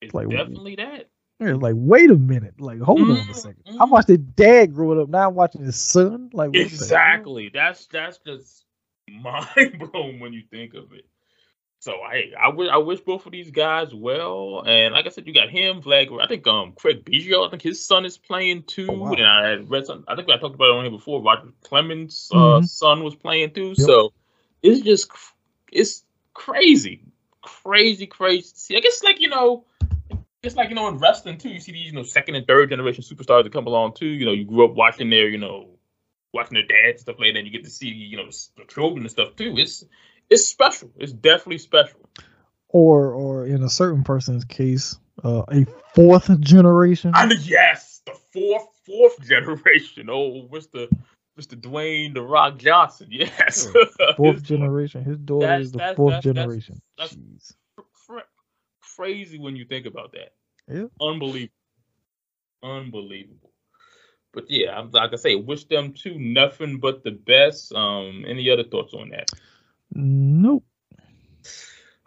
It's 0.00 0.14
like, 0.14 0.28
definitely 0.28 0.76
that. 0.76 1.08
Like, 1.40 1.74
wait 1.76 2.10
a 2.10 2.16
minute. 2.16 2.60
Like, 2.60 2.80
hold 2.80 3.00
mm-hmm. 3.00 3.12
on 3.12 3.18
a 3.18 3.32
2nd 3.32 3.54
mm-hmm. 3.66 3.82
I 3.82 3.84
watched 3.86 4.08
his 4.08 4.18
dad 4.18 4.74
growing 4.74 5.00
up. 5.00 5.08
Now 5.08 5.28
I'm 5.28 5.34
watching 5.34 5.64
his 5.64 5.76
son. 5.76 6.28
Like, 6.34 6.54
exactly. 6.54 7.50
That's 7.52 7.86
that's 7.86 8.18
just 8.18 8.64
mind 9.08 9.78
blowing 9.78 10.20
when 10.20 10.34
you 10.34 10.42
think 10.50 10.74
of 10.74 10.92
it. 10.92 11.06
So 11.78 11.92
I 11.92 12.30
I 12.38 12.48
wish 12.48 12.68
I 12.70 12.76
wish 12.76 13.00
both 13.00 13.24
of 13.24 13.32
these 13.32 13.50
guys 13.50 13.94
well. 13.94 14.62
And 14.66 14.92
like 14.92 15.06
I 15.06 15.08
said, 15.08 15.26
you 15.26 15.32
got 15.32 15.48
him, 15.48 15.80
Vlad. 15.80 16.22
I 16.22 16.26
think 16.26 16.46
um 16.46 16.72
Craig 16.72 17.06
Biggio, 17.06 17.46
I 17.46 17.50
think 17.50 17.62
his 17.62 17.82
son 17.82 18.04
is 18.04 18.18
playing 18.18 18.64
too. 18.64 18.88
Oh, 18.90 18.98
wow. 18.98 19.12
And 19.12 19.26
I 19.26 19.48
had 19.48 19.70
read 19.70 19.86
some, 19.86 20.04
I 20.06 20.14
think 20.16 20.28
I 20.28 20.36
talked 20.36 20.56
about 20.56 20.66
it 20.66 20.76
on 20.76 20.84
here 20.84 20.90
before. 20.90 21.22
Roger 21.22 21.48
Clemens' 21.64 22.28
uh, 22.34 22.36
mm-hmm. 22.36 22.64
son 22.66 23.02
was 23.02 23.16
playing 23.16 23.54
too. 23.54 23.68
Yep. 23.68 23.76
So 23.78 24.12
it's 24.62 24.80
just 24.82 25.10
it's 25.72 26.04
crazy, 26.34 27.02
crazy, 27.42 28.06
crazy. 28.06 28.76
I 28.76 28.80
guess 28.80 29.02
like 29.02 29.20
you 29.20 29.28
know, 29.28 29.64
it's 30.42 30.56
like 30.56 30.68
you 30.68 30.74
know 30.74 30.88
in 30.88 30.98
wrestling 30.98 31.38
too. 31.38 31.50
You 31.50 31.60
see 31.60 31.72
these 31.72 31.86
you 31.86 31.92
know 31.92 32.02
second 32.02 32.34
and 32.34 32.46
third 32.46 32.70
generation 32.70 33.04
superstars 33.04 33.44
that 33.44 33.52
come 33.52 33.66
along 33.66 33.94
too. 33.94 34.06
You 34.06 34.26
know, 34.26 34.32
you 34.32 34.44
grew 34.44 34.64
up 34.64 34.74
watching 34.74 35.10
their 35.10 35.28
you 35.28 35.38
know 35.38 35.70
watching 36.32 36.54
their 36.54 36.66
dads 36.66 36.92
and 36.92 37.00
stuff 37.00 37.16
like 37.18 37.32
that. 37.32 37.38
And 37.38 37.46
you 37.46 37.52
get 37.52 37.64
to 37.64 37.70
see 37.70 37.88
you 37.88 38.16
know 38.16 38.26
the 38.26 38.64
children 38.68 39.02
and 39.02 39.10
stuff 39.10 39.36
too. 39.36 39.54
It's 39.56 39.84
it's 40.28 40.46
special. 40.46 40.90
It's 40.96 41.12
definitely 41.12 41.58
special. 41.58 42.00
Or 42.68 43.12
or 43.12 43.46
in 43.46 43.62
a 43.62 43.68
certain 43.68 44.04
person's 44.04 44.44
case, 44.44 44.96
uh, 45.24 45.42
a 45.48 45.66
fourth 45.94 46.38
generation. 46.40 47.12
And 47.14 47.32
yes, 47.40 48.00
the 48.06 48.14
fourth 48.32 48.68
fourth 48.86 49.20
generation. 49.26 50.08
Oh, 50.08 50.48
Mr. 50.52 50.88
Mr. 51.40 51.58
Dwayne 51.58 52.12
the 52.12 52.22
Rock 52.22 52.58
Johnson. 52.58 53.08
Yes, 53.10 53.68
fourth 54.16 54.42
generation. 54.52 55.04
His 55.04 55.18
daughter 55.18 55.46
that's, 55.46 55.64
is 55.64 55.72
the 55.72 55.78
that's, 55.78 55.96
fourth 55.96 56.14
that's, 56.14 56.24
generation. 56.24 56.82
That's, 56.98 57.16
crazy 58.96 59.38
when 59.38 59.56
you 59.56 59.64
think 59.64 59.86
about 59.86 60.12
that. 60.12 60.34
Yeah, 60.68 60.86
unbelievable, 61.00 61.54
unbelievable. 62.62 63.50
But 64.32 64.50
yeah, 64.50 64.78
I'm 64.78 64.90
like 64.90 65.12
I 65.12 65.16
say, 65.16 65.34
wish 65.34 65.64
them 65.64 65.94
two 65.94 66.18
nothing 66.18 66.78
but 66.78 67.02
the 67.02 67.12
best. 67.12 67.74
Um, 67.74 68.24
any 68.28 68.50
other 68.50 68.64
thoughts 68.64 68.92
on 68.94 69.10
that? 69.10 69.30
Nope. 69.92 70.64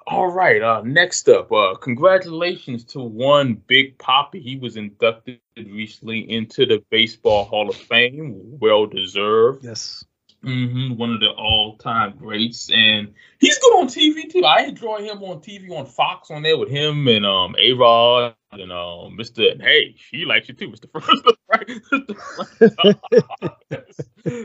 All 0.05 0.29
right. 0.29 0.61
Uh, 0.61 0.81
next 0.83 1.29
up, 1.29 1.51
uh, 1.51 1.75
congratulations 1.75 2.83
to 2.85 2.99
one 2.99 3.61
Big 3.67 3.97
Papi. 3.97 4.41
He 4.41 4.57
was 4.57 4.75
inducted 4.75 5.39
recently 5.55 6.29
into 6.29 6.65
the 6.65 6.83
Baseball 6.89 7.45
Hall 7.45 7.69
of 7.69 7.75
Fame. 7.75 8.57
Well 8.59 8.85
deserved. 8.85 9.63
Yes. 9.63 10.03
Mm-hmm, 10.43 10.97
one 10.97 11.11
of 11.11 11.21
the 11.21 11.29
all-time 11.29 12.17
greats, 12.17 12.69
and 12.69 13.13
he's 13.39 13.57
good 13.59 13.79
on 13.79 13.87
TV 13.87 14.29
too. 14.29 14.43
I 14.43 14.63
enjoy 14.63 14.97
him 14.97 15.23
on 15.23 15.39
TV 15.39 15.71
on 15.71 15.85
Fox 15.85 16.29
on 16.31 16.43
there 16.43 16.57
with 16.57 16.67
him 16.67 17.07
and 17.07 17.25
um 17.25 17.55
A 17.57 17.71
Rod 17.71 18.35
and 18.51 18.69
um 18.69 19.17
Mr. 19.17 19.49
And 19.49 19.61
hey, 19.61 19.95
she 19.95 20.25
likes 20.25 20.49
you 20.49 20.55
too, 20.55 20.69
Mr. 20.69 20.91
First. 20.91 21.23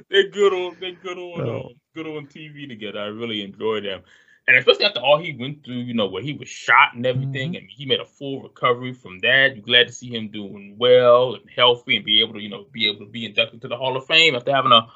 they're 0.08 0.28
good 0.28 0.52
on 0.52 0.76
they're 0.78 0.92
good 0.92 1.18
on 1.18 1.40
oh. 1.40 1.60
um, 1.62 1.74
good 1.96 2.06
on 2.06 2.28
TV 2.28 2.68
together. 2.68 3.00
I 3.00 3.06
really 3.06 3.42
enjoy 3.42 3.80
them, 3.80 4.02
and 4.48 4.56
especially 4.56 4.86
after 4.86 5.00
all 5.00 5.18
he 5.18 5.36
went 5.38 5.62
through, 5.62 5.76
you 5.76 5.92
know, 5.92 6.08
where 6.08 6.22
he 6.22 6.32
was 6.32 6.48
shot 6.48 6.94
and 6.94 7.04
everything, 7.04 7.52
mm-hmm. 7.52 7.56
and 7.56 7.68
he 7.68 7.84
made 7.84 8.00
a 8.00 8.06
full 8.06 8.42
recovery 8.42 8.94
from 8.94 9.18
that. 9.18 9.54
You're 9.54 9.64
glad 9.64 9.88
to 9.88 9.92
see 9.92 10.08
him 10.08 10.28
doing 10.28 10.76
well 10.78 11.34
and 11.34 11.44
healthy 11.54 11.96
and 11.96 12.04
be 12.04 12.22
able 12.22 12.32
to, 12.32 12.40
you 12.40 12.48
know, 12.48 12.64
be 12.72 12.88
able 12.88 13.04
to 13.04 13.12
be 13.12 13.26
inducted 13.26 13.60
to 13.60 13.68
the 13.68 13.76
Hall 13.76 13.94
of 13.94 14.06
Fame 14.06 14.34
after 14.34 14.54
having 14.54 14.72
a 14.72 14.88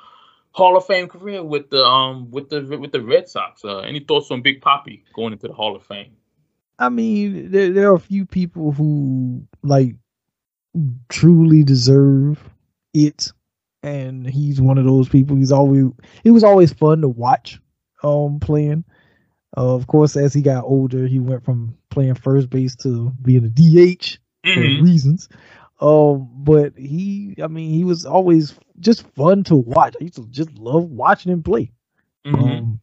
Hall 0.53 0.75
of 0.75 0.87
Fame 0.87 1.07
career 1.07 1.45
with 1.45 1.69
the 1.69 1.85
um 1.85 2.31
with 2.31 2.49
the 2.49 2.63
with 2.79 2.93
the 2.93 3.03
Red 3.03 3.29
Sox. 3.29 3.63
Uh, 3.63 3.81
any 3.81 4.01
thoughts 4.01 4.31
on 4.31 4.41
Big 4.41 4.63
Papi 4.63 5.03
going 5.15 5.35
into 5.35 5.49
the 5.49 5.55
Hall 5.55 5.77
of 5.77 5.85
Fame? 5.85 6.17
I 6.79 6.89
mean, 6.89 7.51
there, 7.51 7.71
there 7.71 7.91
are 7.91 7.95
a 7.95 8.01
few 8.01 8.25
people 8.25 8.73
who 8.73 9.47
like 9.63 9.97
truly 11.11 11.63
deserve 11.63 12.43
it, 12.95 13.31
and 13.83 14.27
he's 14.27 14.63
one 14.63 14.79
of 14.79 14.87
those 14.87 15.11
people. 15.11 15.37
He's 15.37 15.53
always 15.53 15.85
it 16.25 16.31
was 16.31 16.43
always 16.43 16.73
fun 16.73 17.03
to 17.03 17.09
watch 17.09 17.61
um 18.03 18.41
playing. 18.41 18.85
Uh, 19.57 19.75
of 19.75 19.87
course, 19.87 20.17
as 20.17 20.33
he 20.33 20.43
got 20.43 20.65
older, 20.65 21.07
he 21.07 21.19
went 21.19 21.45
from 21.45 21.77
playing 21.91 22.15
first 22.15 22.49
base 22.49 22.75
to 22.77 23.13
being 23.23 23.45
a 23.45 23.49
DH 23.49 24.19
mm-hmm. 24.45 24.55
for 24.55 24.85
reasons. 24.85 25.29
Um, 25.81 26.31
but 26.33 26.75
he, 26.77 27.35
I 27.43 27.49
mean, 27.49 27.71
he 27.71 27.85
was 27.85 28.07
always 28.07 28.55
just 28.79 29.07
fun 29.15 29.45
to 29.45 29.57
watch. 29.57 29.97
I 30.01 30.05
used 30.05 30.17
to 30.17 30.27
just 30.29 30.57
love 30.57 30.85
watching 30.85 31.33
him 31.33 31.43
play, 31.43 31.73
mm-hmm. 32.25 32.35
um, 32.37 32.81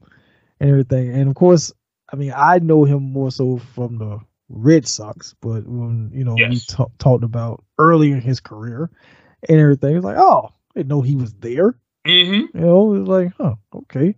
and 0.59 0.69
everything. 0.69 1.09
And 1.09 1.29
of 1.29 1.35
course, 1.35 1.71
I 2.11 2.17
mean, 2.17 2.33
I 2.35 2.59
know 2.59 2.83
him 2.83 3.03
more 3.13 3.31
so 3.31 3.57
from 3.57 3.97
the 3.97 4.19
Red 4.49 4.87
Sox, 4.87 5.35
but 5.41 5.65
when 5.65 6.11
you 6.13 6.25
know 6.25 6.35
yes. 6.37 6.49
we 6.51 6.59
t- 6.59 6.91
talked 6.97 7.23
about 7.23 7.63
early 7.77 8.11
in 8.11 8.19
his 8.19 8.41
career 8.41 8.89
and 9.47 9.59
everything, 9.59 9.95
it's 9.95 10.05
like, 10.05 10.17
oh, 10.17 10.49
I 10.75 10.79
didn't 10.79 10.89
know 10.89 11.01
he 11.01 11.15
was 11.15 11.33
there. 11.35 11.75
Mm-hmm. 12.05 12.57
You 12.57 12.65
know, 12.65 12.93
it 12.93 12.99
was 12.99 13.07
like, 13.07 13.33
huh, 13.37 13.55
okay. 13.73 14.15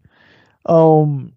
Um, 0.66 1.34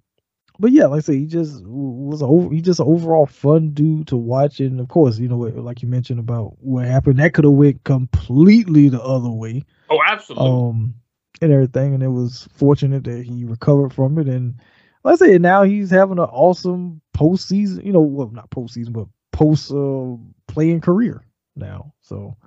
but 0.64 0.72
yeah, 0.72 0.86
like 0.86 0.96
I 0.96 1.00
say, 1.02 1.18
he 1.18 1.26
just 1.26 1.62
was 1.66 2.22
over. 2.22 2.48
He 2.54 2.62
just 2.62 2.80
overall 2.80 3.26
fun 3.26 3.72
dude 3.74 4.08
to 4.08 4.16
watch, 4.16 4.60
and 4.60 4.80
of 4.80 4.88
course, 4.88 5.18
you 5.18 5.28
know, 5.28 5.36
like 5.36 5.82
you 5.82 5.88
mentioned 5.88 6.18
about 6.18 6.56
what 6.58 6.86
happened, 6.86 7.18
that 7.18 7.34
could 7.34 7.44
have 7.44 7.52
went 7.52 7.84
completely 7.84 8.88
the 8.88 9.02
other 9.02 9.28
way. 9.28 9.62
Oh, 9.90 10.00
absolutely. 10.08 10.48
Um, 10.48 10.94
and 11.42 11.52
everything, 11.52 11.92
and 11.92 12.02
it 12.02 12.08
was 12.08 12.48
fortunate 12.54 13.04
that 13.04 13.26
he 13.26 13.44
recovered 13.44 13.92
from 13.92 14.18
it, 14.18 14.26
and 14.26 14.54
like 15.02 15.20
I 15.20 15.26
say, 15.26 15.36
now 15.36 15.64
he's 15.64 15.90
having 15.90 16.18
an 16.18 16.24
awesome 16.24 17.02
postseason. 17.14 17.84
You 17.84 17.92
know, 17.92 18.00
well, 18.00 18.30
not 18.30 18.48
postseason, 18.48 18.94
but 18.94 19.08
post 19.32 19.70
uh, 19.70 20.16
playing 20.50 20.80
career 20.80 21.26
now. 21.56 21.92
So, 22.00 22.38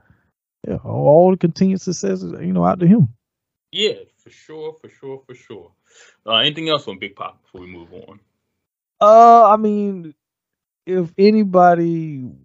yeah, 0.68 0.78
all 0.78 1.30
the 1.30 1.38
continued 1.38 1.82
success, 1.82 2.24
you 2.24 2.52
know, 2.52 2.66
out 2.66 2.80
to 2.80 2.88
him. 2.88 3.10
Yeah, 3.72 3.94
for 4.28 4.34
sure, 4.34 4.76
for 4.82 4.90
sure, 4.90 5.22
for 5.26 5.36
sure. 5.36 5.72
Uh, 6.26 6.36
anything 6.36 6.68
else 6.68 6.86
on 6.88 7.00
Big 7.00 7.16
Pop 7.16 7.42
before 7.42 7.62
we 7.62 7.68
move 7.68 7.94
on? 7.94 8.20
Uh, 9.00 9.50
I 9.50 9.56
mean, 9.56 10.14
if 10.86 11.14
anybody, 11.18 11.86
you 11.86 12.36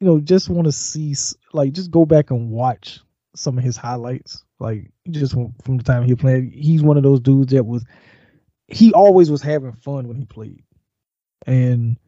know, 0.00 0.20
just 0.20 0.48
want 0.48 0.66
to 0.66 0.72
see, 0.72 1.14
like, 1.52 1.72
just 1.72 1.90
go 1.90 2.06
back 2.06 2.30
and 2.30 2.50
watch 2.50 3.00
some 3.36 3.58
of 3.58 3.64
his 3.64 3.76
highlights. 3.76 4.42
Like, 4.58 4.90
just 5.10 5.34
from, 5.34 5.54
from 5.62 5.76
the 5.76 5.84
time 5.84 6.04
he 6.04 6.14
played, 6.14 6.50
he's 6.50 6.82
one 6.82 6.96
of 6.96 7.02
those 7.02 7.20
dudes 7.20 7.52
that 7.52 7.64
was, 7.64 7.84
he 8.66 8.94
always 8.94 9.30
was 9.30 9.42
having 9.42 9.72
fun 9.72 10.08
when 10.08 10.16
he 10.16 10.24
played, 10.24 10.62
and 11.46 11.98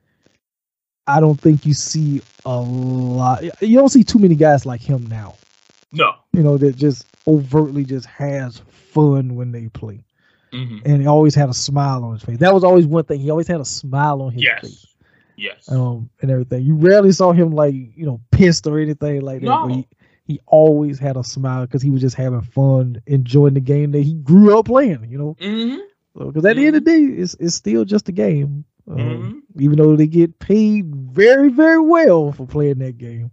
I 1.07 1.21
don't 1.21 1.39
think 1.39 1.67
you 1.67 1.75
see 1.75 2.23
a 2.47 2.59
lot. 2.59 3.43
You 3.61 3.77
don't 3.77 3.89
see 3.89 4.05
too 4.05 4.19
many 4.19 4.37
guys 4.37 4.65
like 4.65 4.81
him 4.81 5.07
now. 5.09 5.35
No, 5.93 6.15
you 6.33 6.43
know 6.43 6.57
that 6.59 6.77
just 6.77 7.07
overtly 7.27 7.85
just 7.85 8.07
has 8.07 8.63
fun 8.69 9.35
when 9.35 9.53
they 9.53 9.69
play. 9.69 10.05
Mm-hmm. 10.53 10.79
And 10.85 11.01
he 11.01 11.09
always 11.09 11.35
had 11.35 11.49
a 11.49 11.55
smile 11.55 12.05
on 12.05 12.15
his 12.15 12.23
face. 12.23 12.39
That 12.39 12.53
was 12.53 12.65
always 12.65 12.87
one 12.87 13.05
thing. 13.05 13.21
He 13.21 13.31
always 13.31 13.49
had 13.49 13.61
a 13.61 13.65
smile 13.65 14.21
on 14.21 14.33
his 14.33 14.43
yes. 14.43 14.61
face. 14.61 14.87
Yes. 15.37 15.71
Um, 15.71 16.11
and 16.21 16.31
everything. 16.31 16.63
You 16.63 16.75
rarely 16.77 17.13
saw 17.13 17.33
him 17.33 17.53
like, 17.55 17.75
you 17.75 18.05
know, 18.05 18.21
pissed 18.31 18.67
or 18.67 18.79
anything 18.79 19.23
like 19.23 19.41
that. 19.41 19.47
No. 19.47 19.67
He, 19.69 19.89
he 20.27 20.41
always 20.47 20.99
had 20.99 21.17
a 21.17 21.25
smile 21.25 21.67
because 21.67 21.81
he 21.81 21.89
was 21.89 22.03
just 22.03 22.17
having 22.17 22.43
fun, 22.43 23.01
enjoying 23.07 23.55
the 23.55 23.61
game 23.61 23.93
that 23.93 24.03
he 24.03 24.15
grew 24.15 24.59
up 24.59 24.67
playing, 24.67 25.07
you 25.09 25.19
know. 25.19 25.35
Because 25.39 25.51
mm-hmm. 25.51 25.77
so, 26.19 26.29
at 26.29 26.35
mm-hmm. 26.35 26.41
the 26.41 26.67
end 26.67 26.77
of 26.77 26.85
the 26.85 26.91
day, 26.91 27.01
it's, 27.01 27.35
it's 27.41 27.55
still 27.55 27.85
just 27.85 28.09
a 28.11 28.13
game. 28.13 28.65
Um, 28.91 28.99
mm-hmm. 28.99 29.63
Even 29.63 29.79
though 29.79 29.97
they 29.97 30.07
get 30.07 30.39
paid 30.39 30.95
very, 30.95 31.49
very 31.49 31.81
well 31.81 32.33
for 32.33 32.47
playing 32.47 32.79
that 32.81 32.99
game. 32.99 33.31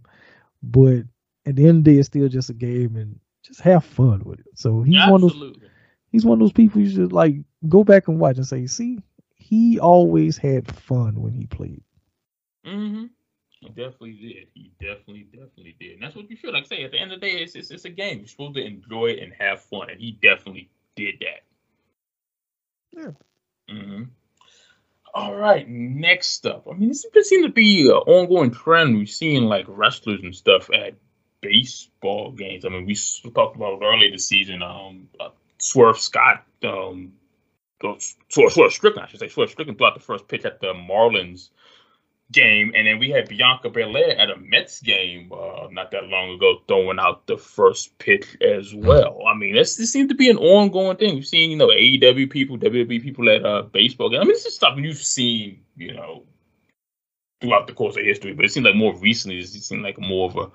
But 0.62 1.02
at 1.50 1.56
the 1.56 1.66
end 1.66 1.78
of 1.78 1.84
the 1.84 1.92
day, 1.92 1.98
it's 1.98 2.06
still 2.06 2.28
just 2.28 2.48
a 2.48 2.54
game 2.54 2.96
and 2.96 3.18
just 3.42 3.60
have 3.60 3.84
fun 3.84 4.22
with 4.24 4.40
it. 4.40 4.46
So 4.54 4.82
he's 4.82 4.96
Absolutely. 4.96 5.10
one 5.12 5.24
of 5.24 5.60
those 5.60 5.70
he's 6.10 6.24
one 6.24 6.34
of 6.34 6.40
those 6.40 6.52
people 6.52 6.80
you 6.80 6.90
should 6.90 7.12
like 7.12 7.36
go 7.68 7.84
back 7.84 8.08
and 8.08 8.18
watch 8.18 8.36
and 8.36 8.46
say, 8.46 8.66
see, 8.66 9.00
he 9.34 9.78
always 9.78 10.36
had 10.36 10.72
fun 10.74 11.20
when 11.20 11.32
he 11.32 11.46
played. 11.46 11.82
Mm-hmm. 12.66 13.06
He 13.48 13.68
definitely 13.68 14.12
did. 14.12 14.46
He 14.54 14.72
definitely, 14.80 15.26
definitely 15.30 15.76
did. 15.78 15.94
And 15.94 16.02
that's 16.02 16.16
what 16.16 16.30
you 16.30 16.36
should 16.36 16.54
like 16.54 16.66
say. 16.66 16.84
At 16.84 16.92
the 16.92 16.98
end 16.98 17.12
of 17.12 17.20
the 17.20 17.26
day, 17.26 17.34
it's, 17.34 17.54
it's, 17.54 17.70
it's 17.70 17.84
a 17.84 17.90
game. 17.90 18.20
You're 18.20 18.28
supposed 18.28 18.54
to 18.54 18.64
enjoy 18.64 19.08
it 19.08 19.22
and 19.22 19.32
have 19.38 19.60
fun, 19.62 19.90
and 19.90 20.00
he 20.00 20.12
definitely 20.12 20.70
did 20.96 21.16
that. 21.20 21.42
Yeah. 22.92 23.74
Mm-hmm. 23.74 24.02
All 25.12 25.34
right, 25.34 25.68
next 25.68 26.46
up. 26.46 26.66
I 26.70 26.74
mean, 26.74 26.88
this 26.88 27.04
seems 27.28 27.44
to 27.44 27.52
be 27.52 27.82
an 27.82 27.96
ongoing 27.96 28.52
trend. 28.52 28.96
We've 28.96 29.10
seen 29.10 29.44
like 29.44 29.66
wrestlers 29.68 30.20
and 30.22 30.34
stuff 30.34 30.70
at 30.72 30.94
baseball 31.40 32.32
games. 32.32 32.64
I 32.64 32.68
mean, 32.68 32.86
we 32.86 32.94
talked 32.94 33.56
about 33.56 33.80
earlier 33.82 34.10
this 34.10 34.26
season. 34.26 34.62
Um, 34.62 35.08
uh, 35.18 35.30
Swerve 35.58 35.98
Scott, 35.98 36.44
um, 36.64 37.12
Swerve, 38.28 38.52
Swerve 38.52 38.72
Strickland, 38.72 39.06
I 39.06 39.10
should 39.10 39.20
say, 39.20 39.28
Swerve 39.28 39.50
Strickland 39.50 39.78
threw 39.78 39.86
out 39.86 39.94
the 39.94 40.00
first 40.00 40.28
pitch 40.28 40.44
at 40.44 40.60
the 40.60 40.74
Marlins 40.74 41.50
game, 42.32 42.72
and 42.74 42.86
then 42.86 42.98
we 42.98 43.10
had 43.10 43.28
Bianca 43.28 43.70
Belair 43.70 44.16
at 44.16 44.30
a 44.30 44.36
Mets 44.36 44.80
game 44.80 45.32
uh, 45.32 45.68
not 45.70 45.90
that 45.90 46.04
long 46.04 46.30
ago 46.30 46.62
throwing 46.68 46.98
out 46.98 47.26
the 47.26 47.36
first 47.36 47.98
pitch 47.98 48.36
as 48.40 48.74
well. 48.74 49.22
I 49.26 49.36
mean, 49.36 49.54
this, 49.54 49.76
this 49.76 49.92
seems 49.92 50.08
to 50.10 50.14
be 50.14 50.30
an 50.30 50.38
ongoing 50.38 50.96
thing. 50.96 51.16
We've 51.16 51.26
seen, 51.26 51.50
you 51.50 51.56
know, 51.56 51.68
AEW 51.68 52.30
people, 52.30 52.58
WWE 52.58 53.02
people 53.02 53.28
at 53.30 53.44
uh, 53.44 53.62
baseball 53.62 54.10
games. 54.10 54.20
I 54.20 54.24
mean, 54.24 54.34
this 54.34 54.46
is 54.46 54.54
stuff 54.54 54.78
you've 54.78 54.96
seen, 54.96 55.62
you 55.76 55.94
know, 55.94 56.24
throughout 57.40 57.66
the 57.66 57.72
course 57.72 57.96
of 57.96 58.04
history, 58.04 58.32
but 58.32 58.44
it 58.44 58.52
seems 58.52 58.66
like 58.66 58.76
more 58.76 58.96
recently, 58.96 59.38
it 59.38 59.46
seemed 59.48 59.82
like 59.82 59.98
more 59.98 60.30
of 60.30 60.36
a 60.36 60.50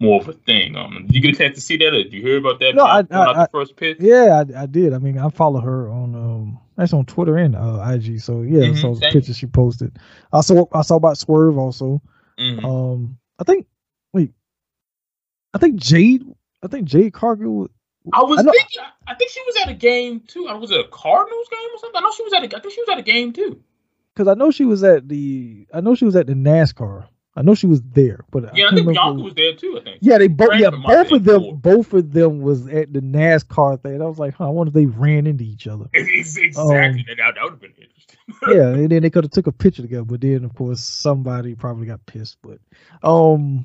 more 0.00 0.20
of 0.20 0.28
a 0.28 0.32
thing. 0.32 0.76
Um, 0.76 1.04
did 1.06 1.14
you 1.14 1.20
get 1.22 1.34
a 1.34 1.38
chance 1.38 1.54
to 1.54 1.60
see 1.60 1.76
that, 1.78 1.86
or 1.94 2.02
did 2.02 2.12
you 2.12 2.20
hear 2.22 2.38
about 2.38 2.58
that? 2.60 2.74
No, 2.74 2.84
I, 2.84 3.04
I, 3.10 3.44
I 3.44 3.46
first 3.50 3.76
pitch. 3.76 3.98
Yeah, 4.00 4.42
I, 4.56 4.62
I, 4.62 4.66
did. 4.66 4.92
I 4.92 4.98
mean, 4.98 5.18
I 5.18 5.28
follow 5.30 5.60
her 5.60 5.88
on 5.90 6.14
um 6.14 6.58
That's 6.76 6.92
on 6.92 7.04
Twitter 7.06 7.36
and 7.36 7.54
uh, 7.54 7.80
IG. 7.88 8.20
So 8.20 8.42
yeah, 8.42 8.60
Mhm, 8.68 8.80
so 8.80 8.94
the 8.94 9.00
same. 9.00 9.12
picture 9.12 9.34
she 9.34 9.46
posted. 9.46 9.96
I 10.32 10.40
saw 10.40 10.66
I 10.72 10.82
saw 10.82 10.96
about 10.96 11.18
Swerve 11.18 11.56
also. 11.58 12.02
Mhm. 12.38 12.64
Um, 12.64 13.18
I 13.38 13.44
think 13.44 13.66
wait, 14.12 14.32
I 15.54 15.58
think 15.58 15.76
Jade. 15.76 16.24
I 16.62 16.66
think 16.68 16.86
Jade 16.86 17.12
Cargill. 17.12 17.68
I 18.12 18.22
was 18.22 18.38
I 18.38 18.42
know- 18.42 18.52
thinking. 18.52 18.82
I 19.06 19.14
think 19.14 19.30
she 19.30 19.40
was 19.46 19.56
at 19.62 19.68
a 19.68 19.74
game 19.74 20.20
too. 20.20 20.46
I 20.48 20.54
was 20.54 20.70
it 20.70 20.80
a 20.80 20.88
Cardinals 20.88 21.46
game 21.50 21.68
or 21.74 21.78
something. 21.78 21.98
I 21.98 22.00
know 22.00 22.12
she 22.16 22.22
was 22.24 22.32
at 22.32 22.42
a. 22.42 22.56
I 22.56 22.60
think 22.60 22.74
she 22.74 22.80
was 22.80 22.88
at 22.90 22.98
a 22.98 23.02
game 23.02 23.32
too. 23.32 23.62
because 24.14 24.28
I 24.28 24.34
know 24.34 24.50
she 24.50 24.64
was 24.64 24.82
at 24.82 25.08
the 25.08 25.66
I 25.72 25.80
know 25.80 25.94
she 25.94 26.04
was 26.04 26.16
at 26.16 26.26
the 26.26 26.32
NASCAR. 26.34 27.06
I 27.36 27.42
know 27.42 27.54
she 27.54 27.66
was 27.66 27.82
there, 27.82 28.20
but 28.30 28.44
Yeah, 28.44 28.48
I 28.48 28.52
can't 28.52 28.76
think 28.76 28.86
remember- 28.88 28.92
Bianca 28.92 29.22
was 29.24 29.34
there 29.34 29.54
too. 29.56 29.78
I 29.80 29.84
think. 29.84 29.98
Yeah, 30.00 30.18
they 30.18 30.28
both. 30.28 30.50
Yeah, 30.56 30.70
both 30.70 31.08
be 31.10 31.16
of 31.16 31.24
them. 31.24 31.40
cool. 31.42 31.52
Both 31.54 31.92
of 31.92 32.12
them 32.12 32.40
was 32.40 32.66
at 32.68 32.92
the 32.92 33.00
NASCAR 33.00 33.80
thing. 33.82 34.00
I 34.00 34.04
was 34.06 34.18
like, 34.20 34.34
huh, 34.34 34.46
I 34.46 34.50
wonder 34.50 34.68
if 34.68 34.74
they 34.74 34.86
ran 34.86 35.26
into 35.26 35.42
each 35.44 35.66
other. 35.66 35.86
Ex- 35.94 36.36
Exactly. 36.36 37.00
Um, 37.00 37.04
that, 37.08 37.16
that 37.34 37.42
would 37.42 37.50
have 37.54 37.60
been 37.60 37.72
interesting. 37.72 38.18
yeah, 38.56 38.68
and 38.82 38.88
then 38.90 39.02
they 39.02 39.10
could 39.10 39.24
have 39.24 39.32
took 39.32 39.48
a 39.48 39.52
picture 39.52 39.82
together. 39.82 40.04
But 40.04 40.20
then, 40.20 40.44
of 40.44 40.54
course, 40.54 40.80
somebody 40.80 41.54
probably 41.56 41.86
got 41.88 42.06
pissed. 42.06 42.36
But, 42.40 42.58
um, 43.02 43.64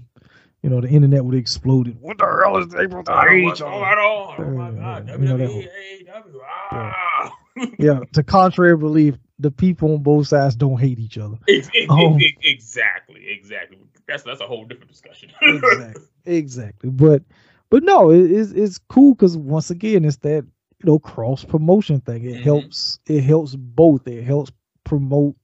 you 0.63 0.69
know, 0.71 0.81
the 0.81 0.89
internet 0.89 1.23
would 1.23 1.35
have 1.35 1.39
exploded. 1.41 1.97
What 2.01 2.17
the 2.17 2.25
hell 2.25 2.57
is 2.57 2.73
April 2.73 3.03
supposed 3.03 3.05
to 3.05 3.13
Oh, 3.13 3.27
hate 3.29 3.43
what's 3.43 3.59
each 3.59 3.65
going 3.65 3.83
other? 3.83 4.01
on? 4.01 4.35
Oh 4.39 4.57
my 4.57 4.71
God! 4.71 5.09
you 5.09 5.17
know 5.19 5.37
that 5.37 5.49
WWE, 5.49 5.67
AEW. 6.07 6.39
Ah. 6.71 7.31
Yeah, 7.77 7.99
to 8.13 8.23
contrary 8.23 8.77
belief, 8.77 9.15
the 9.39 9.51
people 9.51 9.93
on 9.93 10.03
both 10.03 10.27
sides 10.27 10.55
don't 10.55 10.79
hate 10.79 10.99
each 10.99 11.17
other. 11.17 11.37
Ex- 11.47 11.69
ex- 11.73 11.87
Oh. 11.89 12.15
ex- 12.17 12.37
exactly. 12.43 13.25
Exactly. 13.29 13.77
That's 14.07 14.23
that's 14.23 14.41
a 14.41 14.47
whole 14.47 14.65
different 14.65 14.91
discussion. 14.91 15.31
exactly, 15.41 16.03
exactly. 16.25 16.89
But, 16.89 17.23
but 17.69 17.83
no, 17.83 18.09
it, 18.11 18.31
it's 18.31 18.51
it's 18.51 18.77
cool 18.77 19.13
because 19.15 19.37
once 19.37 19.69
again, 19.69 20.03
it's 20.05 20.17
that 20.17 20.43
you 20.43 20.85
know 20.85 20.99
cross 20.99 21.43
promotion 21.45 22.01
thing. 22.01 22.25
It 22.25 22.37
Mhm. 22.37 22.43
helps. 22.43 22.99
It 23.07 23.21
helps 23.23 23.55
both. 23.55 24.07
It 24.07 24.23
helps 24.23 24.51
promote 24.83 25.35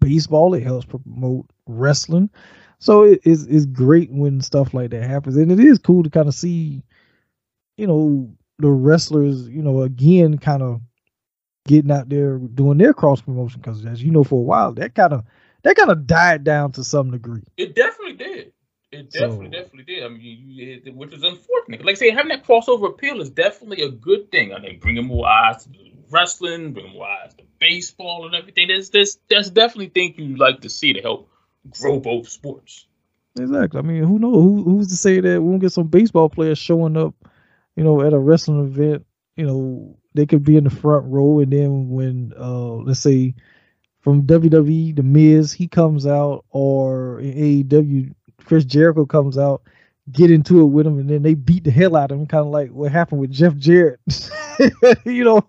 baseball. 0.00 0.54
It 0.54 0.62
helps 0.62 0.86
promote 0.86 1.46
wrestling. 1.66 2.30
So 2.78 3.04
it 3.04 3.20
is 3.24 3.46
it's 3.46 3.66
great 3.66 4.10
when 4.10 4.40
stuff 4.40 4.74
like 4.74 4.90
that 4.90 5.04
happens, 5.04 5.36
and 5.36 5.52
it 5.52 5.60
is 5.60 5.78
cool 5.78 6.02
to 6.02 6.10
kind 6.10 6.26
of 6.28 6.34
see, 6.34 6.82
you 7.76 7.86
know, 7.86 8.34
the 8.58 8.68
wrestlers, 8.70 9.48
you 9.48 9.62
know, 9.62 9.82
again, 9.82 10.38
kind 10.38 10.62
of 10.62 10.80
getting 11.66 11.90
out 11.90 12.08
there 12.08 12.38
doing 12.38 12.78
their 12.78 12.92
cross 12.92 13.20
promotion 13.20 13.60
because, 13.60 13.84
as 13.86 14.02
you 14.02 14.10
know, 14.10 14.24
for 14.24 14.40
a 14.40 14.42
while 14.42 14.72
that 14.72 14.94
kind 14.94 15.12
of 15.12 15.24
that 15.62 15.76
kind 15.76 15.90
of 15.90 16.06
died 16.06 16.44
down 16.44 16.72
to 16.72 16.84
some 16.84 17.10
degree. 17.10 17.42
It 17.56 17.74
definitely 17.74 18.14
did. 18.14 18.52
It 18.90 19.10
definitely, 19.10 19.46
So- 19.46 19.52
definitely 19.52 19.84
did. 19.84 20.04
I 20.04 20.08
mean, 20.08 20.20
you, 20.20 20.36
you, 20.36 20.80
it, 20.84 20.94
which 20.94 21.14
is 21.14 21.22
unfortunate. 21.22 21.84
Like 21.84 21.96
I 21.96 21.98
say, 21.98 22.10
having 22.10 22.28
that 22.28 22.44
crossover 22.44 22.88
appeal 22.88 23.20
is 23.20 23.30
definitely 23.30 23.82
a 23.82 23.90
good 23.90 24.30
thing. 24.30 24.52
I 24.52 24.58
mean, 24.58 24.80
bringing 24.80 25.06
more 25.06 25.26
eyes 25.26 25.64
to 25.64 25.70
wrestling, 26.10 26.72
bringing 26.72 26.92
more 26.94 27.06
eyes 27.06 27.32
to 27.34 27.44
baseball 27.58 28.26
and 28.26 28.34
everything. 28.34 28.68
There's, 28.68 28.90
there's, 28.90 29.18
that's 29.30 29.48
definitely 29.48 29.88
things 29.88 30.18
you 30.18 30.36
like 30.36 30.60
to 30.62 30.68
see 30.68 30.92
to 30.92 31.00
help 31.00 31.30
grow 31.70 32.00
both 32.00 32.28
sports. 32.28 32.86
Exactly. 33.38 33.78
I 33.78 33.82
mean, 33.82 34.02
who 34.02 34.18
knows? 34.18 34.34
Who, 34.34 34.62
who's 34.64 34.88
to 34.88 34.96
say 34.96 35.20
that 35.20 35.40
we 35.40 35.48
won't 35.48 35.62
get 35.62 35.72
some 35.72 35.86
baseball 35.86 36.28
players 36.28 36.58
showing 36.58 36.98
up, 36.98 37.14
you 37.76 37.84
know, 37.84 38.02
at 38.02 38.12
a 38.12 38.18
wrestling 38.18 38.60
event? 38.60 39.06
You 39.36 39.46
know, 39.46 39.98
they 40.14 40.26
could 40.26 40.44
be 40.44 40.56
in 40.56 40.64
the 40.64 40.70
front 40.70 41.06
row, 41.06 41.40
and 41.40 41.52
then 41.52 41.88
when, 41.90 42.32
uh, 42.38 42.74
let's 42.74 43.00
say, 43.00 43.34
from 44.00 44.26
WWE, 44.26 44.94
the 44.96 45.02
Miz, 45.02 45.52
he 45.52 45.68
comes 45.68 46.06
out, 46.06 46.44
or 46.50 47.20
AEW, 47.22 48.14
Chris 48.44 48.64
Jericho 48.64 49.06
comes 49.06 49.38
out, 49.38 49.62
get 50.10 50.30
into 50.30 50.60
it 50.60 50.66
with 50.66 50.86
him, 50.86 50.98
and 50.98 51.08
then 51.08 51.22
they 51.22 51.34
beat 51.34 51.64
the 51.64 51.70
hell 51.70 51.96
out 51.96 52.10
of 52.10 52.18
him, 52.18 52.26
kind 52.26 52.44
of 52.46 52.52
like 52.52 52.70
what 52.70 52.92
happened 52.92 53.20
with 53.20 53.30
Jeff 53.30 53.56
Jarrett, 53.56 54.00
you 55.04 55.24
know, 55.24 55.40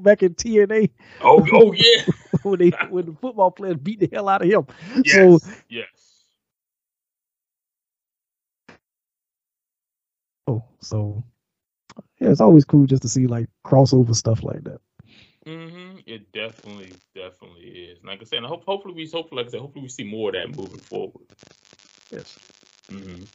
back 0.00 0.22
in 0.22 0.34
TNA 0.34 0.90
Oh, 1.20 1.46
oh 1.52 1.72
yeah. 1.72 2.04
when 2.42 2.58
they 2.58 2.70
when 2.90 3.06
the 3.06 3.12
football 3.20 3.50
players 3.50 3.76
beat 3.76 4.00
the 4.00 4.08
hell 4.12 4.28
out 4.28 4.42
of 4.42 4.48
him. 4.50 4.66
yes. 5.04 5.14
So 5.14 5.38
yes. 5.68 5.86
Oh, 10.46 10.64
so 10.80 11.24
yeah, 12.20 12.30
it's 12.30 12.40
always 12.40 12.64
cool 12.64 12.86
just 12.86 13.02
to 13.02 13.08
see 13.08 13.26
like 13.26 13.48
crossover 13.64 14.14
stuff 14.14 14.42
like 14.42 14.64
that. 14.64 14.80
Mm-hmm. 15.46 15.98
It 16.06 16.30
definitely, 16.32 16.92
definitely 17.14 17.62
is. 17.62 17.98
Like 18.04 18.20
I 18.20 18.24
said, 18.24 18.38
and 18.38 18.46
I 18.46 18.48
hope, 18.48 18.64
hopefully 18.64 18.94
we, 18.94 19.10
hopefully, 19.12 19.42
like 19.42 19.48
I 19.48 19.50
said, 19.50 19.60
hopefully 19.60 19.82
we 19.82 19.88
see 19.88 20.04
more 20.04 20.28
of 20.28 20.34
that 20.34 20.56
moving 20.56 20.80
forward. 20.80 21.26
Yes. 22.10 22.38
Mhm. 22.90 23.26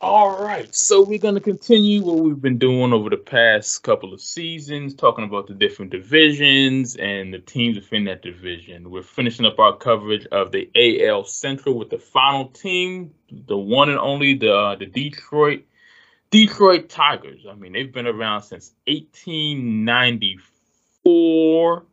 All 0.00 0.38
right, 0.38 0.74
so 0.74 1.02
we're 1.02 1.18
going 1.18 1.36
to 1.36 1.40
continue 1.40 2.02
what 2.02 2.18
we've 2.18 2.40
been 2.40 2.58
doing 2.58 2.92
over 2.92 3.08
the 3.08 3.16
past 3.16 3.82
couple 3.84 4.12
of 4.12 4.20
seasons, 4.20 4.94
talking 4.94 5.24
about 5.24 5.46
the 5.46 5.54
different 5.54 5.92
divisions 5.92 6.96
and 6.96 7.32
the 7.32 7.38
teams 7.38 7.76
within 7.76 8.04
that 8.04 8.20
division. 8.20 8.90
We're 8.90 9.02
finishing 9.02 9.46
up 9.46 9.58
our 9.58 9.76
coverage 9.76 10.26
of 10.26 10.52
the 10.52 10.68
AL 10.74 11.24
Central 11.24 11.78
with 11.78 11.88
the 11.88 11.98
final 11.98 12.48
team, 12.48 13.14
the 13.30 13.56
one 13.56 13.88
and 13.88 13.98
only 13.98 14.34
the 14.34 14.52
uh, 14.52 14.76
the 14.76 14.86
Detroit 14.86 15.62
Detroit 16.34 16.88
Tigers. 16.88 17.46
I 17.48 17.54
mean, 17.54 17.72
they've 17.74 17.92
been 17.92 18.08
around 18.08 18.42
since 18.42 18.72
1894. 18.88 21.84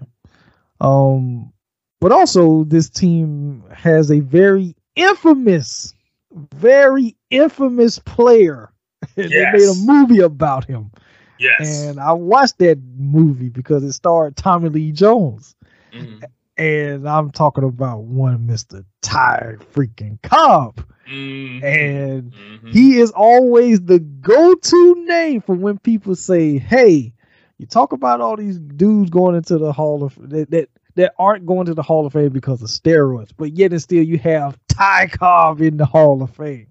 Um, 0.81 1.53
but 2.01 2.13
also 2.13 2.65
this 2.65 2.89
team 2.89 3.63
has 3.75 4.11
a 4.11 4.21
very 4.21 4.75
infamous, 4.97 5.95
very 6.33 7.17
infamous 7.31 7.99
player. 7.99 8.73
they 9.17 9.29
made 9.29 9.69
a 9.69 9.75
movie 9.75 10.21
about 10.21 10.65
him, 10.67 10.91
Yes. 11.39 11.61
and 11.61 11.99
I 11.99 12.13
watched 12.13 12.59
that 12.59 12.79
movie 12.99 13.49
because 13.49 13.83
it 13.83 13.93
starred 13.93 14.37
Tommy 14.37 14.69
Lee 14.69 14.93
Jones, 14.93 15.55
Mhm. 15.93 16.23
and 16.59 17.09
I'm 17.09 17.31
talking 17.31 17.65
about 17.65 18.03
one 18.05 18.47
Mister 18.47 18.85
Ty 19.01 19.57
freaking 19.73 20.21
Cobb, 20.23 20.85
Mhm. 21.11 21.63
and 21.65 22.33
Mhm. 22.33 22.73
he 22.73 22.99
is 22.99 23.11
always 23.13 23.81
the 23.81 23.99
go-to 24.01 25.05
name 25.07 25.41
for 25.41 25.55
when 25.55 25.79
people 25.79 26.15
say, 26.15 26.59
"Hey, 26.59 27.15
you 27.57 27.67
talk 27.67 27.93
about 27.93 28.21
all 28.21 28.37
these 28.37 28.59
dudes 28.59 29.09
going 29.11 29.35
into 29.35 29.57
the 29.57 29.73
Hall 29.73 30.05
of 30.05 30.15
that, 30.31 30.51
that 30.51 30.69
that 30.97 31.15
aren't 31.19 31.47
going 31.47 31.67
to 31.67 31.75
the 31.75 31.83
Hall 31.83 32.07
of 32.07 32.13
Fame 32.13 32.31
because 32.31 32.63
of 32.63 32.69
steroids, 32.69 33.31
but 33.37 33.53
yet 33.53 33.73
and 33.73 33.81
still 33.83 34.03
you 34.03 34.19
have 34.19 34.59
Ty 34.69 35.09
Cobb 35.09 35.61
in 35.61 35.77
the 35.77 35.87
Hall 35.87 36.23
of 36.23 36.31
Fame. 36.31 36.67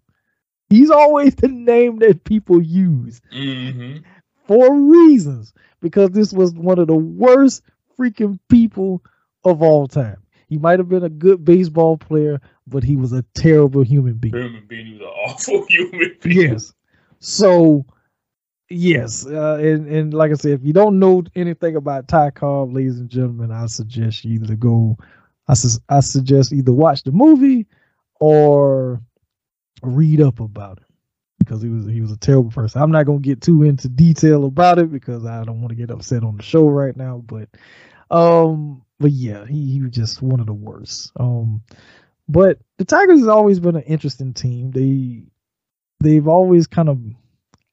He's 0.70 0.92
always 0.92 1.36
the 1.36 1.48
name 1.48 2.00
that 2.00 2.24
people 2.24 2.62
use 2.62 3.22
Mm-hmm. 3.34 3.98
for 4.46 4.76
reasons 4.76 5.54
because 5.82 6.12
this 6.12 6.32
was 6.34 6.54
one 6.54 6.80
of 6.80 6.88
the 6.88 6.96
worst 6.96 7.64
freaking 7.98 8.40
people 8.50 9.02
of 9.44 9.62
all 9.62 9.88
time. 9.88 10.18
He 10.48 10.58
might 10.58 10.80
have 10.80 10.90
been 10.90 11.04
a 11.04 11.10
good 11.10 11.46
baseball 11.46 11.98
player, 11.98 12.42
but 12.68 12.84
he 12.84 12.96
was 12.96 13.14
a 13.14 13.24
terrible 13.34 13.84
human 13.84 14.16
being. 14.16 14.34
Human 14.36 14.66
being, 14.68 14.86
he 14.88 14.94
was 14.94 15.02
an 15.02 15.08
awful 15.08 15.66
human 15.70 16.18
being. 16.22 16.52
Yes. 16.52 16.74
So, 17.20 17.86
yes, 18.70 19.26
uh, 19.26 19.58
and 19.62 19.88
and 19.88 20.14
like 20.14 20.32
I 20.32 20.36
said, 20.36 20.52
if 20.52 20.64
you 20.64 20.74
don't 20.74 21.00
know 21.00 21.24
anything 21.36 21.76
about 21.76 22.08
Ty 22.08 22.32
Cobb, 22.32 22.74
ladies 22.74 23.00
and 23.00 23.10
gentlemen, 23.10 23.52
I 23.52 23.66
suggest 23.68 24.26
you 24.26 24.36
either 24.42 24.56
go. 24.56 24.98
I 25.48 25.54
sus- 25.56 25.80
I 25.90 26.00
suggest 26.02 26.54
either 26.54 26.74
watch 26.74 27.04
the 27.04 27.12
movie 27.12 27.68
or 28.20 29.02
read 29.82 30.22
up 30.22 30.40
about 30.40 30.78
it 30.80 30.84
because 31.40 31.62
he 31.62 31.70
was 31.70 31.86
he 31.86 32.02
was 32.02 32.12
a 32.12 32.18
terrible 32.18 32.52
person. 32.52 32.82
I'm 32.82 32.92
not 32.92 33.06
gonna 33.06 33.20
get 33.20 33.42
too 33.42 33.64
into 33.64 33.88
detail 33.90 34.46
about 34.46 34.80
it 34.80 34.92
because 34.92 35.26
I 35.26 35.44
don't 35.44 35.62
want 35.62 35.70
to 35.70 35.76
get 35.76 35.92
upset 35.92 36.24
on 36.24 36.38
the 36.38 36.44
show 36.44 36.68
right 36.68 36.96
now. 36.96 37.24
But 37.26 37.50
um, 38.12 38.84
but 39.00 39.12
yeah, 39.12 39.46
he 39.46 39.72
he 39.72 39.82
was 39.82 39.92
just 39.92 40.22
one 40.22 40.40
of 40.40 40.46
the 40.46 40.54
worst. 40.54 41.12
Um, 41.20 41.62
but 42.28 42.60
the 42.78 42.86
Tigers 42.86 43.20
has 43.20 43.28
always 43.28 43.60
been 43.60 43.76
an 43.76 43.84
interesting 43.84 44.34
team. 44.34 44.72
They 44.72 45.24
they've 46.00 46.28
always 46.28 46.68
kind 46.68 46.90
of 46.90 47.00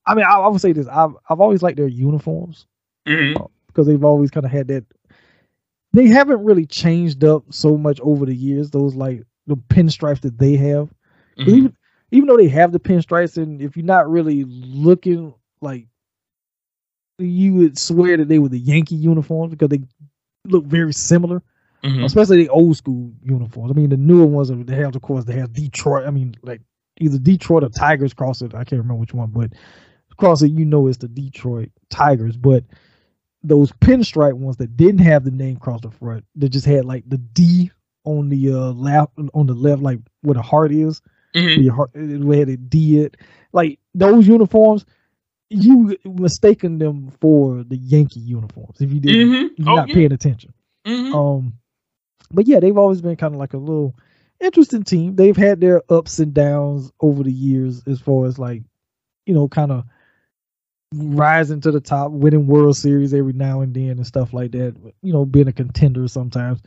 I 0.07 0.15
mean, 0.15 0.25
I, 0.25 0.35
I 0.35 0.49
would 0.49 0.61
say 0.61 0.73
this. 0.73 0.87
I've 0.89 1.15
I've 1.29 1.41
always 1.41 1.63
liked 1.63 1.77
their 1.77 1.89
uniforms 1.89 2.67
Mm-hmm. 3.07 3.43
because 3.69 3.87
they've 3.87 4.05
always 4.05 4.31
kind 4.31 4.45
of 4.47 4.51
had 4.53 4.69
that. 4.69 4.85
They 5.93 6.09
haven't 6.09 6.45
really 6.45 6.67
changed 6.67 7.23
up 7.25 7.45
so 7.51 7.77
much 7.77 8.01
over 8.01 8.27
the 8.27 8.35
years. 8.35 8.71
Those 8.71 8.95
like 8.95 9.23
the 9.47 9.57
pinstripes 9.57 10.21
that 10.23 10.39
they 10.39 10.57
have, 10.57 10.91
Mm-hmm. 11.39 11.51
even 11.51 11.77
even 12.13 12.29
though 12.29 12.37
they 12.37 12.49
have 12.49 12.73
the 12.73 12.81
pinstripes, 12.81 13.37
and 13.37 13.61
if 13.63 13.77
you're 13.77 13.85
not 13.85 14.09
really 14.11 14.45
looking 14.45 15.35
like, 15.61 15.87
you 17.19 17.55
would 17.55 17.79
swear 17.79 18.17
that 18.17 18.29
they 18.29 18.39
were 18.39 18.49
the 18.49 18.59
Yankee 18.59 18.95
uniforms 18.97 19.51
because 19.51 19.69
they 19.69 19.81
look 20.47 20.65
very 20.65 20.93
similar, 20.93 21.43
Mm-hmm. 21.83 22.05
especially 22.05 22.39
the 22.39 22.49
old 22.49 22.77
school 22.77 23.13
uniforms. 23.23 23.71
I 23.71 23.75
mean, 23.75 23.91
the 23.91 23.97
newer 23.97 24.27
ones 24.27 24.51
are- 24.51 24.57
they 24.57 24.77
have, 24.77 24.97
of 24.97 25.03
course, 25.03 25.25
they 25.25 25.35
have 25.35 25.53
Detroit. 25.53 26.07
I 26.07 26.11
mean, 26.11 26.35
like 26.43 26.61
either 26.99 27.19
Detroit 27.19 27.63
or 27.65 27.69
Tigers 27.69 28.15
cross 28.15 28.43
it. 28.43 28.55
I 28.55 28.65
can't 28.65 28.81
remember 28.81 28.95
which 28.95 29.15
one, 29.15 29.31
but 29.31 29.53
cross 30.17 30.43
it, 30.43 30.51
you 30.53 30.65
know, 30.65 30.87
it's 30.89 30.99
the 30.99 31.09
Detroit 31.09 31.71
Tigers. 31.91 32.37
But 32.37 32.65
those 33.43 33.71
pinstripe 33.73 34.35
ones 34.35 34.57
that 34.57 34.77
didn't 34.77 35.01
have 35.01 35.25
the 35.25 35.31
name 35.31 35.57
across 35.57 35.81
the 35.83 35.91
front, 35.91 36.25
that 36.37 36.49
just 36.49 36.67
had 36.67 36.85
like 36.85 37.05
the 37.09 37.19
D 37.19 37.71
on 38.05 38.29
the 38.29 38.53
uh 38.53 38.73
left 38.73 39.13
on 39.35 39.47
the 39.47 39.55
left, 39.55 39.83
like 39.83 39.99
where 40.23 40.35
the 40.35 40.43
heart 40.43 40.73
is, 40.73 41.01
Mm-hmm. 41.35 41.63
where 41.65 41.75
heart 41.75 41.91
where 41.95 42.45
the 42.45 42.57
D 42.57 43.01
it. 43.01 43.17
Like 43.53 43.79
those 43.95 44.27
uniforms, 44.27 44.85
you 45.51 45.97
mistaken 46.05 46.79
them 46.79 47.13
for 47.21 47.63
the 47.63 47.77
Yankee 47.77 48.21
uniforms 48.21 48.81
if 48.81 48.91
you 48.93 49.01
didn't 49.01 49.29
Mm-hmm. 49.29 49.63
you're 49.63 49.71
Oh, 49.73 49.77
not 49.77 49.89
yeah. 49.89 49.95
paying 49.95 50.13
attention. 50.13 50.53
Mm-hmm. 50.87 51.15
Um, 51.15 51.53
but 52.33 52.47
yeah, 52.47 52.59
they've 52.61 52.77
always 52.77 53.01
been 53.01 53.17
kind 53.17 53.35
of 53.35 53.39
like 53.39 53.53
a 53.55 53.59
little 53.59 53.95
interesting 54.41 54.83
team. 54.83 55.15
They've 55.17 55.37
had 55.37 55.61
their 55.61 55.83
ups 55.89 56.19
and 56.19 56.33
downs 56.35 56.91
over 57.01 57.23
the 57.23 57.33
years, 57.33 57.83
as 57.87 58.01
far 58.01 58.27
as 58.27 58.39
like, 58.39 58.63
you 59.27 59.35
know, 59.35 59.47
kind 59.49 59.73
of 59.73 59.85
rising 60.95 61.61
to 61.63 61.71
the 61.71 61.81
top, 61.81 62.13
winning 62.13 62.47
World 62.47 62.77
Series 62.77 63.13
every 63.15 63.33
now 63.33 63.61
and 63.61 63.75
then 63.75 63.91
and 63.91 64.07
stuff 64.07 64.33
like 64.33 64.53
that. 64.53 64.77
You 65.03 65.13
know, 65.13 65.25
being 65.25 65.49
a 65.49 65.53
contender 65.53 66.09
sometimes. 66.09 66.61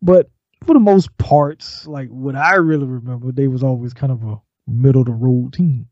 But 0.00 0.30
for 0.64 0.74
the 0.74 0.80
most 0.80 1.16
part, 1.18 1.64
like 1.86 2.08
what 2.08 2.36
I 2.36 2.54
really 2.56 2.86
remember, 2.86 3.32
they 3.32 3.48
was 3.48 3.62
always 3.62 3.92
kind 3.94 4.12
of 4.12 4.22
a 4.24 4.40
middle 4.66 5.02
of 5.02 5.06
the 5.06 5.12
road 5.12 5.52
team 5.54 5.88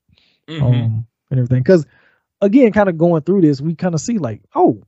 Mm-hmm. 0.49 0.65
um 0.65 1.07
and 1.31 1.39
everything 1.39 1.63
because 1.63 1.87
again 2.41 2.73
kind 2.73 2.89
of 2.89 2.99
going 2.99 3.23
through 3.23 3.41
this 3.43 3.61
we 3.61 3.77
kind 3.77 3.95
of 3.95 4.01
see 4.01 4.19
like 4.19 4.43
oh 4.57 4.83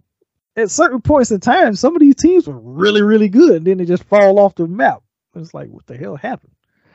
at 0.56 0.70
certain 0.72 1.00
points 1.00 1.30
in 1.30 1.38
time 1.38 1.76
some 1.76 1.94
of 1.94 2.00
these 2.00 2.16
teams 2.16 2.48
were 2.48 2.58
really 2.58 3.00
really 3.02 3.28
good 3.28 3.58
and 3.58 3.66
then 3.66 3.78
they 3.78 3.84
just 3.84 4.02
fall 4.04 4.40
off 4.40 4.56
the 4.56 4.66
map 4.66 5.02
it's 5.36 5.54
like 5.54 5.68
what 5.68 5.86
the 5.86 5.96
hell 5.96 6.16
happened 6.16 6.52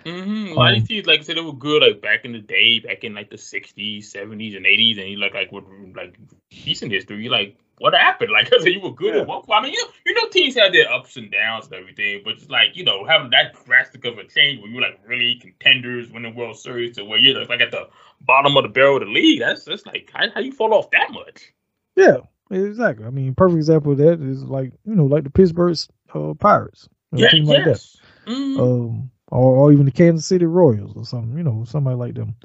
Mm-hmm. 0.07 0.51
A 0.51 0.55
lot 0.55 0.69
of 0.69 0.75
Um, 0.75 0.79
these 0.79 0.87
teams, 0.87 1.07
like 1.07 1.19
I 1.19 1.23
said, 1.23 1.37
they 1.37 1.41
were 1.41 1.53
good 1.53 1.81
like 1.81 2.01
back 2.01 2.23
in 2.25 2.31
the 2.33 2.39
day, 2.39 2.79
back 2.79 3.03
in 3.03 3.13
like 3.13 3.29
the 3.29 3.37
'60s, 3.37 4.05
'70s, 4.05 4.55
and 4.55 4.65
'80s, 4.65 4.97
and 4.97 5.09
you 5.09 5.17
look 5.17 5.33
like 5.33 5.51
with 5.51 5.65
like 5.95 6.17
decent 6.63 6.91
history. 6.91 7.23
You 7.23 7.29
like 7.29 7.57
what 7.79 7.93
happened? 7.93 8.31
Like 8.33 8.47
I 8.53 8.59
said, 8.59 8.73
you 8.73 8.81
were 8.81 8.93
good 8.93 9.15
Yeah. 9.15 9.21
at 9.21 9.27
one 9.27 9.41
point. 9.43 9.59
I 9.59 9.63
mean, 9.63 9.73
you 9.73 9.83
know, 9.83 9.89
you 10.05 10.13
know, 10.13 10.29
teams 10.29 10.55
had 10.55 10.73
their 10.73 10.91
ups 10.91 11.17
and 11.17 11.31
downs 11.31 11.65
and 11.65 11.75
everything, 11.75 12.21
but 12.23 12.33
it's 12.35 12.49
like 12.49 12.75
you 12.75 12.85
know 12.85 13.05
having 13.05 13.31
that 13.31 13.55
drastic 13.65 14.05
of 14.05 14.17
a 14.17 14.25
change 14.25 14.61
where 14.61 14.69
you're 14.69 14.81
like 14.81 14.99
really 15.05 15.35
contenders, 15.41 16.09
winning 16.11 16.35
World 16.35 16.57
Series, 16.57 16.95
to 16.95 17.05
where 17.05 17.19
you're 17.19 17.45
like 17.45 17.61
at 17.61 17.71
the 17.71 17.89
bottom 18.21 18.55
of 18.57 18.63
the 18.63 18.69
barrel 18.69 18.97
of 18.97 19.01
the 19.03 19.09
league. 19.11 19.39
That's 19.41 19.65
that's 19.65 19.85
like 19.85 20.09
how, 20.13 20.29
how 20.33 20.39
you 20.41 20.51
fall 20.53 20.73
off 20.73 20.89
that 20.91 21.11
much. 21.11 21.53
yeah 21.95 22.17
exactly 22.51 23.05
i 23.05 23.09
mean 23.09 23.35
perfect 23.35 23.57
example 23.57 23.91
of 23.91 23.97
that 23.97 24.21
is 24.21 24.43
like 24.43 24.71
you 24.85 24.95
know 24.95 25.05
like 25.05 25.23
the 25.23 25.29
pittsburgh 25.29 25.75
uh, 26.13 26.33
pirates 26.35 26.87
Yeah, 27.13 27.29
team 27.29 27.45
like 27.47 27.63
that 27.63 27.81
yes. 27.81 27.97
Mhm. 28.25 28.57
um, 28.59 29.11
or, 29.31 29.55
or 29.55 29.71
even 29.71 29.85
the 29.85 29.91
Kansas 29.91 30.25
City 30.25 30.45
Royals 30.45 30.95
or 30.95 31.05
something, 31.05 31.37
you 31.37 31.43
know, 31.43 31.63
somebody 31.65 31.95
like 31.95 32.15
them. 32.15 32.35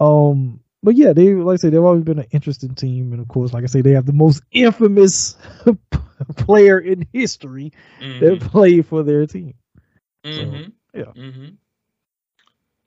Um, 0.00 0.60
but 0.82 0.94
yeah, 0.96 1.12
they 1.12 1.34
like 1.34 1.54
I 1.54 1.56
say 1.56 1.70
they've 1.70 1.82
always 1.82 2.04
been 2.04 2.18
an 2.20 2.26
interesting 2.30 2.74
team, 2.74 3.12
and 3.12 3.20
of 3.20 3.28
course, 3.28 3.52
like 3.52 3.64
I 3.64 3.66
say, 3.66 3.82
they 3.82 3.92
have 3.92 4.06
the 4.06 4.12
most 4.12 4.42
infamous 4.50 5.36
player 6.36 6.78
in 6.78 7.06
history 7.12 7.72
Mhm. 8.00 8.20
that 8.20 8.40
played 8.40 8.86
for 8.86 9.02
their 9.02 9.26
team. 9.26 9.54
Mm-hmm. 10.24 10.70
yeah. 10.98 11.04
Mm-hmm. 11.04 11.48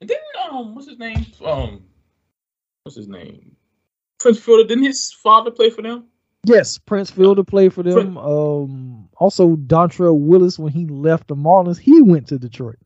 And 0.00 0.10
then 0.10 0.18
um, 0.50 0.74
what's 0.74 0.88
his 0.88 0.98
name? 0.98 1.26
Um, 1.44 1.84
what's 2.82 2.96
his 2.96 3.08
name? 3.08 3.56
Prince 4.18 4.38
Fielder. 4.38 4.64
Didn't 4.68 4.84
his 4.84 5.12
father 5.12 5.50
play 5.50 5.70
for 5.70 5.82
them? 5.82 6.06
Yes, 6.46 6.78
Prince 6.78 7.10
Fielder 7.10 7.42
played 7.44 7.72
for 7.72 7.82
them. 7.82 8.18
Um, 8.18 9.08
also 9.16 9.56
Dontrelle 9.56 10.18
Willis 10.18 10.58
when 10.58 10.72
he 10.72 10.86
left 10.86 11.28
the 11.28 11.34
Marlins, 11.36 11.78
he 11.78 12.02
went 12.02 12.28
to 12.28 12.38
Detroit. 12.38 12.78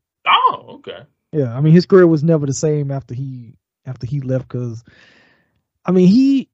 Okay. 0.89 1.03
Yeah, 1.31 1.55
I 1.55 1.61
mean 1.61 1.73
his 1.73 1.85
career 1.85 2.07
was 2.07 2.23
never 2.23 2.45
the 2.45 2.53
same 2.53 2.91
after 2.91 3.13
he 3.13 3.55
after 3.85 4.07
he 4.07 4.21
left 4.21 4.47
because, 4.47 4.83
I 5.85 5.91
mean 5.91 6.07
he 6.07 6.49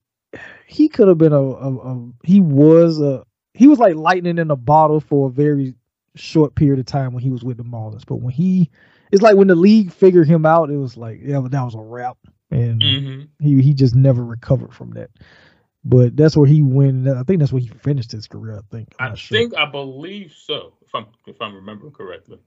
he 0.68 0.90
could 0.90 1.08
have 1.08 1.18
been 1.18 1.34
a, 1.34 1.42
a, 1.42 1.76
a 1.96 2.12
he 2.24 2.42
was 2.42 3.02
a 3.02 3.26
he 3.54 3.68
was 3.68 3.80
like 3.80 3.96
lightning 3.96 4.38
in 4.38 4.52
a 4.52 4.56
bottle 4.56 5.00
for 5.00 5.28
a 5.28 5.32
very 5.32 5.76
short 6.16 6.56
period 6.56 6.80
of 6.80 6.86
time 6.86 7.14
when 7.14 7.24
he 7.24 7.30
was 7.30 7.44
with 7.44 7.58
the 7.58 7.64
Marlins, 7.64 8.06
but 8.06 8.18
when 8.18 8.34
he 8.34 8.70
it's 9.12 9.22
like 9.22 9.36
when 9.38 9.48
the 9.48 9.56
league 9.56 9.92
figured 9.92 10.28
him 10.28 10.46
out, 10.46 10.70
it 10.72 10.78
was 10.78 10.98
like 10.98 11.20
yeah, 11.24 11.42
that 11.42 11.64
was 11.64 11.76
a 11.76 11.80
wrap, 11.82 12.18
and 12.52 12.82
Mm-hmm. 12.84 13.22
he 13.40 13.62
he 13.62 13.74
just 13.74 13.96
never 13.96 14.24
recovered 14.24 14.74
from 14.74 14.92
that. 14.92 15.12
But 15.84 16.18
that's 16.18 16.36
where 16.36 16.48
he 16.48 16.62
went. 16.62 17.08
I 17.08 17.24
think 17.24 17.40
that's 17.40 17.54
where 17.54 17.62
he 17.62 17.68
finished 17.68 18.12
his 18.12 18.28
career. 18.28 18.58
I 18.58 18.62
think. 18.76 18.96
I'm 19.00 19.14
I 19.14 19.16
sure. 19.16 19.38
think 19.38 19.56
I 19.56 19.66
believe 19.66 20.34
so. 20.34 20.74
If 20.86 20.94
I'm 20.96 21.08
if 21.28 21.42
I'm 21.42 21.56
remembering 21.56 21.94
correctly. 21.94 22.40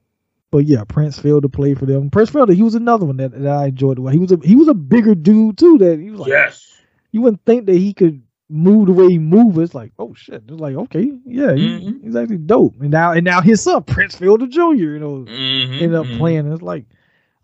But 0.51 0.65
yeah, 0.65 0.83
Prince 0.83 1.19
Fielder 1.19 1.47
played 1.49 1.77
for 1.77 1.85
them. 1.85 2.09
Prince 2.09 2.31
Fielder, 2.31 2.53
he 2.53 2.63
was 2.63 2.73
another 2.75 3.05
one 3.05 3.17
that, 3.17 3.31
that 3.39 3.47
I 3.51 3.67
enjoyed. 3.67 3.97
He 4.11 4.17
was 4.17 4.31
a 4.31 4.39
he 4.43 4.55
was 4.55 4.67
a 4.67 4.73
bigger 4.73 5.13
dude 5.15 5.57
too. 5.57 5.77
That 5.77 5.99
he 5.99 6.09
was 6.09 6.21
like, 6.21 6.29
yes. 6.29 6.75
you 7.11 7.21
wouldn't 7.21 7.45
think 7.45 7.67
that 7.67 7.75
he 7.75 7.93
could 7.93 8.23
move 8.49 8.87
the 8.87 8.93
way 8.93 9.09
he 9.09 9.19
moved. 9.19 9.59
It's 9.59 9.75
like, 9.75 9.91
oh 9.99 10.13
shit. 10.15 10.41
It's 10.47 10.59
like, 10.59 10.75
okay, 10.75 11.11
yeah, 11.25 11.53
he- 11.53 11.61
Mhm. 11.61 12.03
he's 12.03 12.15
actually 12.15 12.37
dope. 12.39 12.73
And 12.81 12.89
now 12.89 13.11
and 13.11 13.23
now 13.23 13.41
his 13.41 13.61
son, 13.61 13.83
Prince 13.83 14.15
Fielder 14.15 14.47
Jr., 14.47 14.73
you 14.73 14.99
know, 14.99 15.25
Mm-hmm. 15.27 15.73
ended 15.83 15.95
up 15.95 16.07
playing. 16.17 16.51
It's 16.51 16.63
like 16.63 16.85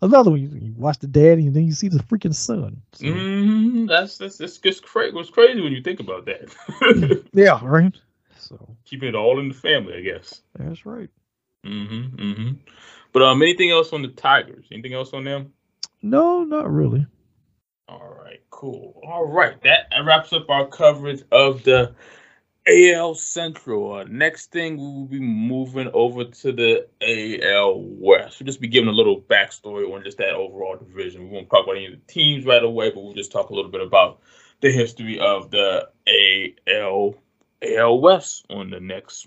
another 0.02 0.30
one. 0.32 0.40
You, 0.40 0.48
you 0.60 0.74
watch 0.76 0.98
the 0.98 1.06
daddy 1.06 1.46
and 1.46 1.54
then 1.54 1.62
you 1.64 1.72
see 1.74 1.86
the 1.88 1.98
freaking 2.00 2.34
son. 2.34 2.82
So, 2.92 3.06
Mm-hmm. 3.06 3.86
That's 3.86 4.18
that's 4.18 4.38
that's 4.38 4.58
just 4.58 4.82
crazy. 4.82 5.16
It's 5.16 5.30
crazy 5.30 5.60
when 5.60 5.72
you 5.72 5.80
think 5.82 6.00
about 6.00 6.26
that. 6.26 7.22
Yeah, 7.32 7.60
right. 7.62 7.94
So 8.36 8.76
Keeping 8.84 9.10
it 9.10 9.14
all 9.14 9.38
in 9.38 9.46
the 9.48 9.54
family, 9.54 9.94
I 9.94 10.00
guess. 10.00 10.40
that's 10.58 10.84
right. 10.84 11.08
Mm-hmm. 11.64 12.16
Mm-hmm. 12.16 12.50
But 13.16 13.22
um, 13.22 13.40
anything 13.40 13.70
else 13.70 13.94
on 13.94 14.02
the 14.02 14.08
Tigers? 14.08 14.66
Anything 14.70 14.92
else 14.92 15.14
on 15.14 15.24
them? 15.24 15.54
No, 16.02 16.44
not 16.44 16.70
really. 16.70 17.06
All 17.88 18.14
right, 18.22 18.42
cool. 18.50 19.00
All 19.02 19.24
right, 19.24 19.58
that 19.62 19.86
wraps 20.04 20.34
up 20.34 20.50
our 20.50 20.66
coverage 20.66 21.22
of 21.32 21.62
the 21.62 21.94
AL 22.66 23.14
Central. 23.14 23.94
Uh, 23.94 24.04
next 24.04 24.52
thing, 24.52 24.76
we 24.76 24.84
will 24.84 25.06
be 25.06 25.18
moving 25.18 25.90
over 25.94 26.24
to 26.24 26.52
the 26.52 26.86
AL 27.00 27.80
West. 27.80 28.38
We'll 28.38 28.48
just 28.48 28.60
be 28.60 28.68
giving 28.68 28.90
a 28.90 28.92
little 28.92 29.22
backstory 29.22 29.90
on 29.90 30.04
just 30.04 30.18
that 30.18 30.34
overall 30.34 30.76
division. 30.76 31.22
We 31.22 31.36
won't 31.36 31.48
talk 31.48 31.64
about 31.64 31.76
any 31.76 31.86
of 31.86 31.92
the 31.92 32.12
teams 32.12 32.44
right 32.44 32.62
away, 32.62 32.90
but 32.90 33.02
we'll 33.02 33.14
just 33.14 33.32
talk 33.32 33.48
a 33.48 33.54
little 33.54 33.70
bit 33.70 33.80
about 33.80 34.20
the 34.60 34.70
history 34.70 35.18
of 35.18 35.50
the 35.50 35.88
AL 36.68 37.14
AL 37.62 37.98
West 37.98 38.44
on 38.50 38.68
the 38.68 38.80
next 38.80 39.26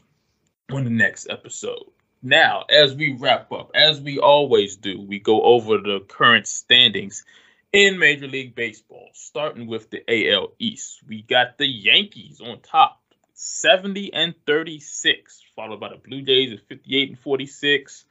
on 0.72 0.84
the 0.84 0.92
next 0.92 1.28
episode. 1.32 1.90
Now, 2.22 2.66
as 2.70 2.94
we 2.96 3.14
wrap 3.14 3.50
up, 3.54 3.72
as 3.74 4.02
we 4.02 4.20
always 4.20 4.76
do, 4.76 5.00
we 5.00 5.20
go 5.20 5.42
over 5.42 5.78
the 5.78 6.02
current 6.06 6.48
standings 6.48 7.24
in 7.72 7.98
Major 7.98 8.28
League 8.28 8.56
Baseball, 8.56 9.08
starting 9.14 9.68
with 9.68 9.90
the 9.90 10.04
AL 10.10 10.52
East. 10.60 11.00
We 11.08 11.22
got 11.22 11.58
the 11.58 11.66
Yankees 11.66 12.42
on 12.42 12.60
top, 12.60 13.00
70 13.36 14.14
and 14.14 14.36
36, 14.46 15.44
followed 15.56 15.80
by 15.80 15.90
the 15.90 15.96
Blue 15.96 16.22
Jays 16.22 16.52
at 16.52 16.68
58 16.68 17.10
and 17.10 17.20
46. 17.20 18.06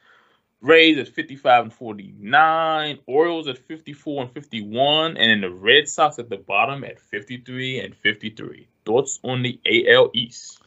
Rays 0.63 0.99
at 0.99 1.09
55 1.09 1.65
and 1.65 1.73
49, 1.73 2.99
Orioles 3.07 3.47
at 3.47 3.59
54 3.59 4.23
and 4.23 4.33
51, 4.33 5.17
and 5.19 5.31
then 5.31 5.41
the 5.43 5.55
Red 5.55 5.87
Sox 5.87 6.19
at 6.19 6.31
the 6.31 6.39
bottom 6.39 6.83
at 6.83 6.99
53 6.99 7.79
and 7.81 7.95
53. 7.95 8.67
Thoughts 8.87 9.21
on 9.23 9.43
the 9.43 9.61
AL 9.67 10.11
East? 10.15 10.61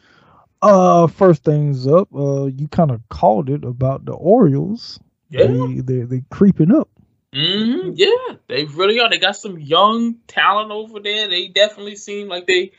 Uh, 0.61 1.07
first 1.07 1.43
things 1.43 1.87
up, 1.87 2.07
uh, 2.13 2.45
you 2.45 2.67
kind 2.67 2.91
of 2.91 3.01
called 3.09 3.49
it 3.49 3.63
about 3.63 4.05
the 4.05 4.13
Orioles. 4.13 4.99
Yeah, 5.29 5.47
they 5.47 5.79
they 5.81 6.01
they 6.03 6.23
creeping 6.29 6.71
up. 6.71 6.89
hmm 7.33 7.91
yeah, 7.95 8.35
they 8.47 8.65
really 8.65 8.99
are. 8.99 9.09
They 9.09 9.17
got 9.17 9.35
some 9.37 9.57
young 9.59 10.15
talent 10.27 10.71
over 10.71 10.99
there. 10.99 11.27
They 11.29 11.47
definitely 11.47 11.95
seem 11.95 12.27
like 12.27 12.45
they 12.47 12.71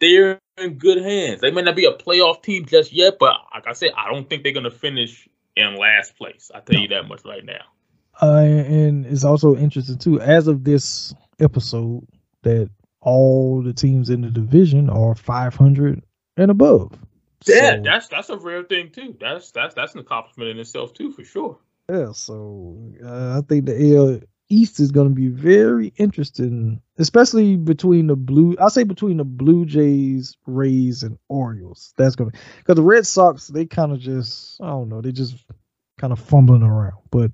they're 0.00 0.40
in 0.58 0.74
good 0.74 1.02
hands. 1.02 1.40
They 1.40 1.50
may 1.50 1.62
not 1.62 1.76
be 1.76 1.84
a 1.84 1.92
playoff 1.92 2.42
team 2.42 2.64
just 2.66 2.92
yet, 2.92 3.18
but 3.20 3.34
like 3.54 3.66
I 3.66 3.72
said, 3.74 3.90
I 3.96 4.10
don't 4.10 4.28
think 4.28 4.42
they're 4.42 4.52
gonna 4.52 4.70
finish 4.70 5.28
in 5.56 5.76
last 5.76 6.16
place. 6.16 6.50
I 6.54 6.60
tell 6.60 6.76
No. 6.76 6.82
you 6.82 6.88
that 6.88 7.06
much 7.06 7.24
right 7.24 7.44
now. 7.44 7.62
Uh, 8.22 8.40
and 8.40 9.06
it's 9.06 9.24
also 9.24 9.56
interesting 9.56 9.98
too, 9.98 10.20
as 10.20 10.46
of 10.48 10.64
this 10.64 11.14
episode, 11.38 12.06
that 12.42 12.70
all 13.00 13.62
the 13.62 13.72
teams 13.72 14.10
in 14.10 14.20
the 14.20 14.30
division 14.30 14.90
are 14.90 15.14
500 15.14 16.02
and 16.36 16.50
above. 16.50 16.92
Yeah, 17.46 17.76
So- 17.76 17.82
that's 17.84 18.08
that's 18.08 18.28
a 18.30 18.36
rare 18.36 18.64
thing 18.64 18.90
too. 18.90 19.16
That's 19.20 19.50
that's 19.50 19.74
that's 19.74 19.94
an 19.94 20.00
accomplishment 20.00 20.50
in 20.50 20.58
itself 20.58 20.92
too, 20.94 21.10
for 21.12 21.24
sure. 21.24 21.58
Yeah, 21.90 22.12
so 22.12 22.76
uh, 23.04 23.38
I 23.38 23.40
think 23.48 23.66
the 23.66 23.96
AL 23.96 24.20
East 24.48 24.78
is 24.78 24.92
going 24.92 25.08
to 25.08 25.14
be 25.14 25.28
very 25.28 25.92
interesting, 25.96 26.80
especially 26.98 27.56
between 27.56 28.06
the 28.08 28.16
blue. 28.16 28.56
I 28.60 28.68
say 28.68 28.84
between 28.84 29.16
the 29.16 29.24
Blue 29.24 29.64
Jays, 29.64 30.36
Rays, 30.46 31.02
and 31.02 31.18
Orioles. 31.28 31.94
That's 31.96 32.14
going 32.14 32.30
to 32.30 32.38
because 32.58 32.76
the 32.76 32.82
Red 32.82 33.06
Sox 33.06 33.48
they 33.48 33.66
kind 33.66 33.92
of 33.92 33.98
just 34.00 34.60
I 34.60 34.68
don't 34.68 34.88
know 34.88 35.00
they 35.00 35.12
just 35.12 35.36
kind 35.98 36.12
of 36.12 36.20
fumbling 36.20 36.62
around, 36.62 36.94
but 37.10 37.30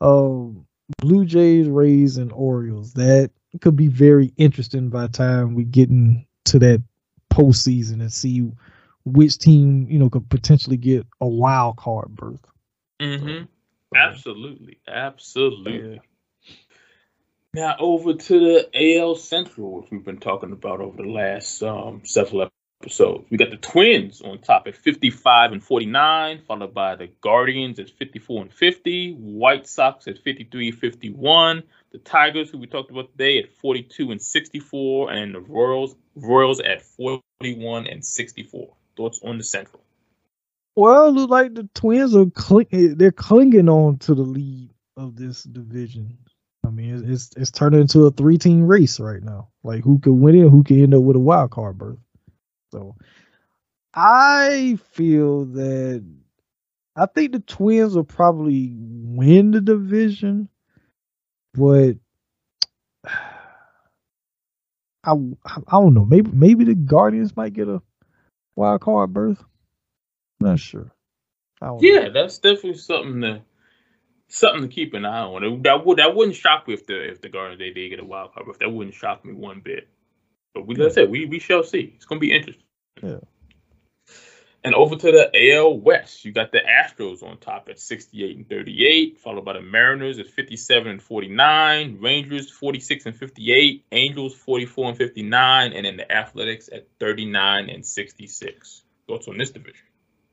um, 0.00 0.64
Blue 0.98 1.24
Jays, 1.24 1.68
Rays, 1.68 2.16
and 2.18 2.32
Orioles 2.32 2.92
that 2.94 3.30
could 3.60 3.76
be 3.76 3.88
very 3.88 4.32
interesting 4.36 4.90
by 4.90 5.02
the 5.02 5.12
time 5.12 5.54
we 5.54 5.64
get 5.64 5.90
into 5.90 6.58
that 6.58 6.82
postseason 7.32 7.94
and 8.00 8.12
see 8.12 8.50
which 9.12 9.38
team 9.38 9.86
you 9.90 9.98
know 9.98 10.10
could 10.10 10.28
potentially 10.28 10.76
get 10.76 11.06
a 11.20 11.26
wild 11.26 11.76
card 11.76 12.14
berth. 12.14 12.44
Mm-hmm. 13.00 13.44
Absolutely, 13.94 14.78
absolutely. 14.86 16.00
Now 17.54 17.76
over 17.78 18.14
to 18.14 18.38
the 18.38 18.98
AL 18.98 19.16
Central, 19.16 19.80
which 19.80 19.90
we've 19.90 20.04
been 20.04 20.20
talking 20.20 20.52
about 20.52 20.80
over 20.80 21.02
the 21.02 21.08
last 21.08 21.62
um, 21.62 22.02
several 22.04 22.50
episodes. 22.82 23.26
We 23.30 23.38
got 23.38 23.50
the 23.50 23.56
Twins 23.56 24.20
on 24.20 24.38
top 24.38 24.68
at 24.68 24.76
55 24.76 25.52
and 25.52 25.64
49, 25.64 26.42
followed 26.46 26.74
by 26.74 26.96
the 26.96 27.08
Guardians 27.20 27.78
at 27.78 27.90
54 27.90 28.42
and 28.42 28.52
50, 28.52 29.14
White 29.14 29.66
Sox 29.66 30.06
at 30.06 30.18
53 30.18 30.70
51, 30.72 31.62
the 31.92 31.98
Tigers, 31.98 32.50
who 32.50 32.58
we 32.58 32.66
talked 32.66 32.90
about 32.90 33.10
today, 33.12 33.38
at 33.38 33.50
42 33.56 34.10
and 34.10 34.22
64, 34.22 35.10
and 35.10 35.34
the 35.34 35.40
Royals 35.40 35.96
Royals 36.14 36.60
at 36.60 36.82
41 36.82 37.86
and 37.86 38.04
64. 38.04 38.74
Thoughts 38.98 39.20
on 39.24 39.38
the 39.38 39.44
Central? 39.44 39.82
Well, 40.76 41.08
it 41.08 41.12
look 41.12 41.30
like 41.30 41.54
the 41.54 41.68
Twins 41.74 42.16
are 42.16 42.26
cling- 42.26 42.68
eh, 42.72 42.94
they're 42.96 43.12
clinging 43.12 43.68
on 43.68 43.98
to 44.00 44.14
the 44.14 44.22
lead 44.22 44.70
of 44.96 45.16
this 45.16 45.44
division. 45.44 46.18
I 46.66 46.70
mean, 46.70 46.94
it's 46.96 47.04
it's, 47.04 47.36
it's 47.36 47.50
turning 47.52 47.80
into 47.82 48.06
a 48.06 48.10
three 48.10 48.38
team 48.38 48.64
race 48.66 49.00
right 49.00 49.22
now. 49.22 49.48
Like 49.64 49.84
who 49.84 49.98
could 50.00 50.14
win 50.14 50.36
it, 50.36 50.50
who 50.50 50.64
could 50.64 50.78
end 50.78 50.94
up 50.94 51.02
with 51.02 51.16
a 51.16 51.20
wild 51.20 51.52
card 51.52 51.78
berth. 51.78 51.98
So, 52.72 52.96
I 53.94 54.78
feel 54.92 55.46
that 55.46 56.04
I 56.96 57.06
think 57.06 57.32
the 57.32 57.40
Twins 57.40 57.94
will 57.96 58.04
probably 58.04 58.74
win 58.76 59.52
the 59.52 59.60
division, 59.60 60.48
but 61.54 61.94
I 65.04 65.12
I 65.12 65.72
don't 65.72 65.94
know. 65.94 66.04
Maybe 66.04 66.30
maybe 66.32 66.64
the 66.64 66.74
Guardians 66.74 67.36
might 67.36 67.54
get 67.54 67.68
a 67.68 67.82
wild 68.58 68.82
card 68.82 69.12
berth. 69.14 69.44
Not 70.40 70.60
sure. 70.60 70.92
I 71.62 71.66
don't 71.68 71.88
know. 71.88 72.02
Yeah, 72.02 72.08
that's 72.10 72.38
definitely 72.38 72.74
something 72.74 73.20
to 73.22 73.42
something 74.28 74.62
to 74.62 74.68
keep 74.68 74.94
an 74.94 75.04
eye 75.06 75.20
on. 75.22 75.44
It- 75.44 75.62
That 75.64 75.86
would 75.86 75.98
that 75.98 76.14
wouldn't 76.14 76.36
shock 76.36 76.68
me 76.68 76.74
if 76.74 76.86
the 76.86 77.10
if 77.10 77.20
the 77.20 77.28
Guardians 77.30 77.60
they 77.60 77.70
did 77.70 77.90
get 77.90 78.00
a 78.00 78.04
wild 78.04 78.34
card. 78.34 78.46
If 78.48 78.58
that 78.60 78.70
wouldn't 78.70 78.94
shock 78.96 79.24
me 79.24 79.32
one 79.34 79.60
bit. 79.60 79.88
But 80.54 80.66
we 80.66 80.74
let's 80.76 80.94
say 80.96 81.06
we 81.06 81.26
we 81.26 81.38
shall 81.40 81.62
see. 81.64 81.92
It's 81.96 82.06
gonna 82.06 82.20
be 82.20 82.32
interesting. 82.32 82.64
Yeah. 83.02 83.20
And 84.64 84.74
over 84.74 84.96
to 84.96 85.12
the 85.12 85.52
AL 85.54 85.78
West, 85.78 86.24
you 86.24 86.32
got 86.32 86.50
the 86.50 86.58
Astros 86.58 87.22
on 87.22 87.38
top 87.38 87.68
at 87.70 87.78
68 87.78 88.36
and 88.36 88.48
38, 88.48 89.18
followed 89.20 89.44
by 89.44 89.52
the 89.52 89.60
Mariners 89.62 90.18
at 90.18 90.26
57 90.26 90.90
and 90.90 91.02
49, 91.02 91.98
Rangers 92.00 92.50
46 92.50 93.06
and 93.06 93.16
58, 93.16 93.84
Angels 93.92 94.34
44 94.34 94.88
and 94.88 94.98
59, 94.98 95.72
and 95.72 95.86
then 95.86 95.96
the 95.96 96.10
Athletics 96.12 96.68
at 96.72 96.88
39 96.98 97.70
and 97.70 97.86
66. 97.86 98.82
Thoughts 99.06 99.28
on 99.28 99.38
this 99.38 99.50
division? 99.50 99.84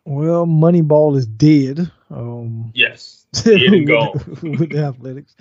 Well, 0.06 0.46
Moneyball 0.48 1.16
is 1.18 1.28
dead. 1.28 1.92
Um, 2.10 2.72
Yes. 2.74 3.26
Dead 3.44 3.62
and 3.62 3.72
with, 3.82 3.88
gone. 3.88 4.38
with 4.60 4.70
the 4.72 4.86
Athletics. 4.86 5.36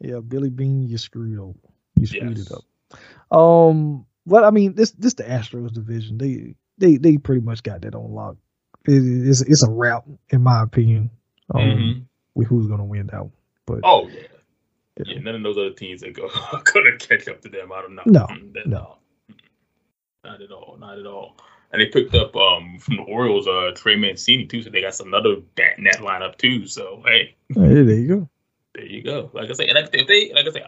Yeah, 0.00 0.20
Billy 0.20 0.50
Beane, 0.50 0.82
you 0.88 0.98
screwed 0.98 1.38
up. 1.40 1.56
You 1.96 2.06
screwed 2.06 2.38
Yes. 2.38 2.50
it 2.50 2.52
up. 2.52 3.36
Um, 3.36 4.06
well, 4.26 4.44
I 4.44 4.50
mean, 4.50 4.74
this 4.74 4.92
this 4.92 5.14
the 5.14 5.24
Astros 5.24 5.72
division. 5.72 6.18
They 6.18 6.54
they 6.78 6.96
they 6.96 7.16
pretty 7.18 7.40
much 7.42 7.62
got 7.62 7.82
that 7.82 7.94
on 7.94 8.12
lock. 8.12 8.36
It, 8.86 8.92
it's 9.28 9.40
it's 9.42 9.62
a 9.66 9.70
wrap, 9.70 10.04
in 10.30 10.42
my 10.42 10.62
opinion. 10.62 11.10
Um, 11.54 11.60
Mhm. 11.60 12.04
with 12.34 12.48
who's 12.48 12.66
gonna 12.66 12.84
win 12.84 13.06
that 13.08 13.20
one. 13.22 13.32
But 13.66 13.80
Oh 13.84 14.08
yeah. 14.08 14.22
Yeah. 14.98 15.04
yeah. 15.14 15.18
None 15.20 15.34
of 15.36 15.42
those 15.42 15.58
other 15.58 15.70
teams 15.74 16.00
that 16.02 16.14
go 16.14 16.28
are 16.52 16.62
gonna 16.62 16.96
catch 16.98 17.28
up 17.28 17.40
to 17.42 17.48
them. 17.48 17.70
I 17.72 17.80
don't 17.82 17.94
know. 17.94 18.02
No, 18.06 18.26
Mm, 18.26 18.52
that- 18.54 18.66
no. 18.66 18.96
Not 20.24 20.40
at 20.40 20.50
all. 20.50 20.76
Not 20.80 20.98
at 20.98 21.06
all. 21.06 21.36
And 21.72 21.80
they 21.82 21.86
picked 21.86 22.14
up 22.14 22.34
um 22.36 22.78
from 22.78 22.96
the 22.96 23.02
Orioles 23.02 23.46
uh 23.46 23.72
Trey 23.74 23.96
Mancini 23.96 24.46
too, 24.46 24.62
so 24.62 24.70
they 24.70 24.80
got 24.80 24.98
another 25.00 25.36
bat 25.56 25.76
in 25.78 25.84
that 25.84 25.96
lineup 25.98 26.36
too. 26.38 26.66
So 26.66 27.02
hey, 27.04 27.34
hey, 27.48 27.82
there 27.82 27.94
you 27.94 28.08
go. 28.08 28.28
there 28.74 28.86
you 28.86 29.02
go. 29.02 29.30
Like 29.34 29.50
I 29.50 29.52
say, 29.54 29.66
and 29.66 29.76
if 29.78 29.90
they 30.06 30.32
like 30.32 30.46
I 30.46 30.50
say, 30.50 30.64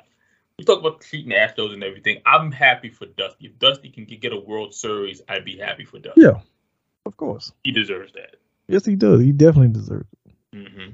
we 0.59 0.65
talk 0.65 0.81
about 0.81 1.03
treating 1.03 1.31
the 1.31 1.37
Astros 1.37 1.75
and 1.75 1.85
everything. 1.85 2.23
I'm 2.25 2.51
happy 2.51 2.89
for 2.89 3.07
Dusty. 3.07 3.47
If 3.47 3.59
Dusty 3.59 3.91
can 3.91 4.05
get 4.05 4.33
a 4.33 4.39
World 4.39 4.75
Series, 4.75 5.21
I'd 5.29 5.45
be 5.45 5.59
happy 5.59 5.85
for 5.85 5.99
Dusty. 5.99 6.23
Yeah, 6.23 6.41
of 7.05 7.17
course. 7.17 7.53
He 7.63 7.73
deserves 7.73 8.13
that. 8.15 8.37
Yes, 8.67 8.85
he 8.85 8.97
does. 8.97 9.21
He 9.21 9.33
definitely 9.33 9.69
deserves. 9.69 10.07
it. 10.25 10.57
Mm-hmm. 10.57 10.93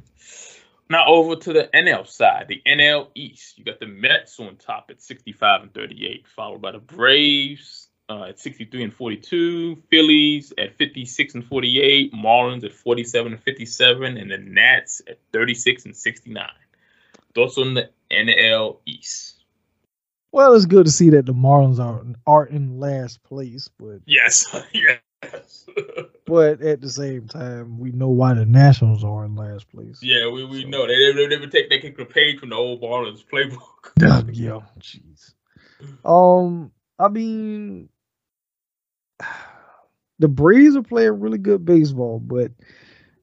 Now 0.90 1.06
over 1.06 1.36
to 1.36 1.52
the 1.52 1.70
NL 1.72 2.06
side, 2.06 2.46
the 2.48 2.60
NL 2.66 3.08
East. 3.14 3.56
You 3.56 3.64
got 3.64 3.78
the 3.78 3.86
Mets 3.86 4.38
on 4.40 4.56
top 4.56 4.86
at 4.90 5.00
65 5.00 5.62
and 5.62 5.74
38, 5.74 6.26
followed 6.26 6.60
by 6.60 6.72
the 6.72 6.80
Braves 6.80 7.88
uh, 8.10 8.24
at 8.24 8.40
63 8.40 8.82
and 8.82 8.94
42, 8.94 9.76
Phillies 9.88 10.52
at 10.58 10.76
56 10.76 11.34
and 11.34 11.46
48, 11.46 12.12
Marlins 12.12 12.64
at 12.64 12.72
47 12.72 13.34
and 13.34 13.42
57, 13.42 14.16
and 14.16 14.30
the 14.30 14.38
Nats 14.38 15.00
at 15.08 15.18
36 15.32 15.84
and 15.86 15.96
69. 15.96 16.48
Thoughts 17.34 17.56
on 17.56 17.74
the 17.74 17.88
NL 18.10 18.78
East? 18.84 19.41
Well, 20.32 20.54
it's 20.54 20.66
good 20.66 20.86
to 20.86 20.92
see 20.92 21.10
that 21.10 21.26
the 21.26 21.34
Marlins 21.34 21.78
are 21.78 22.04
are 22.26 22.46
in 22.46 22.78
last 22.80 23.22
place, 23.22 23.68
but 23.78 24.00
Yes, 24.06 24.46
yes. 24.72 25.66
but 26.26 26.60
at 26.62 26.80
the 26.80 26.90
same 26.90 27.26
time, 27.28 27.78
we 27.78 27.92
know 27.92 28.08
why 28.08 28.34
the 28.34 28.46
Nationals 28.46 29.04
are 29.04 29.24
in 29.24 29.34
last 29.36 29.68
place. 29.70 30.00
yeah, 30.02 30.28
we, 30.28 30.44
we 30.44 30.62
So- 30.62 30.68
know 30.68 30.86
they 30.86 31.12
they 31.12 31.26
never 31.26 31.46
take 31.46 31.68
they 31.70 31.78
take 31.80 31.98
a 31.98 32.04
page 32.04 32.40
from 32.40 32.50
the 32.50 32.56
old 32.56 32.80
Marlins 32.82 33.24
playbook. 33.24 33.92
yeah, 34.32 34.60
jeez. 34.80 35.34
Um, 36.04 36.72
I 36.98 37.08
mean, 37.08 37.88
the 40.18 40.28
Braves 40.28 40.76
are 40.76 40.82
playing 40.82 41.20
really 41.20 41.38
good 41.38 41.64
baseball, 41.64 42.18
but 42.20 42.52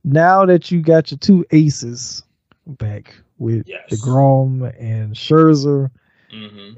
now 0.04 0.46
that 0.46 0.72
you 0.72 0.82
got 0.82 1.12
your 1.12 1.18
two 1.20 1.46
aces 1.52 2.24
back 2.66 3.16
with 3.38 3.66
Yes. 3.66 3.90
DeGrom 3.90 4.74
and 4.80 5.14
Scherzer, 5.16 5.90
hmm 6.32 6.74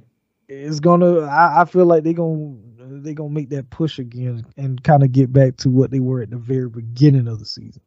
it's 0.52 0.80
gonna. 0.80 1.22
I, 1.22 1.62
I 1.62 1.66
feel 1.66 1.86
like 1.86 2.04
they're 2.04 2.14
gonna 2.14 2.56
they're 2.78 3.14
gonna 3.14 3.30
make 3.30 3.50
that 3.50 3.70
push 3.70 4.00
again 4.00 4.46
and 4.58 4.84
kind 4.84 5.04
of 5.04 5.12
get 5.12 5.32
back 5.32 5.58
to 5.58 5.70
what 5.70 5.92
they 5.92 6.00
were 6.00 6.22
at 6.22 6.30
the 6.30 6.38
very 6.38 6.70
beginning 6.70 7.28
of 7.28 7.40
the 7.40 7.46
season. 7.46 7.82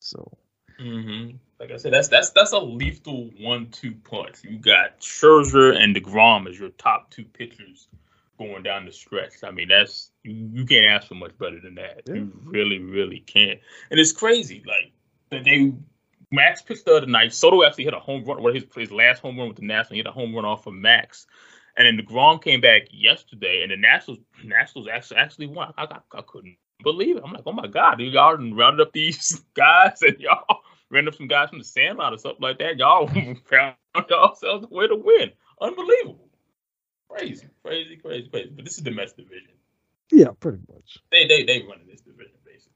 So 0.00 0.36
hmm 0.78 1.30
Like 1.58 1.70
I 1.70 1.76
said, 1.76 1.92
that's 1.92 2.08
that's 2.08 2.30
that's 2.30 2.52
a 2.52 2.58
lethal 2.58 3.30
one-two 3.40 3.94
punch. 4.04 4.44
You 4.44 4.58
got 4.58 5.00
Scherzer 5.00 5.76
and 5.76 5.96
Degrom 5.96 6.48
as 6.48 6.58
your 6.58 6.70
top 6.70 7.10
two 7.10 7.24
pitchers 7.24 7.88
going 8.38 8.62
down 8.62 8.84
the 8.84 8.92
stretch. 8.92 9.42
I 9.42 9.50
mean, 9.50 9.68
that's 9.68 10.10
you, 10.22 10.50
you 10.52 10.66
can't 10.66 10.86
ask 10.90 11.08
for 11.08 11.14
much 11.14 11.36
better 11.38 11.60
than 11.60 11.76
that. 11.76 12.02
Yeah. 12.06 12.14
You 12.16 12.32
really, 12.44 12.78
really 12.78 13.20
can't. 13.20 13.58
And 13.90 13.98
it's 13.98 14.12
crazy, 14.12 14.62
like 14.66 14.92
that 15.30 15.44
they 15.44 15.72
Max 16.30 16.60
pitched 16.60 16.84
the 16.84 16.96
other 16.96 17.06
night. 17.06 17.32
Soto 17.32 17.64
actually 17.64 17.84
hit 17.84 17.94
a 17.94 18.00
home 18.00 18.24
run. 18.24 18.42
What 18.42 18.54
his 18.54 18.64
his 18.74 18.92
last 18.92 19.20
home 19.20 19.38
run 19.38 19.48
with 19.48 19.56
the 19.56 19.64
Nationals, 19.64 19.90
he 19.92 19.96
hit 19.98 20.06
a 20.06 20.12
home 20.12 20.34
run 20.34 20.44
off 20.44 20.66
of 20.66 20.74
Max. 20.74 21.26
And 21.76 21.86
then 21.86 21.96
the 21.96 22.02
Degrom 22.02 22.42
came 22.42 22.60
back 22.60 22.82
yesterday, 22.90 23.62
and 23.62 23.70
the 23.70 23.76
Nationals 23.76 24.20
Nationals 24.42 24.88
actually 24.90 25.18
actually 25.18 25.46
won. 25.46 25.74
I, 25.76 25.84
I, 25.84 25.98
I 26.18 26.22
couldn't 26.26 26.56
believe 26.82 27.16
it. 27.16 27.22
I'm 27.24 27.32
like, 27.32 27.42
oh 27.46 27.52
my 27.52 27.66
god, 27.66 27.96
dude, 27.98 28.12
y'all 28.12 28.36
rounded 28.36 28.86
up 28.86 28.92
these 28.92 29.42
guys 29.54 30.00
and 30.02 30.18
y'all 30.18 30.60
ran 30.90 31.08
up 31.08 31.14
some 31.14 31.28
guys 31.28 31.50
from 31.50 31.58
the 31.58 31.64
Sandlot 31.64 32.14
or 32.14 32.18
something 32.18 32.42
like 32.42 32.58
that. 32.58 32.78
Y'all 32.78 33.06
found 33.44 33.76
yourselves 34.08 34.66
a 34.70 34.74
way 34.74 34.86
to 34.86 34.96
win. 34.96 35.32
Unbelievable. 35.60 36.28
Crazy, 37.08 37.48
crazy, 37.64 37.96
crazy, 37.96 38.28
crazy. 38.28 38.50
But 38.54 38.64
this 38.64 38.78
is 38.78 38.82
the 38.82 38.90
Mets 38.90 39.12
division. 39.12 39.52
Yeah, 40.10 40.28
pretty 40.38 40.58
much. 40.72 40.98
They 41.10 41.26
they 41.26 41.44
they 41.44 41.62
running 41.68 41.86
this 41.88 42.00
division 42.00 42.36
basically. 42.44 42.72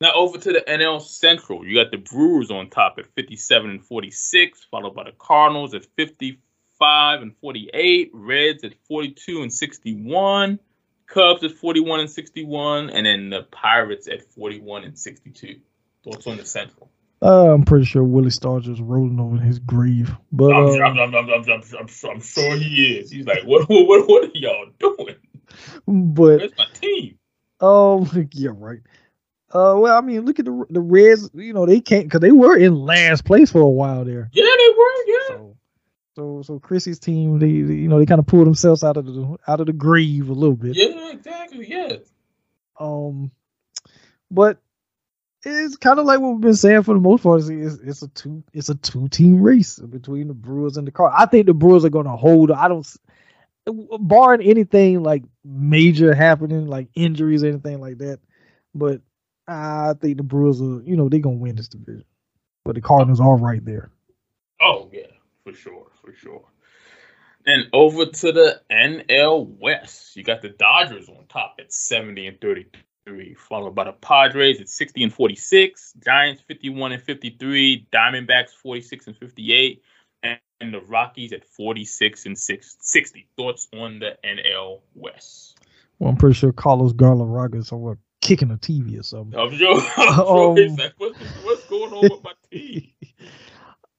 Now 0.00 0.12
over 0.14 0.38
to 0.38 0.52
the 0.52 0.64
NL 0.66 1.00
Central. 1.00 1.66
You 1.66 1.82
got 1.82 1.90
the 1.90 1.98
Brewers 1.98 2.50
on 2.50 2.70
top 2.70 2.96
at 2.98 3.06
57 3.14 3.70
and 3.70 3.84
46, 3.84 4.66
followed 4.70 4.94
by 4.94 5.04
the 5.04 5.12
Cardinals 5.18 5.74
at 5.74 5.86
55 6.80 7.22
and 7.22 7.36
48, 7.40 8.10
Reds 8.14 8.64
at 8.64 8.72
42 8.88 9.42
and 9.42 9.52
61, 9.52 10.58
Cubs 11.06 11.44
at 11.44 11.52
41 11.52 12.00
and 12.00 12.10
61, 12.10 12.90
and 12.90 13.06
then 13.06 13.28
the 13.30 13.42
Pirates 13.50 14.08
at 14.08 14.22
41 14.32 14.84
and 14.84 14.98
62. 14.98 15.60
Thoughts 16.02 16.26
on 16.26 16.38
the 16.38 16.46
Central? 16.46 16.90
Uh, 17.22 17.52
I'm 17.52 17.64
pretty 17.64 17.84
sure 17.84 18.02
Willie 18.02 18.30
Stargell 18.30 18.72
is 18.72 18.80
rolling 18.80 19.20
over 19.20 19.36
in 19.36 19.42
his 19.42 19.58
grave, 19.58 20.10
but 20.32 20.54
I'm, 20.54 20.68
uh, 20.68 21.02
I'm, 21.02 21.14
I'm, 21.14 21.62
I'm, 22.08 22.20
sure 22.20 22.56
he 22.56 22.96
is. 22.96 23.10
He's 23.10 23.26
like, 23.26 23.42
what, 23.44 23.68
what, 23.68 24.08
what 24.08 24.24
are 24.24 24.30
y'all 24.32 24.70
doing? 24.78 25.16
but 25.86 26.38
Where's 26.38 26.52
my 26.56 26.64
team? 26.72 27.18
oh, 27.60 28.10
yeah, 28.32 28.52
right. 28.54 28.80
Uh, 29.52 29.74
well, 29.76 29.98
I 29.98 30.00
mean, 30.00 30.24
look 30.24 30.38
at 30.38 30.44
the 30.44 30.64
the 30.70 30.80
Reds. 30.80 31.28
You 31.34 31.52
know, 31.52 31.66
they 31.66 31.80
can't 31.80 32.04
because 32.04 32.20
they 32.20 32.30
were 32.30 32.56
in 32.56 32.74
last 32.74 33.24
place 33.24 33.50
for 33.50 33.60
a 33.60 33.68
while 33.68 34.04
there. 34.04 34.30
Yeah, 34.32 34.44
they 34.44 34.68
were. 34.78 35.04
Yeah. 35.06 35.28
So, 35.28 35.56
so, 36.16 36.42
so 36.42 36.58
Chrissy's 36.58 36.98
team, 36.98 37.38
they, 37.38 37.62
they 37.62 37.74
you 37.74 37.88
know, 37.88 37.98
they 37.98 38.06
kind 38.06 38.18
of 38.18 38.26
pulled 38.26 38.46
themselves 38.46 38.84
out 38.84 38.96
of 38.96 39.06
the 39.06 39.36
out 39.46 39.60
of 39.60 39.66
the 39.66 39.72
grave 39.72 40.28
a 40.28 40.32
little 40.32 40.56
bit. 40.56 40.76
Yeah, 40.76 41.10
exactly. 41.12 41.68
Yeah. 41.68 41.96
Um, 42.78 43.30
but 44.30 44.58
it's 45.42 45.76
kind 45.76 45.98
of 45.98 46.06
like 46.06 46.20
what 46.20 46.32
we've 46.32 46.40
been 46.40 46.54
saying 46.54 46.82
for 46.82 46.94
the 46.94 47.00
most 47.00 47.22
part. 47.22 47.40
It's, 47.40 47.48
it's, 47.48 48.02
a 48.02 48.08
two 48.08 48.42
it's 48.52 48.68
a 48.68 48.74
two 48.74 49.08
team 49.08 49.40
race 49.40 49.78
between 49.78 50.28
the 50.28 50.34
Brewers 50.34 50.76
and 50.76 50.86
the 50.86 50.92
Car. 50.92 51.12
I 51.16 51.26
think 51.26 51.46
the 51.46 51.54
Brewers 51.54 51.84
are 51.84 51.90
going 51.90 52.06
to 52.06 52.16
hold. 52.16 52.50
I 52.50 52.68
don't, 52.68 52.84
s- 52.84 52.98
barring 53.66 54.42
anything 54.42 55.02
like 55.02 55.22
major 55.44 56.14
happening, 56.14 56.66
like 56.66 56.88
injuries 56.94 57.44
or 57.44 57.48
anything 57.48 57.80
like 57.80 57.98
that. 57.98 58.20
But 58.74 59.00
I 59.46 59.94
think 60.00 60.16
the 60.16 60.22
Brewers 60.22 60.60
are, 60.60 60.82
you 60.82 60.96
know, 60.96 61.08
they're 61.08 61.20
gonna 61.20 61.36
win 61.36 61.56
this 61.56 61.68
division. 61.68 62.04
But 62.64 62.74
the 62.74 62.80
Cardinals 62.80 63.20
are 63.20 63.36
right 63.36 63.64
there. 63.64 63.90
Oh 64.60 64.88
yeah, 64.92 65.06
for 65.44 65.52
sure, 65.52 65.86
for 66.10 66.16
sure. 66.16 66.44
And 67.46 67.68
over 67.72 68.06
to 68.06 68.32
the 68.32 68.60
NL 68.70 69.58
West, 69.58 70.14
you 70.16 70.22
got 70.22 70.42
the 70.42 70.50
Dodgers 70.50 71.08
on 71.08 71.24
top 71.28 71.56
at 71.58 71.72
70 71.72 72.26
and 72.26 72.40
33, 72.40 73.34
followed 73.34 73.74
by 73.74 73.84
the 73.84 73.92
Padres 73.92 74.60
at 74.60 74.68
60 74.68 75.04
and 75.04 75.12
46, 75.12 75.94
Giants 76.04 76.42
51 76.46 76.92
and 76.92 77.02
53, 77.02 77.86
Diamondbacks 77.90 78.50
46 78.50 79.06
and 79.06 79.16
58, 79.16 79.82
and, 80.22 80.38
the 80.60 80.82
Rockies 80.82 81.32
at 81.32 81.46
46 81.46 82.26
and 82.26 82.38
6, 82.38 82.76
60. 82.78 83.28
Thoughts 83.38 83.68
on 83.72 84.00
the 84.00 84.18
NL 84.22 84.80
West? 84.94 85.58
Well, 85.98 86.10
I'm 86.10 86.16
pretty 86.16 86.34
sure 86.34 86.52
Carlos 86.52 86.92
Garland 86.92 87.54
is 87.54 87.68
somewhere 87.68 87.96
kicking 88.20 88.50
a 88.50 88.58
TV 88.58 89.00
or 89.00 89.02
something. 89.02 89.38
I'm 89.40 89.56
sure. 89.56 89.80
I'm 89.96 90.14
sure 90.14 90.56
he's 90.58 90.72
Um, 90.72 90.76
like, 90.76 90.92
what's, 90.98 91.18
what's 91.42 91.64
going 91.64 91.94
on 91.94 92.10
with 92.10 92.22
my 92.22 92.32
team? 92.52 92.90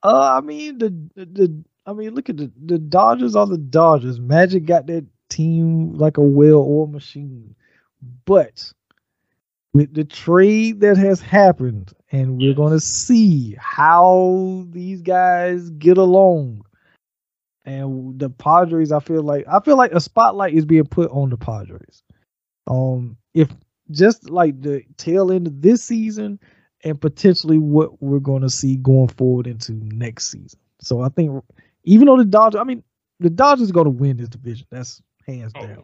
Uh, 0.04 0.38
I 0.38 0.42
mean 0.42 0.80
the, 0.80 0.90
the 1.16 1.26
the 1.26 1.64
I 1.92 1.94
mean 1.94 2.16
look 2.16 2.30
at 2.30 2.38
the 2.38 2.52
the 2.66 2.80
Dodgers 2.80 3.36
are 3.36 3.46
the 3.48 3.58
Dodgers. 3.58 4.20
Magic 4.20 4.66
got 4.66 4.88
that 4.88 5.06
team 5.30 5.94
like 5.94 6.18
a 6.18 6.22
well-oiled 6.22 6.92
machine, 6.92 7.56
but 8.26 8.72
with 9.74 9.94
the 9.94 10.04
trade 10.06 10.82
that 10.82 10.98
has 10.98 11.22
happened, 11.22 11.94
and 12.12 12.38
we're 12.38 12.50
Yes. 12.50 12.58
going 12.58 12.74
to 12.74 12.80
see 12.80 13.56
how 13.60 14.66
these 14.70 15.02
guys 15.02 15.70
get 15.72 15.98
along. 15.98 16.64
And 17.66 18.20
the 18.20 18.30
Padres, 18.30 18.92
I 18.92 19.00
feel 19.00 19.24
like 19.24 19.46
I 19.48 19.60
feel 19.60 19.78
like 19.78 19.92
a 19.94 20.00
spotlight 20.00 20.54
is 20.54 20.66
being 20.66 20.86
put 20.86 21.12
on 21.12 21.30
the 21.30 21.38
Padres. 21.38 22.04
Um, 22.68 23.18
if 23.34 23.50
just 23.92 24.30
like 24.30 24.62
the 24.62 24.84
tail 24.98 25.32
end 25.32 25.48
of 25.48 25.62
this 25.62 25.84
season, 25.84 26.40
and 26.84 27.00
potentially 27.00 27.60
what 27.60 28.02
we're 28.02 28.20
going 28.20 28.42
to 28.42 28.50
see 28.50 28.78
going 28.78 29.10
forward 29.10 29.48
into 29.48 29.74
next 29.74 30.32
season. 30.32 30.60
So 30.82 31.02
I 31.02 31.10
think 31.10 31.44
even 31.84 32.08
though 32.08 32.18
the 32.18 32.26
Dodgers, 32.26 32.60
I 32.60 32.64
mean, 32.64 32.84
the 33.20 33.30
Dodgers 33.30 33.70
are 33.70 33.74
going 33.74 33.86
to 33.86 33.92
win 33.92 34.18
this 34.18 34.30
division. 34.30 34.68
That's 34.72 35.02
hands 35.28 35.52
Oh, 35.56 35.66
down. 35.66 35.84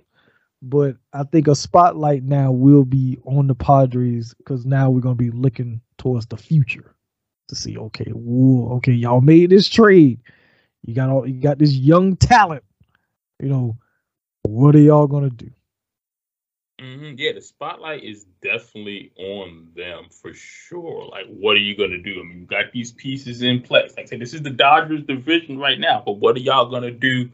But 0.61 0.97
I 1.13 1.23
think 1.23 1.47
a 1.47 1.55
spotlight 1.55 2.23
now 2.23 2.51
will 2.51 2.83
be 2.83 3.19
on 3.25 3.47
the 3.47 3.55
Padres 3.55 4.33
because 4.33 4.65
now 4.65 4.89
we're 4.89 5.01
going 5.01 5.17
to 5.17 5.23
be 5.23 5.29
looking 5.29 5.81
towards 5.97 6.25
the 6.25 6.37
future 6.37 6.95
to 7.49 7.55
see, 7.55 7.77
okay, 7.77 8.09
whoa, 8.11 8.75
okay, 8.77 8.91
y'all 8.91 9.21
made 9.21 9.51
this 9.51 9.69
trade. 9.69 10.19
You 10.83 10.95
got 10.95 11.09
all, 11.09 11.27
you 11.27 11.39
got 11.39 11.59
this 11.59 11.73
young 11.73 12.15
talent. 12.17 12.63
You 13.39 13.49
know, 13.49 13.77
what 14.43 14.75
are 14.75 14.79
y'all 14.79 15.07
going 15.07 15.29
to 15.29 15.35
do? 15.35 15.51
Hmm 16.79 17.13
Yeah, 17.17 17.33
the 17.33 17.41
spotlight 17.41 18.03
is 18.03 18.25
definitely 18.41 19.11
on 19.17 19.69
them 19.75 20.05
for 20.09 20.33
sure. 20.33 21.07
Like, 21.09 21.25
what 21.27 21.53
are 21.53 21.59
you 21.59 21.75
gonna 21.75 21.97
do? 21.97 22.19
I 22.19 22.23
mean, 22.23 22.41
you 22.41 22.45
got 22.45 22.71
these 22.71 22.91
pieces 22.91 23.41
in 23.41 23.61
place. 23.61 23.93
Like 23.97 24.05
I 24.07 24.09
said, 24.09 24.19
this 24.21 24.33
is 24.33 24.41
the 24.43 24.49
Dodgers 24.51 25.03
division 25.03 25.57
right 25.57 25.79
now, 25.79 26.03
but 26.05 26.13
what 26.13 26.35
are 26.35 26.39
y'all 26.39 26.69
gonna 26.69 26.91
do 26.91 27.29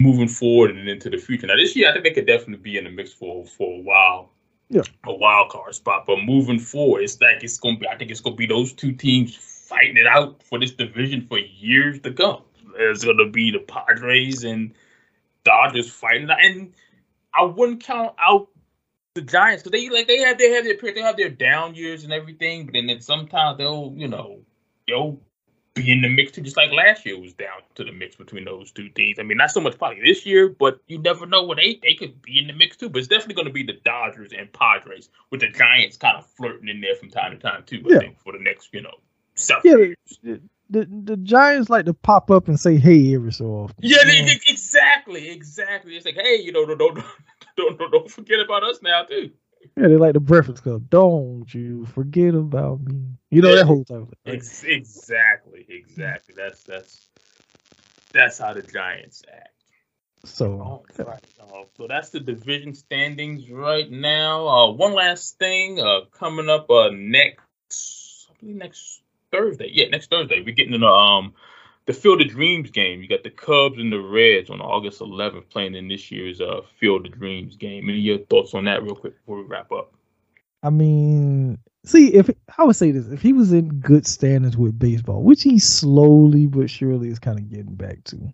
moving 0.00 0.28
forward 0.28 0.76
and 0.76 0.88
into 0.88 1.10
the 1.10 1.18
future? 1.18 1.46
Now, 1.46 1.56
this 1.56 1.76
year, 1.76 1.88
I 1.88 1.92
think 1.92 2.04
they 2.04 2.12
could 2.12 2.26
definitely 2.26 2.62
be 2.62 2.78
in 2.78 2.84
the 2.84 2.90
mix 2.90 3.12
for 3.12 3.44
for 3.46 3.78
a 3.78 3.82
while. 3.82 4.30
Yeah. 4.70 4.82
a 5.06 5.14
wild 5.14 5.50
card 5.50 5.74
spot. 5.74 6.04
But 6.06 6.24
moving 6.24 6.58
forward, 6.58 7.02
it's 7.02 7.20
like 7.20 7.42
it's 7.44 7.58
gonna 7.58 7.78
be. 7.78 7.86
I 7.88 7.96
think 7.96 8.10
it's 8.10 8.20
gonna 8.20 8.36
be 8.36 8.46
those 8.46 8.72
two 8.72 8.92
teams 8.92 9.36
fighting 9.36 9.96
it 9.96 10.06
out 10.06 10.42
for 10.42 10.58
this 10.58 10.72
division 10.72 11.26
for 11.26 11.38
years 11.38 12.00
to 12.00 12.12
come. 12.12 12.42
It's 12.76 13.04
gonna 13.04 13.28
be 13.28 13.50
the 13.50 13.60
Padres 13.60 14.44
and 14.44 14.72
Dodgers 15.44 15.90
fighting, 15.90 16.28
and 16.30 16.72
I 17.36 17.44
wouldn't 17.44 17.82
count 17.82 18.14
out 18.18 18.48
the 19.14 19.22
Giants 19.22 19.62
because 19.62 19.78
they 19.80 19.88
like 19.90 20.08
they 20.08 20.18
have 20.18 20.38
they 20.38 20.50
have 20.50 20.64
their 20.64 20.92
they 20.92 21.00
have 21.00 21.16
their 21.16 21.30
down 21.30 21.74
years 21.74 22.04
and 22.04 22.12
everything, 22.12 22.66
but 22.66 22.74
then, 22.74 22.86
then 22.86 23.00
sometimes 23.00 23.58
they'll 23.58 23.92
you 23.96 24.08
know 24.08 24.40
they'll 24.88 25.18
be 25.74 25.90
in 25.90 26.02
the 26.02 26.08
mix 26.08 26.32
too, 26.32 26.42
just 26.42 26.56
like 26.56 26.72
last 26.72 27.04
year 27.04 27.18
was 27.20 27.32
down 27.34 27.60
to 27.74 27.84
the 27.84 27.92
mix 27.92 28.16
between 28.16 28.44
those 28.44 28.70
two 28.70 28.88
teams. 28.90 29.18
I 29.18 29.22
mean, 29.22 29.38
not 29.38 29.50
so 29.50 29.60
much 29.60 29.76
probably 29.78 30.02
this 30.04 30.24
year, 30.24 30.48
but 30.48 30.80
you 30.86 30.98
never 30.98 31.26
know 31.26 31.42
what 31.42 31.58
they 31.58 31.80
they 31.82 31.94
could 31.94 32.20
be 32.22 32.38
in 32.38 32.46
the 32.46 32.52
mix 32.52 32.76
too. 32.76 32.88
But 32.88 32.98
it's 33.00 33.08
definitely 33.08 33.34
going 33.34 33.48
to 33.48 33.52
be 33.52 33.64
the 33.64 33.80
Dodgers 33.84 34.32
and 34.36 34.52
Padres 34.52 35.08
with 35.30 35.40
the 35.40 35.48
Giants 35.48 35.96
kind 35.96 36.16
of 36.16 36.26
flirting 36.26 36.68
in 36.68 36.80
there 36.80 36.96
from 36.96 37.10
time 37.10 37.32
to 37.32 37.38
time 37.38 37.64
too. 37.64 37.82
I 37.86 37.92
Yeah. 37.92 37.98
think 38.00 38.20
for 38.20 38.32
the 38.32 38.38
next 38.38 38.70
you 38.72 38.82
know 38.82 38.94
several 39.34 39.80
Yeah, 39.80 39.94
years. 40.24 40.40
The, 40.74 41.02
the 41.04 41.16
Giants 41.16 41.70
like 41.70 41.86
to 41.86 41.94
pop 41.94 42.30
up 42.30 42.48
and 42.48 42.58
say 42.58 42.76
hey 42.76 43.14
every 43.14 43.32
so 43.32 43.46
often. 43.46 43.76
Yeah, 43.80 43.98
You 44.04 44.08
they, 44.08 44.20
they- 44.22 44.40
exactly, 44.48 45.30
exactly. 45.30 45.96
It's 45.96 46.04
like, 46.06 46.16
hey, 46.16 46.36
you 46.36 46.52
know, 46.52 46.66
don't 46.66 46.78
don't 46.78 46.94
don't, 47.56 47.78
don't, 47.78 47.90
don't 47.92 48.10
forget 48.10 48.40
about 48.40 48.64
us 48.64 48.80
now 48.82 49.04
too. 49.04 49.30
Yeah, 49.76 49.88
they 49.88 49.96
like 49.96 50.12
the 50.12 50.20
Breakfast 50.20 50.62
Club. 50.62 50.88
Don't 50.90 51.52
you 51.52 51.86
forget 51.86 52.34
about 52.34 52.80
me. 52.82 53.06
You 53.30 53.42
know 53.42 53.50
Yeah. 53.50 53.56
that 53.56 53.66
whole 53.66 53.84
time. 53.84 54.08
Ex- 54.26 54.64
exactly, 54.64 55.66
exactly. 55.68 56.34
That's 56.36 56.62
that's 56.64 57.08
that's 58.12 58.38
how 58.38 58.54
the 58.54 58.62
Giants 58.62 59.22
act. 59.32 59.48
So 60.24 60.84
right. 60.98 61.20
So 61.76 61.86
that's 61.88 62.10
the 62.10 62.20
division 62.20 62.74
standings 62.74 63.50
right 63.50 63.90
now. 63.90 64.46
Uh, 64.46 64.72
one 64.72 64.94
last 64.94 65.38
thing 65.38 65.80
uh, 65.80 66.00
coming 66.12 66.48
up 66.48 66.70
uh, 66.70 66.90
next, 66.92 68.28
next 68.42 69.02
Thursday. 69.34 69.70
Yeah, 69.72 69.88
next 69.88 70.10
Thursday 70.10 70.42
we're 70.44 70.54
getting 70.54 70.74
in 70.74 70.80
the 70.80 70.86
um 70.86 71.32
the 71.86 71.92
Field 71.92 72.22
of 72.22 72.28
Dreams 72.28 72.70
game. 72.70 73.02
You 73.02 73.08
got 73.08 73.24
the 73.24 73.30
Cubs 73.30 73.78
and 73.78 73.92
the 73.92 74.00
Reds 74.00 74.48
on 74.48 74.60
August 74.60 75.00
11th 75.00 75.48
playing 75.50 75.74
in 75.74 75.88
this 75.88 76.10
year's 76.10 76.40
uh 76.40 76.60
Field 76.78 77.06
of 77.06 77.12
Dreams 77.12 77.56
game. 77.56 77.88
Any 77.88 77.98
of 77.98 78.04
your 78.04 78.18
thoughts 78.18 78.54
on 78.54 78.64
that, 78.64 78.82
real 78.82 78.94
quick, 78.94 79.14
before 79.18 79.36
we 79.38 79.42
wrap 79.44 79.70
up? 79.72 79.92
I 80.62 80.70
mean, 80.70 81.58
see 81.84 82.14
if 82.14 82.30
I 82.56 82.64
would 82.64 82.76
say 82.76 82.90
this, 82.90 83.08
if 83.08 83.20
he 83.20 83.32
was 83.34 83.52
in 83.52 83.68
good 83.80 84.06
standings 84.06 84.56
with 84.56 84.78
baseball, 84.78 85.22
which 85.22 85.42
he 85.42 85.58
slowly 85.58 86.46
but 86.46 86.70
surely 86.70 87.08
is 87.08 87.18
kind 87.18 87.38
of 87.38 87.50
getting 87.50 87.74
back 87.74 88.02
to, 88.04 88.32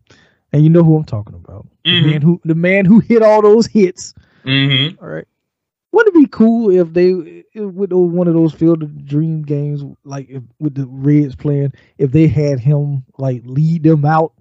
and 0.53 0.63
you 0.63 0.69
know 0.69 0.85
who 0.85 0.97
I'm 0.97 1.05
talking 1.05 1.35
about, 1.35 1.67
the 1.85 1.91
Mhm. 1.91 2.07
man 2.07 2.23
who 2.23 2.41
the 2.45 2.55
man 2.55 2.85
who 2.85 3.01
hit 3.01 3.23
all 3.23 3.43
those 3.43 3.67
hits. 3.67 4.15
Mm-hmm. 4.45 5.03
All 5.03 5.11
right. 5.11 5.27
Wouldn't 5.93 6.15
it 6.15 6.21
be 6.21 6.29
cool 6.29 6.71
if 6.71 6.93
they 6.93 7.45
with 7.61 7.93
one 7.93 8.29
of 8.29 8.35
those 8.35 8.55
Field 8.55 8.83
of 8.83 9.05
Dream 9.05 9.43
games, 9.43 9.83
like 10.05 10.29
if, 10.31 10.43
with 10.61 10.75
the 10.75 10.87
Reds 10.87 11.35
playing, 11.35 11.73
if 11.99 12.13
they 12.13 12.29
had 12.29 12.61
him 12.61 13.05
like 13.19 13.43
lead 13.45 13.83
them 13.83 14.05
out? 14.05 14.33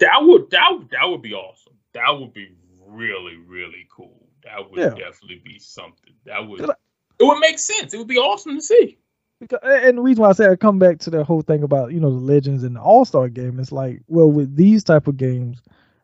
That 0.00 0.18
would 0.22 0.50
that 0.50 0.72
that 0.90 1.04
would 1.08 1.22
be 1.22 1.34
awesome. 1.34 1.74
That 1.94 2.10
would 2.18 2.34
be 2.34 2.50
really 2.86 3.36
really 3.36 3.86
cool. 3.94 4.26
That 4.44 4.70
would 4.70 4.78
Yeah. 4.78 4.90
definitely 4.90 5.40
be 5.44 5.58
something. 5.58 6.14
That 6.24 6.46
would 6.46 6.60
it 6.60 7.24
would 7.24 7.38
make 7.38 7.58
sense. 7.58 7.94
It 7.94 7.98
would 7.98 8.08
be 8.08 8.18
awesome 8.18 8.56
to 8.56 8.62
see. 8.62 8.98
Because, 9.40 9.58
and 9.62 9.98
the 9.98 10.02
reason 10.02 10.22
why 10.22 10.30
I 10.30 10.32
say 10.32 10.46
I 10.48 10.56
come 10.56 10.78
back 10.78 10.98
to 11.00 11.10
the 11.10 11.22
whole 11.22 11.42
thing 11.42 11.62
about 11.62 11.92
you 11.92 12.00
know 12.00 12.10
the 12.10 12.16
legends 12.16 12.64
and 12.64 12.74
the 12.74 12.80
All 12.80 13.04
Star 13.04 13.28
game, 13.28 13.60
it's 13.60 13.72
like 13.72 14.02
well 14.08 14.30
with 14.30 14.56
these 14.56 14.82
type 14.82 15.06
of 15.06 15.16
games 15.16 15.62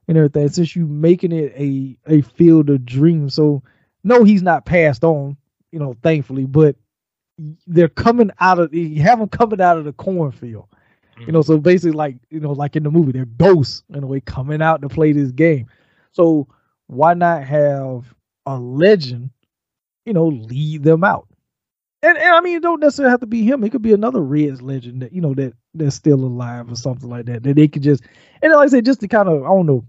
and 0.09 0.17
everything, 0.17 0.49
since 0.49 0.75
you 0.75 0.87
making 0.87 1.33
it 1.33 1.53
a 1.57 1.97
a 2.07 2.23
field 2.23 2.71
of 2.71 2.85
dreams, 2.85 3.35
so 3.35 3.63
no, 4.05 4.25
he's 4.25 4.43
not 4.43 4.67
passed 4.67 5.05
on, 5.05 5.37
you 5.71 5.79
know, 5.79 5.95
thankfully, 6.03 6.45
but 6.45 6.77
they're 7.67 7.89
coming 7.89 8.31
out 8.41 8.59
of 8.59 8.75
you 8.75 9.03
have 9.03 9.19
them 9.19 9.29
coming 9.29 9.61
out 9.61 9.79
of 9.79 9.85
the 9.85 9.93
cornfield. 9.93 10.67
Mm-hmm. 11.15 11.23
You 11.27 11.33
know, 11.33 11.43
so 11.43 11.59
basically 11.59 11.93
like, 11.93 12.17
you 12.31 12.41
know, 12.41 12.53
like 12.53 12.77
in 12.77 12.83
the 12.83 12.91
movie, 12.91 13.13
they're 13.13 13.25
ghosts 13.25 13.83
in 13.91 14.03
a 14.03 14.07
way 14.07 14.21
coming 14.21 14.63
out 14.63 14.83
to 14.83 14.89
play 14.89 15.13
this 15.13 15.31
game. 15.31 15.67
So 16.13 16.49
why 16.87 17.15
not 17.15 17.45
have 17.45 18.15
a 18.47 18.59
legend, 18.59 19.31
you 20.05 20.13
know, 20.13 20.27
lead 20.27 20.83
them 20.83 21.05
out? 21.05 21.29
And, 22.03 22.19
and 22.19 22.35
I 22.35 22.41
mean, 22.41 22.57
it 22.57 22.63
don't 22.63 22.81
necessarily 22.81 23.13
have 23.13 23.21
to 23.21 23.27
be 23.27 23.45
him. 23.45 23.63
It 23.63 23.71
could 23.71 23.83
be 23.83 23.93
another 23.93 24.21
Reds 24.21 24.61
legend 24.61 25.03
that 25.03 25.13
you 25.13 25.21
know 25.21 25.35
that 25.35 25.55
that's 25.75 25.95
still 25.95 26.25
alive 26.25 26.71
or 26.71 26.75
something 26.75 27.09
like 27.09 27.27
that. 27.27 27.45
That 27.45 27.55
they 27.55 27.69
could 27.69 27.83
just 27.83 28.03
and 28.43 28.53
like 28.53 28.67
I 28.67 28.69
said, 28.69 28.85
just 28.85 29.01
to 29.01 29.09
kind 29.09 29.29
of 29.29 29.45
I 29.45 29.47
don't 29.47 29.67
know, 29.67 29.85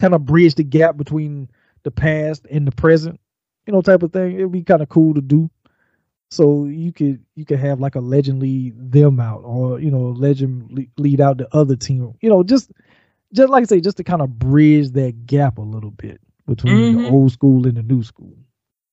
kind 0.00 0.14
of 0.14 0.24
bridge 0.24 0.54
the 0.54 0.64
gap 0.64 0.96
between 0.96 1.50
the 1.82 1.90
past 1.90 2.46
and 2.50 2.66
the 2.66 2.72
present, 2.72 3.20
you 3.66 3.72
know, 3.72 3.82
type 3.82 4.02
of 4.02 4.12
thing. 4.12 4.34
It'd 4.34 4.52
be 4.52 4.62
kind 4.62 4.82
of 4.82 4.88
cool 4.88 5.14
to 5.14 5.20
do. 5.20 5.50
So 6.30 6.66
you 6.66 6.92
could 6.92 7.24
you 7.34 7.44
could 7.44 7.58
have 7.58 7.80
like 7.80 7.96
a 7.96 8.00
legend 8.00 8.40
lead 8.40 8.92
them 8.92 9.18
out, 9.18 9.42
or 9.44 9.80
you 9.80 9.90
know, 9.90 10.10
legend 10.10 10.88
lead 10.96 11.20
out 11.20 11.38
the 11.38 11.48
other 11.54 11.76
team. 11.76 12.14
You 12.20 12.30
know, 12.30 12.42
just 12.42 12.70
just 13.32 13.50
like 13.50 13.62
I 13.62 13.66
say, 13.66 13.80
just 13.80 13.96
to 13.96 14.04
kind 14.04 14.22
of 14.22 14.38
bridge 14.38 14.90
that 14.90 15.26
gap 15.26 15.58
a 15.58 15.62
little 15.62 15.90
bit 15.90 16.20
between 16.46 16.74
mm-hmm. 16.74 17.02
the 17.02 17.10
old 17.10 17.32
school 17.32 17.66
and 17.66 17.76
the 17.76 17.82
new 17.82 18.02
school. 18.02 18.36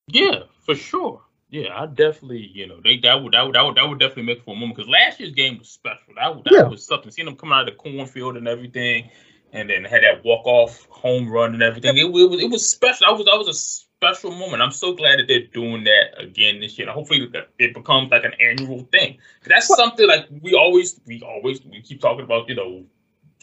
Yeah, 0.08 0.44
for 0.66 0.76
sure. 0.76 1.22
Yeah, 1.50 1.70
I 1.80 1.86
definitely, 1.86 2.52
you 2.54 2.68
know, 2.68 2.82
they 2.84 2.98
that 2.98 3.24
would 3.24 3.34
that 3.34 3.44
would 3.44 3.56
that 3.56 3.66
would, 3.66 3.76
that 3.78 3.88
would 3.88 4.00
definitely 4.00 4.24
make 4.24 4.44
for 4.44 4.56
a 4.56 4.60
moment 4.60 4.76
because 4.76 4.90
last 4.90 5.20
year's 5.20 5.32
game 5.32 5.60
was 5.60 5.70
special. 5.70 6.14
That, 6.16 6.44
that 6.44 6.52
yeah. 6.52 6.64
was 6.64 6.86
something. 6.86 7.10
Seeing 7.10 7.26
them 7.26 7.38
coming 7.38 7.54
out 7.54 7.62
of 7.62 7.68
the 7.68 7.72
cornfield 7.74 8.36
and 8.36 8.48
everything, 8.48 9.10
and 9.54 9.70
then 9.70 9.84
had 9.84 10.04
that 10.04 10.24
walk 10.24 10.46
off 10.46 10.86
home 10.90 11.30
run 11.30 11.54
and 11.54 11.64
everything. 11.64 11.98
It, 11.98 12.06
it, 12.06 12.12
was 12.12 12.42
it 12.42 12.50
was 12.50 12.70
special. 12.70 13.08
I 13.08 13.12
was 13.12 13.26
that 13.26 13.38
was 13.38 13.48
a 13.48 13.54
special 13.54 14.32
moment. 14.32 14.62
I'm 14.62 14.72
so 14.72 14.94
glad 14.94 15.20
that 15.20 15.28
they're 15.28 15.48
doing 15.48 15.84
that 15.86 16.22
again 16.22 16.60
this 16.60 16.78
year. 16.78 16.92
Hopefully, 16.92 17.32
it 17.60 17.74
becomes 17.74 18.12
like 18.12 18.24
an 18.24 18.34
annual 18.40 18.88
thing. 18.92 19.18
That's 19.46 19.68
something 19.68 20.08
like 20.08 20.28
we 20.42 20.54
always 20.54 21.00
we 21.06 21.22
always 21.22 21.64
we 21.66 21.82
keep 21.82 22.02
talking 22.02 22.24
about. 22.26 22.50
You 22.50 22.56
know, 22.56 22.86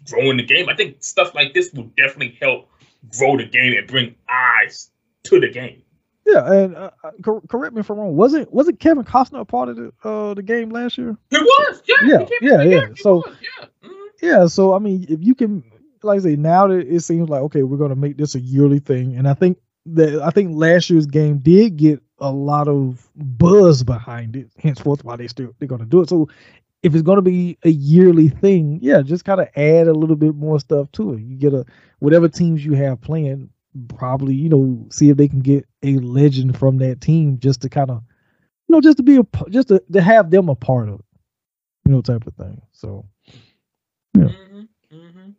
growing 0.09 0.37
the 0.37 0.45
game. 0.45 0.69
I 0.69 0.77
think 0.77 1.03
stuff 1.03 1.35
like 1.35 1.55
this 1.55 1.73
will 1.73 1.91
definitely 1.97 2.37
help 2.41 2.69
grow 3.17 3.37
the 3.37 3.45
game 3.45 3.77
and 3.77 3.87
bring 3.87 4.15
eyes 4.29 4.91
to 5.25 5.41
the 5.41 5.49
game. 5.49 5.83
Yeah, 6.27 6.51
and 6.51 6.77
uh, 6.77 6.91
uh 7.03 7.11
cor- 7.23 7.43
correct 7.49 7.75
me 7.75 7.81
if 7.81 7.91
I'm 7.91 7.99
wrong. 7.99 8.17
Wasn't 8.17 8.53
wasn't 8.53 8.81
Kevin 8.81 9.05
Costner 9.05 9.41
a 9.41 9.45
part 9.45 9.69
of 9.69 9.77
the 9.77 9.93
uh, 10.05 10.35
the 10.35 10.43
game 10.43 10.71
last 10.71 10.97
year? 10.97 11.17
He 11.31 11.39
was. 11.39 11.83
Yeah. 11.87 11.97
Yeah. 12.03 12.27
Yeah. 12.41 12.63
Yeah. 12.63 12.87
So. 12.97 13.23
Yeah. 13.27 13.67
Mm-hmm. 13.85 13.93
yeah. 14.23 14.47
So 14.47 14.75
I 14.75 14.79
mean, 14.79 15.05
if 15.09 15.23
you 15.23 15.35
can, 15.35 15.63
like 16.05 16.21
I 16.21 16.23
say, 16.23 16.37
now 16.37 16.69
that 16.69 16.87
it 16.87 17.01
seems 17.01 17.29
like 17.29 17.43
okay, 17.43 17.63
we're 17.63 17.79
gonna 17.79 17.97
make 17.97 18.17
this 18.17 18.35
a 18.35 18.41
yearly 18.41 18.79
thing, 18.79 19.17
and 19.17 19.29
I 19.29 19.35
think 19.35 19.59
that 19.87 20.21
I 20.23 20.31
think 20.31 20.57
last 20.57 20.91
year's 20.91 21.07
game 21.07 21.39
did 21.39 21.77
get 21.77 22.03
a 22.19 22.31
lot 22.31 22.69
of 22.69 23.09
buzz 23.17 23.83
behind 23.83 24.37
it. 24.37 24.51
Henceforth, 24.59 25.05
why 25.05 25.17
they 25.17 25.29
still 25.29 25.55
they're 25.59 25.69
gonna 25.69 25.85
do 25.85 26.01
it. 26.03 26.09
So 26.09 26.29
if 26.83 26.95
it's 26.95 27.03
to 27.03 27.23
be 27.23 27.59
a 27.65 27.71
yearly 27.71 28.29
thing, 28.29 28.79
yeah, 28.83 29.01
just 29.01 29.25
kind 29.25 29.41
of 29.41 29.49
add 29.57 29.89
a 29.89 29.93
little 29.95 30.17
bit 30.17 30.35
more 30.35 30.61
stuff 30.61 30.93
to 30.93 31.15
it. 31.15 31.21
You 31.21 31.37
get 31.37 31.55
a 31.55 31.65
whatever 31.99 32.29
teams 32.29 32.65
you 32.65 32.75
have 32.75 33.01
playing, 33.01 33.49
probably 33.89 34.35
you 34.35 34.49
know 34.49 34.87
see 34.91 35.09
if 35.09 35.17
they 35.17 35.29
can 35.29 35.41
get 35.41 35.67
a 35.83 35.97
legend 35.97 36.59
from 36.59 36.79
that 36.79 37.01
team 37.01 37.39
just 37.39 37.63
to 37.63 37.69
kind 37.69 37.91
of 37.91 38.03
you 38.69 38.75
know 38.75 38.81
just 38.81 38.99
to 38.99 39.03
be 39.03 39.17
a 39.17 39.23
just 39.49 39.69
to, 39.69 39.83
to 39.93 40.01
have 40.01 40.31
them 40.31 40.49
a 40.49 40.55
part 40.55 40.89
of 40.89 41.01
it, 41.01 41.07
you 41.87 41.93
know 41.93 42.03
type 42.03 42.27
of 42.27 42.35
thing. 42.35 42.61
So 42.73 43.07
yeah. 44.17 44.25
Mm-hmm, 44.25 44.97
mm-hmm. 44.97 45.31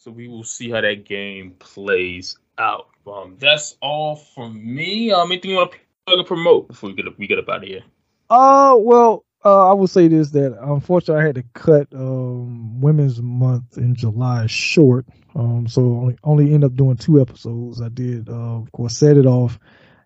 So 0.00 0.12
we 0.12 0.28
will 0.28 0.44
see 0.44 0.70
how 0.70 0.80
that 0.80 1.04
game 1.04 1.56
plays 1.58 2.38
out. 2.56 2.86
Um, 3.04 3.36
that's 3.40 3.76
all 3.82 4.14
from 4.14 4.74
me. 4.74 5.10
Um, 5.10 5.32
anything 5.32 5.50
you 5.50 5.56
want 5.56 5.72
to 6.06 6.24
promote 6.24 6.68
before 6.68 6.90
we 6.90 6.94
get 6.94 7.18
we 7.18 7.26
get 7.26 7.40
up 7.40 7.48
out 7.48 7.64
of 7.64 7.68
here? 7.68 7.82
Uh, 8.30 8.76
well, 8.78 9.24
uh, 9.44 9.70
I 9.70 9.72
will 9.72 9.88
say 9.88 10.06
this 10.06 10.30
that 10.30 10.56
unfortunately 10.60 11.20
I 11.20 11.26
had 11.26 11.34
to 11.34 11.42
cut 11.54 11.88
um, 11.92 12.80
Women's 12.80 13.20
Month 13.20 13.76
in 13.76 13.96
July 13.96 14.46
short. 14.46 15.04
Um, 15.34 15.66
so 15.66 15.82
only 15.82 16.16
only 16.22 16.54
end 16.54 16.62
up 16.62 16.74
doing 16.74 16.96
two 16.96 17.20
episodes. 17.20 17.82
I 17.82 17.88
did, 17.88 18.28
uh, 18.28 18.60
of 18.60 18.70
course, 18.70 18.96
set 18.96 19.16
it 19.16 19.26
off, 19.26 19.58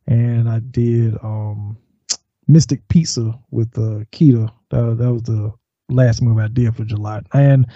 and 0.07 0.49
I 0.49 0.61
did 0.61 1.19
um, 1.23 1.77
Mystic 2.49 2.89
Pizza 2.89 3.39
with 3.51 3.77
uh, 3.77 4.05
Keita. 4.11 4.51
That, 4.71 4.97
that 4.99 5.13
was 5.13 5.23
the 5.25 5.53
last 5.91 6.23
movie 6.23 6.43
I 6.45 6.49
did 6.49 6.75
for 6.75 6.85
July, 6.85 7.21
and 7.35 7.67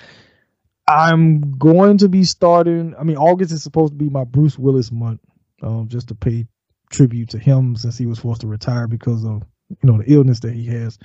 I'm 0.89 1.59
going 1.59 1.99
to 1.99 2.09
be 2.09 2.25
starting. 2.25 2.95
I 2.99 3.03
mean, 3.03 3.17
August 3.17 3.53
is 3.53 3.63
supposed 3.63 3.93
to 3.93 3.99
be 3.99 4.09
my 4.09 4.25
Bruce 4.25 4.59
Willis 4.59 4.93
month, 4.93 5.21
um, 5.63 5.89
just 5.89 6.09
to 6.09 6.15
pay 6.15 6.47
tribute 6.91 7.31
to 7.31 7.39
him 7.39 7.75
since 7.75 7.99
he 7.99 8.07
was 8.07 8.19
forced 8.19 8.43
to 8.43 8.47
retire 8.47 8.87
because 8.87 9.25
of 9.25 9.43
you 9.69 9.77
know 9.83 9.99
the 9.99 10.13
illness 10.13 10.41
that 10.41 10.53
he 10.53 10.67
has 10.67 10.99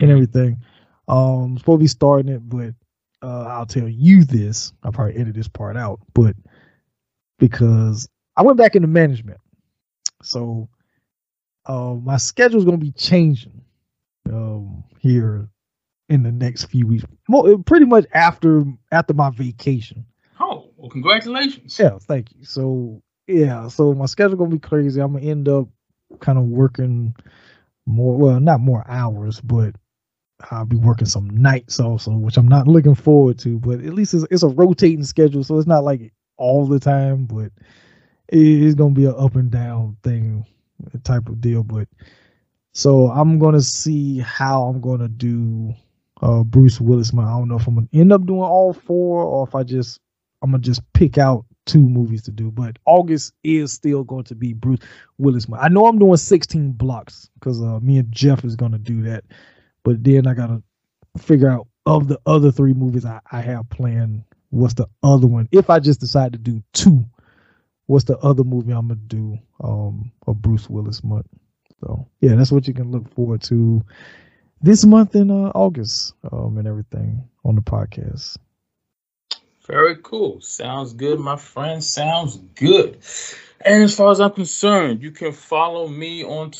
and 0.00 0.10
everything. 0.10 0.58
Um, 1.08 1.58
supposed 1.58 1.80
to 1.80 1.84
be 1.84 1.86
starting 1.86 2.32
it, 2.32 2.48
but 2.48 2.74
uh, 3.22 3.44
I'll 3.44 3.66
tell 3.66 3.88
you 3.88 4.24
this. 4.24 4.72
I'll 4.82 4.92
probably 4.92 5.16
edit 5.16 5.34
this 5.34 5.48
part 5.48 5.76
out, 5.76 6.00
but 6.14 6.34
because 7.38 8.08
I 8.36 8.42
went 8.42 8.58
back 8.58 8.74
into 8.74 8.88
management, 8.88 9.40
so 10.22 10.68
uh, 11.66 11.94
my 11.94 12.16
schedule 12.16 12.58
is 12.58 12.64
going 12.64 12.78
to 12.78 12.84
be 12.84 12.92
changing 12.92 13.62
um, 14.32 14.84
here 14.98 15.48
in 16.08 16.22
the 16.22 16.32
next 16.32 16.66
few 16.66 16.86
weeks. 16.86 17.04
Well, 17.28 17.54
uh, 17.54 17.58
pretty 17.58 17.86
much 17.86 18.06
after 18.12 18.64
after 18.92 19.14
my 19.14 19.30
vacation. 19.30 20.04
Oh, 20.40 20.70
well, 20.76 20.90
congratulations! 20.90 21.78
Yeah, 21.78 21.98
thank 22.00 22.32
you. 22.34 22.44
So 22.44 23.02
yeah, 23.26 23.68
so 23.68 23.94
my 23.94 24.06
schedule 24.06 24.36
gonna 24.36 24.50
be 24.50 24.58
crazy. 24.58 25.00
I'm 25.00 25.14
gonna 25.14 25.26
end 25.26 25.48
up 25.48 25.68
kind 26.20 26.38
of 26.38 26.44
working 26.44 27.14
more. 27.86 28.16
Well, 28.16 28.40
not 28.40 28.60
more 28.60 28.84
hours, 28.88 29.40
but 29.40 29.74
I'll 30.50 30.66
be 30.66 30.76
working 30.76 31.06
some 31.06 31.28
nights 31.30 31.80
also, 31.80 32.12
which 32.12 32.36
I'm 32.36 32.48
not 32.48 32.68
looking 32.68 32.94
forward 32.94 33.38
to. 33.40 33.58
But 33.58 33.80
at 33.80 33.94
least 33.94 34.14
it's, 34.14 34.26
it's 34.30 34.42
a 34.42 34.48
rotating 34.48 35.04
schedule, 35.04 35.42
so 35.42 35.58
it's 35.58 35.66
not 35.66 35.84
like 35.84 36.12
all 36.36 36.66
the 36.66 36.78
time, 36.78 37.24
but 37.24 37.50
it's 38.28 38.74
gonna 38.74 38.94
be 38.94 39.06
an 39.06 39.14
up 39.16 39.36
and 39.36 39.50
down 39.50 39.96
thing 40.02 40.46
type 41.04 41.28
of 41.28 41.40
deal. 41.40 41.62
But 41.64 41.88
so 42.72 43.10
I'm 43.10 43.38
gonna 43.38 43.62
see 43.62 44.18
how 44.18 44.64
I'm 44.64 44.80
gonna 44.80 45.08
do 45.08 45.74
uh 46.22 46.42
Bruce 46.44 46.80
Willis. 46.80 47.12
I 47.12 47.16
don't 47.16 47.48
know 47.48 47.56
if 47.56 47.66
I'm 47.66 47.74
gonna 47.74 47.88
end 47.92 48.12
up 48.12 48.26
doing 48.26 48.40
all 48.40 48.72
four 48.72 49.22
or 49.22 49.46
if 49.46 49.54
I 49.54 49.62
just 49.62 50.00
I'm 50.42 50.50
gonna 50.50 50.62
just 50.62 50.82
pick 50.92 51.18
out 51.18 51.44
two 51.66 51.80
movies 51.80 52.22
to 52.22 52.30
do. 52.30 52.50
But 52.50 52.78
August 52.86 53.34
is 53.44 53.72
still 53.72 54.04
going 54.04 54.24
to 54.24 54.34
be 54.34 54.52
Bruce 54.52 54.80
Willis. 55.18 55.46
I 55.58 55.68
know 55.68 55.86
I'm 55.86 55.98
doing 55.98 56.16
16 56.16 56.72
blocks 56.72 57.28
because 57.34 57.60
uh, 57.60 57.80
me 57.80 57.98
and 57.98 58.10
Jeff 58.12 58.44
is 58.44 58.56
gonna 58.56 58.78
do 58.78 59.02
that. 59.02 59.24
But 59.82 60.02
then 60.02 60.26
I 60.26 60.34
gotta 60.34 60.62
figure 61.18 61.50
out 61.50 61.66
of 61.86 62.08
the 62.08 62.18
other 62.26 62.50
three 62.50 62.74
movies 62.74 63.04
I, 63.04 63.20
I 63.30 63.40
have 63.40 63.68
planned, 63.70 64.24
what's 64.50 64.74
the 64.74 64.88
other 65.02 65.26
one? 65.26 65.48
If 65.52 65.70
I 65.70 65.78
just 65.78 66.00
decide 66.00 66.32
to 66.32 66.38
do 66.38 66.62
two, 66.72 67.04
what's 67.86 68.04
the 68.04 68.18
other 68.18 68.44
movie 68.44 68.72
I'm 68.72 68.88
gonna 68.88 69.00
do? 69.06 69.38
Um, 69.62 70.10
a 70.26 70.34
Bruce 70.34 70.68
Willis 70.68 71.04
month. 71.04 71.26
So 71.80 72.08
yeah, 72.20 72.34
that's 72.34 72.52
what 72.52 72.66
you 72.66 72.74
can 72.74 72.90
look 72.90 73.12
forward 73.14 73.42
to 73.42 73.84
this 74.60 74.84
month 74.84 75.14
in 75.14 75.30
uh, 75.30 75.52
August, 75.54 76.14
um, 76.30 76.58
and 76.58 76.66
everything 76.66 77.28
on 77.44 77.54
the 77.54 77.62
podcast. 77.62 78.38
Very 79.66 79.96
cool. 80.02 80.40
Sounds 80.40 80.92
good, 80.92 81.18
my 81.18 81.36
friend. 81.36 81.82
Sounds 81.82 82.36
good. 82.54 82.98
And 83.60 83.82
as 83.82 83.96
far 83.96 84.12
as 84.12 84.20
I'm 84.20 84.30
concerned, 84.30 85.02
you 85.02 85.10
can 85.10 85.32
follow 85.32 85.88
me 85.88 86.24
on 86.24 86.52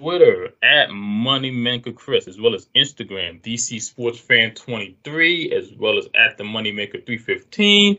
Twitter 0.00 0.50
at 0.62 0.88
Moneymaker 0.88 1.94
Chris, 1.94 2.26
as 2.26 2.40
well 2.40 2.54
as 2.54 2.68
Instagram, 2.74 3.40
DC 3.42 3.80
Sports 3.80 4.18
Fan 4.18 4.54
23, 4.54 5.52
as 5.52 5.72
well 5.78 5.98
as 5.98 6.06
at 6.14 6.36
the 6.36 6.44
Moneymaker 6.44 7.04
315. 7.04 7.98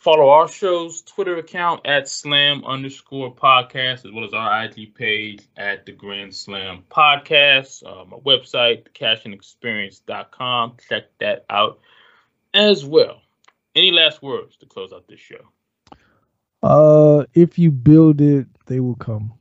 Follow 0.00 0.30
our 0.30 0.48
show's 0.48 1.02
Twitter 1.02 1.36
account 1.36 1.86
at 1.86 2.08
Slam 2.08 2.64
underscore 2.64 3.34
podcast, 3.34 4.06
as 4.06 4.12
well 4.14 4.24
as 4.24 4.32
our 4.32 4.64
IG 4.64 4.94
page 4.94 5.42
at 5.58 5.84
the 5.84 5.92
Grand 5.92 6.34
Slam 6.34 6.84
Podcast. 6.90 7.84
Uh, 7.84 8.06
my 8.06 8.16
website, 8.16 8.86
thecashingexperience.com. 8.94 10.78
Check 10.88 11.02
that 11.18 11.44
out 11.50 11.80
as 12.54 12.82
well. 12.82 13.20
Any 13.74 13.92
last 13.92 14.22
words 14.22 14.56
to 14.56 14.66
close 14.66 14.90
out 14.90 15.06
this 15.06 15.20
show? 15.20 15.44
Uh, 16.62 17.26
if 17.34 17.58
you 17.58 17.70
build 17.70 18.22
it, 18.22 18.46
they 18.64 18.80
will 18.80 18.96
come. 18.96 19.34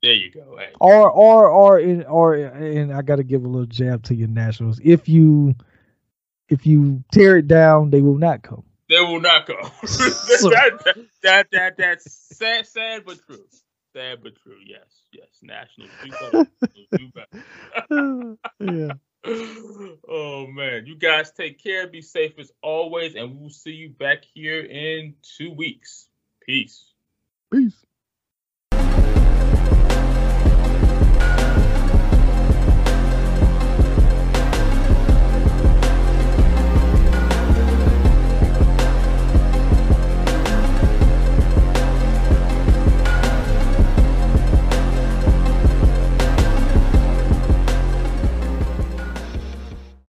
There 0.00 0.14
you 0.14 0.30
go. 0.30 0.58
Hey. 0.60 0.70
Or 0.80 1.10
or 1.10 1.48
or 1.48 1.80
in 1.80 2.04
or 2.04 2.34
and 2.34 2.94
I 2.94 3.02
got 3.02 3.16
to 3.16 3.24
give 3.24 3.44
a 3.44 3.48
little 3.48 3.66
jab 3.66 4.04
to 4.04 4.14
your 4.14 4.28
Nationals. 4.28 4.80
If 4.84 5.08
you 5.08 5.56
if 6.48 6.64
you 6.64 7.02
tear 7.10 7.38
it 7.38 7.48
down, 7.48 7.90
they 7.90 8.00
will 8.00 8.18
not 8.18 8.42
come. 8.42 8.62
They 8.88 9.00
will 9.00 9.20
not 9.20 9.46
come. 9.46 9.56
that, 9.62 10.78
that, 11.22 11.22
that 11.22 11.46
that 11.50 11.76
that's 11.76 12.36
sad, 12.36 12.66
sad 12.66 13.04
but 13.04 13.18
true. 13.26 13.44
Sad 13.92 14.22
but 14.22 14.36
true. 14.36 14.58
Yes, 14.64 15.02
yes. 15.12 15.28
National. 15.42 15.88
do 16.92 17.10
better. 17.14 18.36
yeah. 18.60 18.92
Oh 20.08 20.46
man, 20.46 20.86
you 20.86 20.96
guys 20.96 21.32
take 21.32 21.62
care. 21.62 21.88
Be 21.88 22.00
safe 22.00 22.38
as 22.38 22.52
always, 22.62 23.16
and 23.16 23.32
we 23.32 23.42
will 23.42 23.50
see 23.50 23.72
you 23.72 23.90
back 23.90 24.24
here 24.24 24.60
in 24.60 25.14
two 25.22 25.52
weeks. 25.52 26.08
Peace. 26.44 26.92
Peace. 27.52 27.85